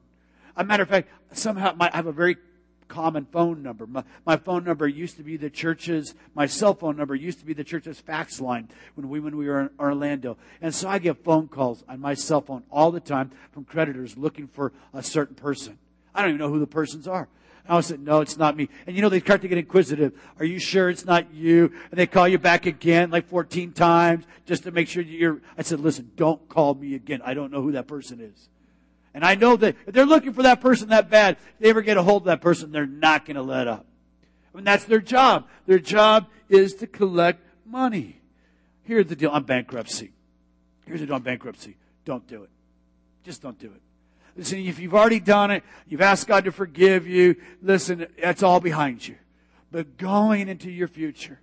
As 0.56 0.64
a 0.64 0.66
matter 0.66 0.84
of 0.84 0.90
fact, 0.90 1.10
somehow 1.34 1.74
my, 1.76 1.90
I 1.92 1.98
have 1.98 2.08
a 2.08 2.12
very 2.12 2.38
common 2.88 3.26
phone 3.26 3.64
number. 3.64 3.86
My, 3.86 4.04
my, 4.26 4.38
phone 4.38 4.64
number 4.64 4.88
used 4.88 5.18
to 5.18 5.24
be 5.24 5.38
the 5.38 5.50
church's, 5.50 6.16
my 6.34 6.46
cell 6.46 6.74
phone 6.74 6.98
number 6.98 7.16
used 7.16 7.40
to 7.40 7.46
be 7.46 7.54
the 7.54 7.64
church's 7.64 8.00
fax 8.00 8.40
line 8.40 8.70
when 8.96 9.10
we, 9.10 9.20
when 9.20 9.38
we 9.38 9.48
were 9.48 9.62
in 9.62 9.70
Orlando. 9.80 10.38
And 10.62 10.74
so 10.74 10.90
I 10.90 11.00
get 11.00 11.24
phone 11.24 11.48
calls 11.48 11.84
on 11.88 12.00
my 12.00 12.14
cell 12.14 12.42
phone 12.42 12.64
all 12.72 12.92
the 12.92 13.00
time 13.00 13.32
from 13.52 13.66
creditors 13.66 14.18
looking 14.18 14.48
for 14.48 14.72
a 14.94 15.04
certain 15.04 15.36
person. 15.36 15.78
I 16.14 16.22
don't 16.22 16.32
even 16.32 16.40
know 16.40 16.50
who 16.50 16.60
the 16.60 16.68
persons 16.68 17.08
are. 17.08 17.28
I 17.68 17.82
said, 17.82 18.00
no, 18.00 18.22
it's 18.22 18.38
not 18.38 18.56
me. 18.56 18.70
And 18.86 18.96
you 18.96 19.02
know, 19.02 19.10
they 19.10 19.20
start 19.20 19.42
to 19.42 19.48
get 19.48 19.58
inquisitive. 19.58 20.14
Are 20.40 20.46
you 20.46 20.60
sure 20.60 20.90
it's 20.90 21.06
not 21.06 21.34
you? 21.34 21.74
And 21.90 22.00
they 22.00 22.06
call 22.06 22.28
you 22.28 22.38
back 22.38 22.66
again 22.66 23.10
like 23.10 23.28
14 23.28 23.74
times 23.74 24.26
just 24.46 24.64
to 24.64 24.72
make 24.72 24.88
sure 24.88 25.02
you're, 25.02 25.42
I 25.58 25.64
said, 25.64 25.80
listen, 25.80 26.12
don't 26.16 26.48
call 26.48 26.76
me 26.76 26.94
again. 26.94 27.22
I 27.26 27.34
don't 27.34 27.52
know 27.52 27.62
who 27.62 27.72
that 27.72 27.88
person 27.88 28.22
is. 28.22 28.50
And 29.16 29.24
I 29.24 29.36
know 29.36 29.56
that 29.56 29.78
if 29.88 29.94
they're 29.94 30.06
looking 30.06 30.34
for 30.34 30.44
that 30.44 30.60
person 30.60 30.90
that 30.90 31.10
bad, 31.10 31.38
if 31.38 31.60
they 31.60 31.70
ever 31.70 31.82
get 31.82 31.96
a 31.96 32.04
hold 32.04 32.24
of 32.24 32.26
that 32.26 32.42
person, 32.42 32.74
they're 32.74 32.86
not 32.86 33.26
going 33.26 33.38
to 33.38 33.42
let 33.42 33.66
up. 33.66 33.86
I 34.54 34.58
mean, 34.58 34.66
that's 34.66 34.84
their 34.84 35.00
job. 35.00 35.48
Their 35.66 35.80
job 35.80 36.28
is 36.50 36.76
to 36.76 36.88
collect 36.88 37.40
money. 37.66 38.20
Here's 38.84 39.08
the 39.08 39.16
deal 39.16 39.30
on 39.30 39.44
bankruptcy. 39.44 40.12
Here's 40.86 41.00
the 41.00 41.06
deal 41.06 41.16
on 41.16 41.22
bankruptcy. 41.22 41.78
Don't 42.04 42.28
do 42.28 42.44
it. 42.44 42.50
Just 43.24 43.42
don't 43.42 43.58
do 43.58 43.68
it. 43.68 43.82
Listen, 44.36 44.60
if 44.60 44.80
you've 44.80 44.94
already 44.94 45.22
done 45.22 45.50
it, 45.50 45.64
you've 45.88 46.02
asked 46.02 46.28
God 46.28 46.44
to 46.44 46.52
forgive 46.52 47.08
you, 47.08 47.38
listen, 47.62 48.08
that's 48.22 48.44
all 48.44 48.60
behind 48.60 49.08
you. 49.08 49.16
But 49.72 49.98
going 49.98 50.50
into 50.50 50.70
your 50.70 50.90
future, 50.90 51.40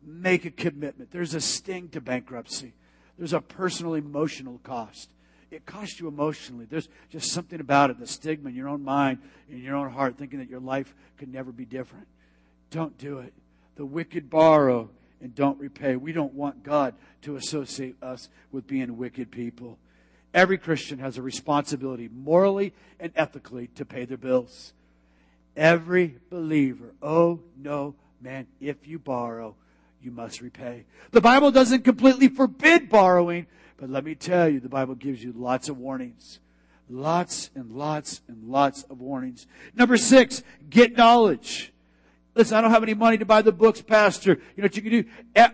make 0.00 0.44
a 0.44 0.50
commitment. 0.52 1.10
There's 1.10 1.34
a 1.34 1.40
sting 1.40 1.88
to 1.88 2.00
bankruptcy. 2.00 2.72
There's 3.18 3.32
a 3.32 3.40
personal 3.40 3.94
emotional 3.94 4.60
cost. 4.62 5.10
It 5.50 5.66
costs 5.66 5.98
you 5.98 6.06
emotionally. 6.08 6.64
There's 6.64 6.88
just 7.10 7.32
something 7.32 7.60
about 7.60 7.90
it, 7.90 7.98
the 7.98 8.06
stigma 8.06 8.50
in 8.50 8.54
your 8.54 8.68
own 8.68 8.84
mind, 8.84 9.18
in 9.48 9.58
your 9.58 9.76
own 9.76 9.90
heart, 9.90 10.16
thinking 10.16 10.38
that 10.38 10.48
your 10.48 10.60
life 10.60 10.94
could 11.18 11.32
never 11.32 11.50
be 11.50 11.64
different. 11.64 12.06
Don't 12.70 12.96
do 12.98 13.18
it. 13.18 13.32
The 13.76 13.84
wicked 13.84 14.30
borrow 14.30 14.90
and 15.20 15.34
don't 15.34 15.58
repay. 15.58 15.96
We 15.96 16.12
don't 16.12 16.34
want 16.34 16.62
God 16.62 16.94
to 17.22 17.36
associate 17.36 17.96
us 18.02 18.28
with 18.52 18.66
being 18.66 18.96
wicked 18.96 19.30
people. 19.30 19.78
Every 20.32 20.58
Christian 20.58 21.00
has 21.00 21.18
a 21.18 21.22
responsibility, 21.22 22.08
morally 22.08 22.72
and 23.00 23.12
ethically, 23.16 23.68
to 23.74 23.84
pay 23.84 24.04
their 24.04 24.16
bills. 24.16 24.72
Every 25.56 26.18
believer, 26.30 26.94
oh 27.02 27.40
no, 27.56 27.96
man, 28.20 28.46
if 28.60 28.86
you 28.86 28.98
borrow, 29.00 29.56
you 30.00 30.12
must 30.12 30.40
repay. 30.40 30.84
The 31.10 31.20
Bible 31.20 31.50
doesn't 31.50 31.82
completely 31.82 32.28
forbid 32.28 32.88
borrowing, 32.88 33.46
but 33.80 33.88
let 33.88 34.04
me 34.04 34.14
tell 34.14 34.46
you, 34.46 34.60
the 34.60 34.68
Bible 34.68 34.94
gives 34.94 35.24
you 35.24 35.32
lots 35.34 35.70
of 35.70 35.78
warnings. 35.78 36.38
Lots 36.90 37.50
and 37.54 37.72
lots 37.72 38.20
and 38.28 38.50
lots 38.50 38.82
of 38.84 39.00
warnings. 39.00 39.46
Number 39.74 39.96
six, 39.96 40.42
get 40.68 40.96
knowledge. 40.96 41.72
Listen, 42.34 42.58
I 42.58 42.60
don't 42.60 42.72
have 42.72 42.82
any 42.82 42.94
money 42.94 43.16
to 43.18 43.24
buy 43.24 43.40
the 43.40 43.52
books, 43.52 43.80
Pastor. 43.80 44.32
You 44.32 44.62
know 44.62 44.64
what 44.64 44.76
you 44.76 44.82
can 44.82 44.90
do? 44.90 45.04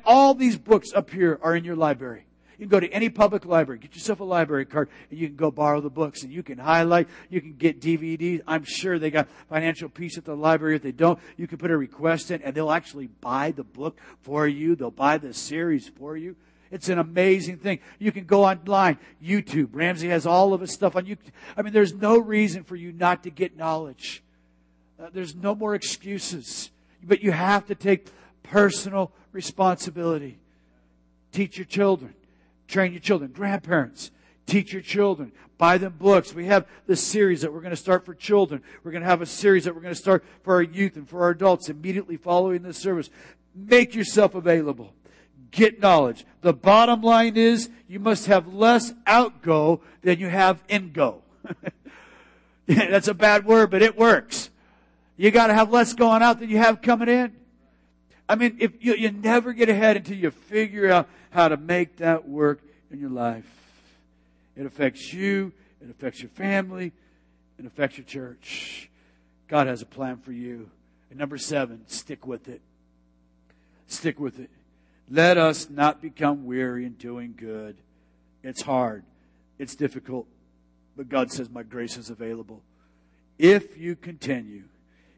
All 0.04 0.34
these 0.34 0.58
books 0.58 0.92
up 0.92 1.10
here 1.10 1.38
are 1.40 1.54
in 1.54 1.64
your 1.64 1.76
library. 1.76 2.26
You 2.58 2.64
can 2.64 2.70
go 2.70 2.80
to 2.80 2.88
any 2.90 3.10
public 3.10 3.44
library, 3.44 3.78
get 3.78 3.94
yourself 3.94 4.20
a 4.20 4.24
library 4.24 4.64
card, 4.64 4.88
and 5.10 5.18
you 5.18 5.26
can 5.26 5.36
go 5.36 5.50
borrow 5.50 5.80
the 5.80 5.90
books 5.90 6.22
and 6.22 6.32
you 6.32 6.42
can 6.42 6.58
highlight, 6.58 7.06
you 7.28 7.40
can 7.40 7.52
get 7.52 7.80
DVDs. 7.80 8.40
I'm 8.46 8.64
sure 8.64 8.98
they 8.98 9.10
got 9.10 9.28
financial 9.48 9.90
peace 9.90 10.16
at 10.16 10.24
the 10.24 10.34
library. 10.34 10.76
If 10.76 10.82
they 10.82 10.92
don't, 10.92 11.18
you 11.36 11.46
can 11.46 11.58
put 11.58 11.70
a 11.70 11.76
request 11.76 12.30
in 12.30 12.40
and 12.42 12.54
they'll 12.54 12.72
actually 12.72 13.08
buy 13.20 13.52
the 13.52 13.62
book 13.62 13.98
for 14.22 14.48
you. 14.48 14.74
They'll 14.74 14.90
buy 14.90 15.18
the 15.18 15.34
series 15.34 15.88
for 15.88 16.16
you. 16.16 16.34
It's 16.70 16.88
an 16.88 16.98
amazing 16.98 17.58
thing. 17.58 17.80
You 17.98 18.12
can 18.12 18.24
go 18.24 18.44
online, 18.44 18.98
YouTube. 19.22 19.68
Ramsey 19.72 20.08
has 20.08 20.26
all 20.26 20.52
of 20.52 20.60
his 20.60 20.72
stuff 20.72 20.96
on 20.96 21.06
YouTube. 21.06 21.30
I 21.56 21.62
mean, 21.62 21.72
there's 21.72 21.94
no 21.94 22.18
reason 22.18 22.64
for 22.64 22.76
you 22.76 22.92
not 22.92 23.22
to 23.24 23.30
get 23.30 23.56
knowledge. 23.56 24.22
Uh, 25.00 25.08
there's 25.12 25.34
no 25.34 25.54
more 25.54 25.74
excuses. 25.74 26.70
But 27.02 27.22
you 27.22 27.32
have 27.32 27.66
to 27.66 27.74
take 27.74 28.08
personal 28.42 29.12
responsibility. 29.32 30.38
Teach 31.32 31.58
your 31.58 31.66
children. 31.66 32.14
Train 32.68 32.92
your 32.92 33.00
children. 33.00 33.30
Grandparents, 33.30 34.10
teach 34.46 34.72
your 34.72 34.82
children. 34.82 35.32
Buy 35.58 35.78
them 35.78 35.94
books. 35.98 36.34
We 36.34 36.46
have 36.46 36.66
this 36.86 37.02
series 37.02 37.42
that 37.42 37.52
we're 37.52 37.60
going 37.60 37.70
to 37.70 37.76
start 37.76 38.04
for 38.04 38.14
children. 38.14 38.62
We're 38.82 38.90
going 38.90 39.02
to 39.02 39.08
have 39.08 39.22
a 39.22 39.26
series 39.26 39.64
that 39.64 39.74
we're 39.74 39.80
going 39.80 39.94
to 39.94 40.00
start 40.00 40.24
for 40.42 40.54
our 40.54 40.62
youth 40.62 40.96
and 40.96 41.08
for 41.08 41.22
our 41.22 41.30
adults 41.30 41.68
immediately 41.68 42.16
following 42.16 42.62
this 42.62 42.76
service. 42.76 43.08
Make 43.54 43.94
yourself 43.94 44.34
available. 44.34 44.92
Get 45.50 45.80
knowledge. 45.80 46.24
The 46.40 46.52
bottom 46.52 47.02
line 47.02 47.36
is 47.36 47.70
you 47.88 47.98
must 47.98 48.26
have 48.26 48.52
less 48.52 48.92
outgo 49.06 49.80
than 50.02 50.18
you 50.18 50.28
have 50.28 50.66
ingo. 50.68 51.22
That's 52.66 53.08
a 53.08 53.14
bad 53.14 53.46
word, 53.46 53.70
but 53.70 53.82
it 53.82 53.96
works. 53.96 54.50
You 55.16 55.30
got 55.30 55.46
to 55.46 55.54
have 55.54 55.70
less 55.70 55.94
going 55.94 56.22
out 56.22 56.40
than 56.40 56.50
you 56.50 56.58
have 56.58 56.82
coming 56.82 57.08
in. 57.08 57.32
I 58.28 58.34
mean, 58.34 58.56
if 58.58 58.72
you, 58.84 58.94
you 58.94 59.12
never 59.12 59.52
get 59.52 59.68
ahead 59.68 59.96
until 59.96 60.16
you 60.16 60.30
figure 60.30 60.90
out 60.90 61.08
how 61.30 61.48
to 61.48 61.56
make 61.56 61.98
that 61.98 62.28
work 62.28 62.60
in 62.90 63.00
your 63.00 63.10
life. 63.10 63.44
It 64.56 64.66
affects 64.66 65.12
you, 65.12 65.52
it 65.80 65.90
affects 65.90 66.20
your 66.20 66.30
family, 66.30 66.92
it 67.58 67.66
affects 67.66 67.98
your 67.98 68.04
church. 68.04 68.90
God 69.48 69.66
has 69.66 69.82
a 69.82 69.86
plan 69.86 70.16
for 70.16 70.32
you. 70.32 70.70
And 71.10 71.18
number 71.18 71.38
seven, 71.38 71.84
stick 71.86 72.26
with 72.26 72.48
it. 72.48 72.60
Stick 73.86 74.18
with 74.18 74.40
it. 74.40 74.50
Let 75.08 75.38
us 75.38 75.70
not 75.70 76.02
become 76.02 76.46
weary 76.46 76.84
in 76.84 76.94
doing 76.94 77.34
good. 77.36 77.76
It's 78.42 78.62
hard. 78.62 79.04
It's 79.58 79.76
difficult. 79.76 80.26
But 80.96 81.08
God 81.08 81.30
says, 81.30 81.48
My 81.48 81.62
grace 81.62 81.96
is 81.96 82.10
available. 82.10 82.62
If 83.38 83.76
you 83.76 83.96
continue, 83.96 84.64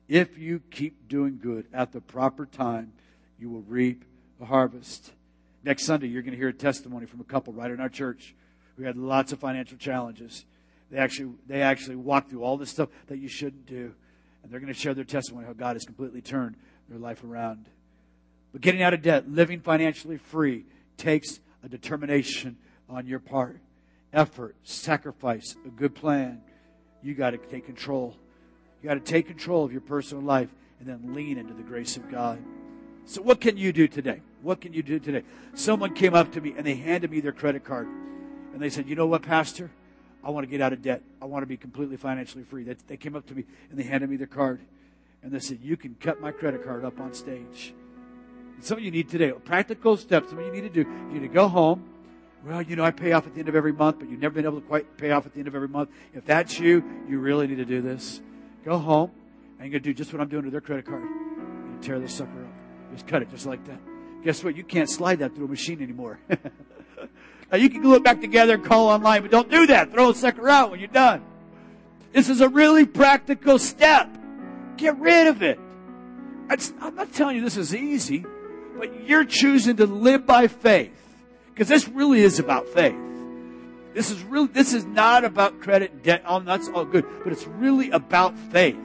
if 0.08 0.38
you 0.38 0.60
keep 0.70 1.08
doing 1.08 1.38
good 1.40 1.66
at 1.72 1.92
the 1.92 2.00
proper 2.00 2.46
time, 2.46 2.92
you 3.38 3.48
will 3.50 3.62
reap 3.62 4.04
a 4.40 4.44
harvest. 4.44 5.12
Next 5.62 5.84
Sunday, 5.84 6.08
you're 6.08 6.22
going 6.22 6.32
to 6.32 6.38
hear 6.38 6.48
a 6.48 6.52
testimony 6.52 7.06
from 7.06 7.20
a 7.20 7.24
couple 7.24 7.52
right 7.52 7.70
in 7.70 7.80
our 7.80 7.88
church 7.88 8.34
who 8.76 8.84
had 8.84 8.96
lots 8.96 9.32
of 9.32 9.38
financial 9.38 9.76
challenges. 9.76 10.44
They 10.90 10.98
actually, 10.98 11.32
they 11.46 11.62
actually 11.62 11.96
walked 11.96 12.30
through 12.30 12.42
all 12.42 12.56
this 12.56 12.70
stuff 12.70 12.88
that 13.08 13.18
you 13.18 13.28
shouldn't 13.28 13.66
do. 13.66 13.94
And 14.42 14.50
they're 14.50 14.60
going 14.60 14.72
to 14.72 14.78
share 14.78 14.94
their 14.94 15.04
testimony 15.04 15.46
how 15.46 15.52
God 15.52 15.76
has 15.76 15.84
completely 15.84 16.22
turned 16.22 16.56
their 16.88 16.98
life 16.98 17.22
around. 17.22 17.66
But 18.52 18.60
getting 18.60 18.82
out 18.82 18.94
of 18.94 19.02
debt, 19.02 19.30
living 19.30 19.60
financially 19.60 20.16
free, 20.16 20.64
takes 20.96 21.40
a 21.62 21.68
determination 21.68 22.56
on 22.88 23.06
your 23.06 23.18
part. 23.18 23.60
Effort, 24.12 24.56
sacrifice, 24.62 25.56
a 25.66 25.68
good 25.68 25.94
plan. 25.94 26.40
You 27.02 27.14
got 27.14 27.30
to 27.30 27.38
take 27.38 27.66
control. 27.66 28.16
You 28.82 28.88
got 28.88 28.94
to 28.94 29.00
take 29.00 29.26
control 29.26 29.64
of 29.64 29.72
your 29.72 29.80
personal 29.80 30.22
life 30.22 30.48
and 30.80 30.88
then 30.88 31.14
lean 31.14 31.38
into 31.38 31.52
the 31.52 31.62
grace 31.62 31.96
of 31.96 32.10
God. 32.10 32.38
So, 33.04 33.22
what 33.22 33.40
can 33.40 33.56
you 33.56 33.72
do 33.72 33.88
today? 33.88 34.22
What 34.42 34.60
can 34.60 34.72
you 34.72 34.82
do 34.82 34.98
today? 34.98 35.24
Someone 35.54 35.94
came 35.94 36.14
up 36.14 36.32
to 36.32 36.40
me 36.40 36.54
and 36.56 36.66
they 36.66 36.74
handed 36.74 37.10
me 37.10 37.20
their 37.20 37.32
credit 37.32 37.64
card. 37.64 37.88
And 38.52 38.60
they 38.62 38.70
said, 38.70 38.88
You 38.88 38.94
know 38.94 39.06
what, 39.06 39.22
Pastor? 39.22 39.70
I 40.22 40.30
want 40.30 40.44
to 40.44 40.50
get 40.50 40.60
out 40.60 40.72
of 40.72 40.82
debt. 40.82 41.02
I 41.22 41.26
want 41.26 41.42
to 41.42 41.46
be 41.46 41.56
completely 41.56 41.96
financially 41.96 42.44
free. 42.44 42.64
They, 42.64 42.76
they 42.86 42.96
came 42.96 43.14
up 43.14 43.26
to 43.26 43.34
me 43.34 43.44
and 43.70 43.78
they 43.78 43.84
handed 43.84 44.10
me 44.10 44.16
their 44.16 44.26
card. 44.26 44.60
And 45.22 45.32
they 45.32 45.38
said, 45.38 45.60
You 45.62 45.76
can 45.76 45.96
cut 46.00 46.20
my 46.20 46.32
credit 46.32 46.64
card 46.64 46.84
up 46.84 47.00
on 47.00 47.14
stage. 47.14 47.74
Some 48.60 48.78
of 48.78 48.84
you 48.84 48.90
need 48.90 49.08
today, 49.08 49.32
practical 49.32 49.96
steps, 49.96 50.30
some 50.30 50.38
of 50.38 50.46
you 50.46 50.52
need 50.52 50.72
to 50.72 50.84
do. 50.84 50.88
You 50.88 51.20
need 51.20 51.28
to 51.28 51.28
go 51.28 51.48
home. 51.48 51.84
Well, 52.44 52.62
you 52.62 52.76
know, 52.76 52.84
I 52.84 52.92
pay 52.92 53.12
off 53.12 53.26
at 53.26 53.34
the 53.34 53.40
end 53.40 53.48
of 53.48 53.56
every 53.56 53.72
month, 53.72 53.98
but 53.98 54.08
you've 54.08 54.20
never 54.20 54.34
been 54.34 54.44
able 54.44 54.60
to 54.60 54.66
quite 54.66 54.96
pay 54.96 55.10
off 55.10 55.26
at 55.26 55.32
the 55.32 55.40
end 55.40 55.48
of 55.48 55.54
every 55.54 55.68
month. 55.68 55.90
If 56.14 56.24
that's 56.24 56.58
you, 56.58 56.84
you 57.08 57.18
really 57.18 57.46
need 57.46 57.56
to 57.56 57.64
do 57.64 57.82
this. 57.82 58.20
Go 58.64 58.78
home 58.78 59.10
and 59.58 59.66
you're 59.66 59.80
going 59.80 59.82
to 59.82 59.90
do 59.90 59.94
just 59.94 60.12
what 60.12 60.22
I'm 60.22 60.28
doing 60.28 60.44
to 60.44 60.50
their 60.50 60.60
credit 60.60 60.86
card. 60.86 61.02
You 61.02 61.78
tear 61.82 61.98
this 61.98 62.14
sucker 62.14 62.44
up. 62.44 62.52
Just 62.92 63.06
cut 63.06 63.22
it 63.22 63.30
just 63.30 63.46
like 63.46 63.64
that. 63.66 63.80
Guess 64.24 64.44
what? 64.44 64.56
You 64.56 64.64
can't 64.64 64.88
slide 64.88 65.18
that 65.20 65.34
through 65.34 65.46
a 65.46 65.48
machine 65.48 65.82
anymore. 65.82 66.18
now, 66.30 67.58
you 67.58 67.68
can 67.70 67.82
glue 67.82 67.96
it 67.96 68.04
back 68.04 68.20
together 68.20 68.54
and 68.54 68.64
call 68.64 68.88
online, 68.88 69.22
but 69.22 69.30
don't 69.30 69.50
do 69.50 69.66
that. 69.66 69.92
Throw 69.92 70.12
the 70.12 70.18
sucker 70.18 70.48
out 70.48 70.70
when 70.70 70.80
you're 70.80 70.88
done. 70.88 71.24
This 72.12 72.28
is 72.28 72.40
a 72.40 72.48
really 72.48 72.86
practical 72.86 73.58
step. 73.58 74.08
Get 74.76 74.98
rid 74.98 75.26
of 75.26 75.42
it. 75.42 75.58
I'm 76.80 76.94
not 76.94 77.12
telling 77.12 77.36
you 77.36 77.42
this 77.42 77.56
is 77.56 77.74
easy, 77.74 78.24
but 78.78 79.06
you're 79.06 79.24
choosing 79.24 79.76
to 79.76 79.86
live 79.86 80.26
by 80.26 80.48
faith. 80.48 80.94
Because 81.52 81.68
this 81.68 81.88
really 81.88 82.22
is 82.22 82.38
about 82.38 82.68
faith. 82.68 82.96
This 83.94 84.10
is 84.10 84.22
really, 84.22 84.46
this 84.48 84.72
is 84.72 84.84
not 84.84 85.24
about 85.24 85.60
credit 85.60 86.02
debt. 86.02 86.22
Oh, 86.26 86.40
that's 86.40 86.68
all 86.68 86.84
good. 86.84 87.04
But 87.24 87.32
it's 87.32 87.46
really 87.46 87.90
about 87.90 88.38
faith. 88.38 88.78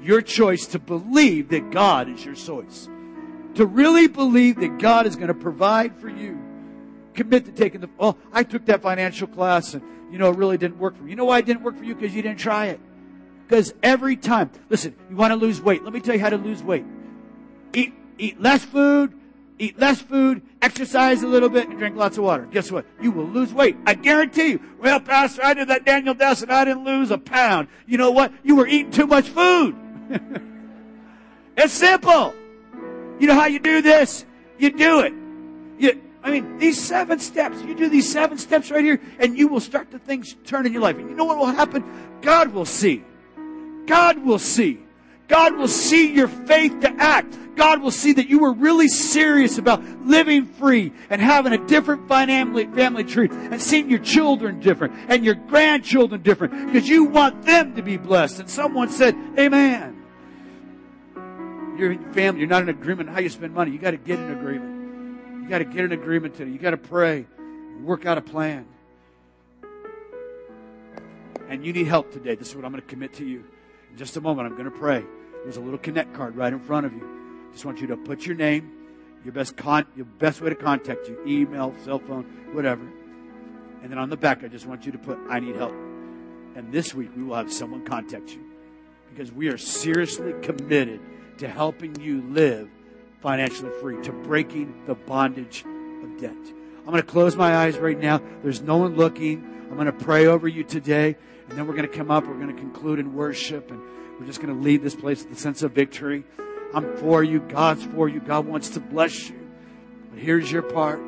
Your 0.00 0.22
choice 0.22 0.66
to 0.68 0.78
believe 0.78 1.50
that 1.50 1.70
God 1.70 2.08
is 2.08 2.24
your 2.24 2.36
source 2.36 2.88
to 3.58 3.66
really 3.66 4.06
believe 4.06 4.54
that 4.60 4.78
God 4.78 5.04
is 5.04 5.16
going 5.16 5.26
to 5.26 5.34
provide 5.34 5.96
for 5.96 6.08
you. 6.08 6.38
Commit 7.14 7.44
to 7.46 7.50
taking 7.50 7.80
the, 7.80 7.90
oh, 7.98 8.16
I 8.32 8.44
took 8.44 8.66
that 8.66 8.82
financial 8.82 9.26
class 9.26 9.74
and, 9.74 9.82
you 10.12 10.18
know, 10.18 10.30
it 10.30 10.36
really 10.36 10.56
didn't 10.56 10.78
work 10.78 10.96
for 10.96 11.02
me. 11.02 11.10
You 11.10 11.16
know 11.16 11.24
why 11.24 11.38
it 11.38 11.46
didn't 11.46 11.64
work 11.64 11.76
for 11.76 11.82
you? 11.82 11.96
Because 11.96 12.14
you 12.14 12.22
didn't 12.22 12.38
try 12.38 12.66
it. 12.66 12.78
Because 13.44 13.74
every 13.82 14.16
time, 14.16 14.52
listen, 14.68 14.94
you 15.10 15.16
want 15.16 15.32
to 15.32 15.36
lose 15.36 15.60
weight. 15.60 15.82
Let 15.82 15.92
me 15.92 15.98
tell 15.98 16.14
you 16.14 16.20
how 16.20 16.30
to 16.30 16.36
lose 16.36 16.62
weight. 16.62 16.84
Eat, 17.72 17.92
eat 18.16 18.40
less 18.40 18.64
food, 18.64 19.17
eat 19.58 19.78
less 19.78 20.00
food, 20.00 20.42
exercise 20.62 21.22
a 21.22 21.26
little 21.26 21.48
bit, 21.48 21.68
and 21.68 21.78
drink 21.78 21.96
lots 21.96 22.16
of 22.18 22.24
water. 22.24 22.46
Guess 22.46 22.70
what? 22.70 22.86
You 23.00 23.10
will 23.10 23.26
lose 23.26 23.52
weight. 23.52 23.76
I 23.86 23.94
guarantee 23.94 24.52
you. 24.52 24.60
Well, 24.78 25.00
Pastor, 25.00 25.42
I 25.44 25.54
did 25.54 25.68
that 25.68 25.84
Daniel 25.84 26.14
Dess 26.14 26.42
and 26.42 26.52
I 26.52 26.64
didn't 26.64 26.84
lose 26.84 27.10
a 27.10 27.18
pound. 27.18 27.68
You 27.86 27.98
know 27.98 28.10
what? 28.10 28.32
You 28.42 28.56
were 28.56 28.66
eating 28.66 28.90
too 28.90 29.06
much 29.06 29.28
food. 29.28 29.76
it's 31.56 31.72
simple. 31.72 32.34
You 33.18 33.26
know 33.26 33.34
how 33.34 33.46
you 33.46 33.58
do 33.58 33.82
this? 33.82 34.24
You 34.58 34.70
do 34.70 35.00
it. 35.00 35.12
You, 35.78 36.02
I 36.22 36.30
mean, 36.30 36.58
these 36.58 36.78
seven 36.78 37.18
steps, 37.18 37.60
you 37.62 37.74
do 37.74 37.88
these 37.88 38.10
seven 38.10 38.38
steps 38.38 38.70
right 38.70 38.84
here, 38.84 39.00
and 39.18 39.38
you 39.38 39.48
will 39.48 39.60
start 39.60 39.90
to 39.92 39.98
things 39.98 40.34
turn 40.44 40.66
in 40.66 40.72
your 40.72 40.82
life. 40.82 40.98
And 40.98 41.08
you 41.08 41.16
know 41.16 41.24
what 41.24 41.38
will 41.38 41.46
happen? 41.46 41.84
God 42.22 42.52
will 42.52 42.64
see. 42.64 43.04
God 43.86 44.18
will 44.18 44.38
see. 44.38 44.80
God 45.28 45.56
will 45.56 45.68
see 45.68 46.12
your 46.12 46.28
faith 46.28 46.80
to 46.80 46.90
act. 46.98 47.38
God 47.54 47.82
will 47.82 47.90
see 47.90 48.12
that 48.12 48.28
you 48.28 48.38
were 48.38 48.52
really 48.52 48.88
serious 48.88 49.58
about 49.58 49.82
living 50.04 50.46
free 50.46 50.92
and 51.10 51.20
having 51.20 51.52
a 51.52 51.66
different 51.66 52.08
family, 52.08 52.66
family 52.66 53.04
tree 53.04 53.28
and 53.30 53.60
seeing 53.60 53.90
your 53.90 53.98
children 53.98 54.60
different 54.60 54.94
and 55.08 55.24
your 55.24 55.34
grandchildren 55.34 56.22
different 56.22 56.66
because 56.66 56.88
you 56.88 57.04
want 57.04 57.42
them 57.42 57.74
to 57.76 57.82
be 57.82 57.96
blessed. 57.96 58.40
And 58.40 58.50
someone 58.50 58.88
said, 58.88 59.16
Amen 59.38 59.98
your 61.78 61.96
family, 62.12 62.40
you're 62.40 62.48
not 62.48 62.62
in 62.62 62.68
agreement 62.68 63.08
how 63.08 63.20
you 63.20 63.28
spend 63.28 63.54
money. 63.54 63.70
You 63.70 63.78
got 63.78 63.92
to 63.92 63.96
get 63.96 64.18
in 64.18 64.30
agreement. 64.30 65.42
You 65.42 65.48
got 65.48 65.58
to 65.58 65.64
get 65.64 65.84
in 65.84 65.92
agreement 65.92 66.34
today. 66.34 66.50
You 66.50 66.58
got 66.58 66.70
to 66.70 66.76
pray, 66.76 67.26
work 67.82 68.04
out 68.04 68.18
a 68.18 68.20
plan. 68.20 68.66
And 71.48 71.64
you 71.64 71.72
need 71.72 71.86
help 71.86 72.12
today. 72.12 72.34
This 72.34 72.48
is 72.48 72.56
what 72.56 72.64
I'm 72.64 72.72
going 72.72 72.82
to 72.82 72.88
commit 72.88 73.14
to 73.14 73.24
you. 73.24 73.44
In 73.90 73.96
just 73.96 74.16
a 74.16 74.20
moment, 74.20 74.48
I'm 74.48 74.52
going 74.52 74.70
to 74.70 74.70
pray. 74.70 75.04
There's 75.44 75.56
a 75.56 75.60
little 75.60 75.78
connect 75.78 76.14
card 76.14 76.36
right 76.36 76.52
in 76.52 76.60
front 76.60 76.86
of 76.86 76.92
you. 76.92 77.48
Just 77.52 77.64
want 77.64 77.80
you 77.80 77.86
to 77.88 77.96
put 77.96 78.26
your 78.26 78.36
name, 78.36 78.70
your 79.24 79.32
best 79.32 79.56
con, 79.56 79.86
your 79.96 80.04
best 80.04 80.40
way 80.40 80.50
to 80.50 80.54
contact 80.54 81.08
you, 81.08 81.18
email, 81.26 81.74
cell 81.84 81.98
phone, 81.98 82.24
whatever. 82.52 82.82
And 83.82 83.90
then 83.90 83.98
on 83.98 84.10
the 84.10 84.16
back, 84.16 84.44
I 84.44 84.48
just 84.48 84.66
want 84.66 84.86
you 84.86 84.92
to 84.92 84.98
put, 84.98 85.18
I 85.28 85.40
need 85.40 85.56
help. 85.56 85.74
And 86.54 86.72
this 86.72 86.94
week, 86.94 87.10
we 87.16 87.22
will 87.22 87.36
have 87.36 87.52
someone 87.52 87.84
contact 87.84 88.30
you 88.30 88.44
because 89.10 89.32
we 89.32 89.48
are 89.48 89.58
seriously 89.58 90.34
committed 90.42 91.00
to 91.38 91.48
helping 91.48 91.98
you 92.00 92.22
live 92.22 92.68
financially 93.20 93.70
free, 93.80 94.00
to 94.02 94.12
breaking 94.12 94.82
the 94.86 94.94
bondage 94.94 95.64
of 96.02 96.20
debt. 96.20 96.36
I'm 96.78 96.92
going 96.92 97.02
to 97.02 97.02
close 97.02 97.36
my 97.36 97.56
eyes 97.56 97.76
right 97.78 97.98
now. 97.98 98.20
There's 98.42 98.62
no 98.62 98.78
one 98.78 98.96
looking. 98.96 99.44
I'm 99.70 99.74
going 99.74 99.86
to 99.86 99.92
pray 99.92 100.26
over 100.26 100.48
you 100.48 100.64
today, 100.64 101.16
and 101.48 101.58
then 101.58 101.66
we're 101.66 101.74
going 101.74 101.88
to 101.88 101.94
come 101.94 102.10
up. 102.10 102.26
We're 102.26 102.34
going 102.34 102.54
to 102.54 102.60
conclude 102.60 102.98
in 102.98 103.14
worship, 103.14 103.70
and 103.70 103.80
we're 104.18 104.26
just 104.26 104.40
going 104.40 104.54
to 104.54 104.60
leave 104.60 104.82
this 104.82 104.94
place 104.94 105.22
with 105.22 105.36
a 105.36 105.40
sense 105.40 105.62
of 105.62 105.72
victory. 105.72 106.24
I'm 106.74 106.96
for 106.96 107.22
you. 107.22 107.40
God's 107.40 107.84
for 107.84 108.08
you. 108.08 108.20
God 108.20 108.46
wants 108.46 108.70
to 108.70 108.80
bless 108.80 109.30
you. 109.30 109.48
But 110.10 110.18
here's 110.18 110.50
your 110.50 110.62
part. 110.62 111.00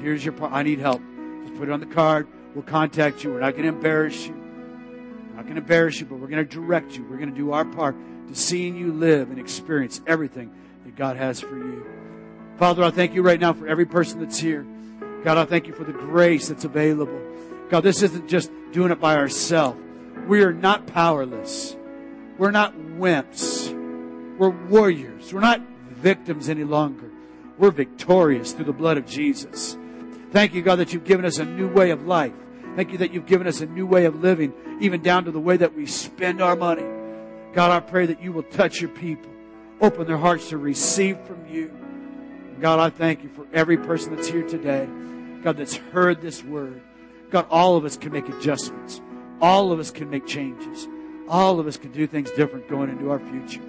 Here's 0.00 0.24
your 0.24 0.32
part. 0.32 0.52
I 0.52 0.62
need 0.62 0.78
help. 0.78 1.02
Just 1.42 1.56
put 1.56 1.68
it 1.68 1.72
on 1.72 1.80
the 1.80 1.86
card. 1.86 2.26
We'll 2.54 2.64
contact 2.64 3.24
you. 3.24 3.32
We're 3.32 3.40
not 3.40 3.52
going 3.52 3.64
to 3.64 3.68
embarrass 3.70 4.26
you. 4.26 4.32
We're 4.32 5.36
not 5.36 5.42
going 5.42 5.56
to 5.56 5.60
embarrass 5.60 6.00
you, 6.00 6.06
but 6.06 6.18
we're 6.18 6.28
going 6.28 6.46
to 6.46 6.50
direct 6.50 6.96
you. 6.96 7.04
We're 7.04 7.18
going 7.18 7.30
to 7.30 7.36
do 7.36 7.52
our 7.52 7.64
part 7.64 7.96
to 8.28 8.34
seeing 8.34 8.76
you 8.76 8.92
live 8.92 9.30
and 9.30 9.38
experience 9.38 10.00
everything 10.06 10.52
that 10.84 10.96
God 10.96 11.16
has 11.16 11.40
for 11.40 11.56
you. 11.56 11.84
Father, 12.58 12.82
I 12.82 12.90
thank 12.90 13.14
you 13.14 13.22
right 13.22 13.38
now 13.38 13.52
for 13.52 13.66
every 13.66 13.84
person 13.84 14.20
that's 14.20 14.38
here. 14.38 14.66
God, 15.24 15.36
I 15.36 15.44
thank 15.44 15.66
you 15.66 15.74
for 15.74 15.84
the 15.84 15.92
grace 15.92 16.48
that's 16.48 16.64
available. 16.64 17.20
God, 17.68 17.80
this 17.80 18.02
isn't 18.02 18.28
just 18.28 18.50
doing 18.72 18.92
it 18.92 19.00
by 19.00 19.16
ourselves. 19.16 19.78
We 20.26 20.42
are 20.42 20.52
not 20.52 20.86
powerless. 20.86 21.75
We're 22.38 22.50
not 22.50 22.74
wimps. 22.74 23.72
We're 24.38 24.50
warriors. 24.50 25.32
We're 25.32 25.40
not 25.40 25.60
victims 25.90 26.48
any 26.48 26.64
longer. 26.64 27.10
We're 27.58 27.70
victorious 27.70 28.52
through 28.52 28.66
the 28.66 28.72
blood 28.72 28.98
of 28.98 29.06
Jesus. 29.06 29.76
Thank 30.30 30.52
you, 30.52 30.62
God, 30.62 30.76
that 30.76 30.92
you've 30.92 31.04
given 31.04 31.24
us 31.24 31.38
a 31.38 31.44
new 31.44 31.68
way 31.68 31.90
of 31.90 32.06
life. 32.06 32.34
Thank 32.74 32.92
you 32.92 32.98
that 32.98 33.12
you've 33.12 33.26
given 33.26 33.46
us 33.46 33.62
a 33.62 33.66
new 33.66 33.86
way 33.86 34.04
of 34.04 34.22
living, 34.22 34.52
even 34.80 35.00
down 35.00 35.24
to 35.24 35.30
the 35.30 35.40
way 35.40 35.56
that 35.56 35.74
we 35.74 35.86
spend 35.86 36.42
our 36.42 36.56
money. 36.56 36.84
God, 37.54 37.70
I 37.70 37.80
pray 37.80 38.04
that 38.06 38.22
you 38.22 38.32
will 38.32 38.42
touch 38.42 38.82
your 38.82 38.90
people, 38.90 39.30
open 39.80 40.06
their 40.06 40.18
hearts 40.18 40.50
to 40.50 40.58
receive 40.58 41.18
from 41.22 41.46
you. 41.46 41.74
God, 42.60 42.78
I 42.78 42.90
thank 42.90 43.22
you 43.22 43.30
for 43.30 43.46
every 43.54 43.78
person 43.78 44.14
that's 44.14 44.28
here 44.28 44.46
today. 44.46 44.86
God, 45.42 45.56
that's 45.56 45.76
heard 45.76 46.20
this 46.20 46.44
word. 46.44 46.82
God, 47.30 47.46
all 47.50 47.76
of 47.76 47.86
us 47.86 47.96
can 47.96 48.12
make 48.12 48.28
adjustments. 48.28 49.00
All 49.40 49.72
of 49.72 49.78
us 49.78 49.90
can 49.90 50.10
make 50.10 50.26
changes. 50.26 50.86
All 51.28 51.58
of 51.58 51.66
us 51.66 51.76
can 51.76 51.92
do 51.92 52.06
things 52.06 52.30
different 52.32 52.68
going 52.68 52.90
into 52.90 53.10
our 53.10 53.18
future. 53.18 53.60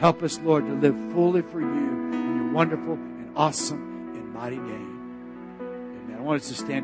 Help 0.00 0.22
us, 0.22 0.38
Lord, 0.40 0.66
to 0.66 0.72
live 0.72 0.96
fully 1.12 1.42
for 1.42 1.60
you 1.60 1.66
in 1.68 2.36
your 2.36 2.52
wonderful 2.52 2.94
and 2.94 3.32
awesome 3.36 4.12
and 4.14 4.34
mighty 4.34 4.56
name. 4.58 5.56
Amen. 5.60 6.16
I 6.18 6.20
want 6.22 6.42
us 6.42 6.48
to 6.48 6.54
stand. 6.54 6.72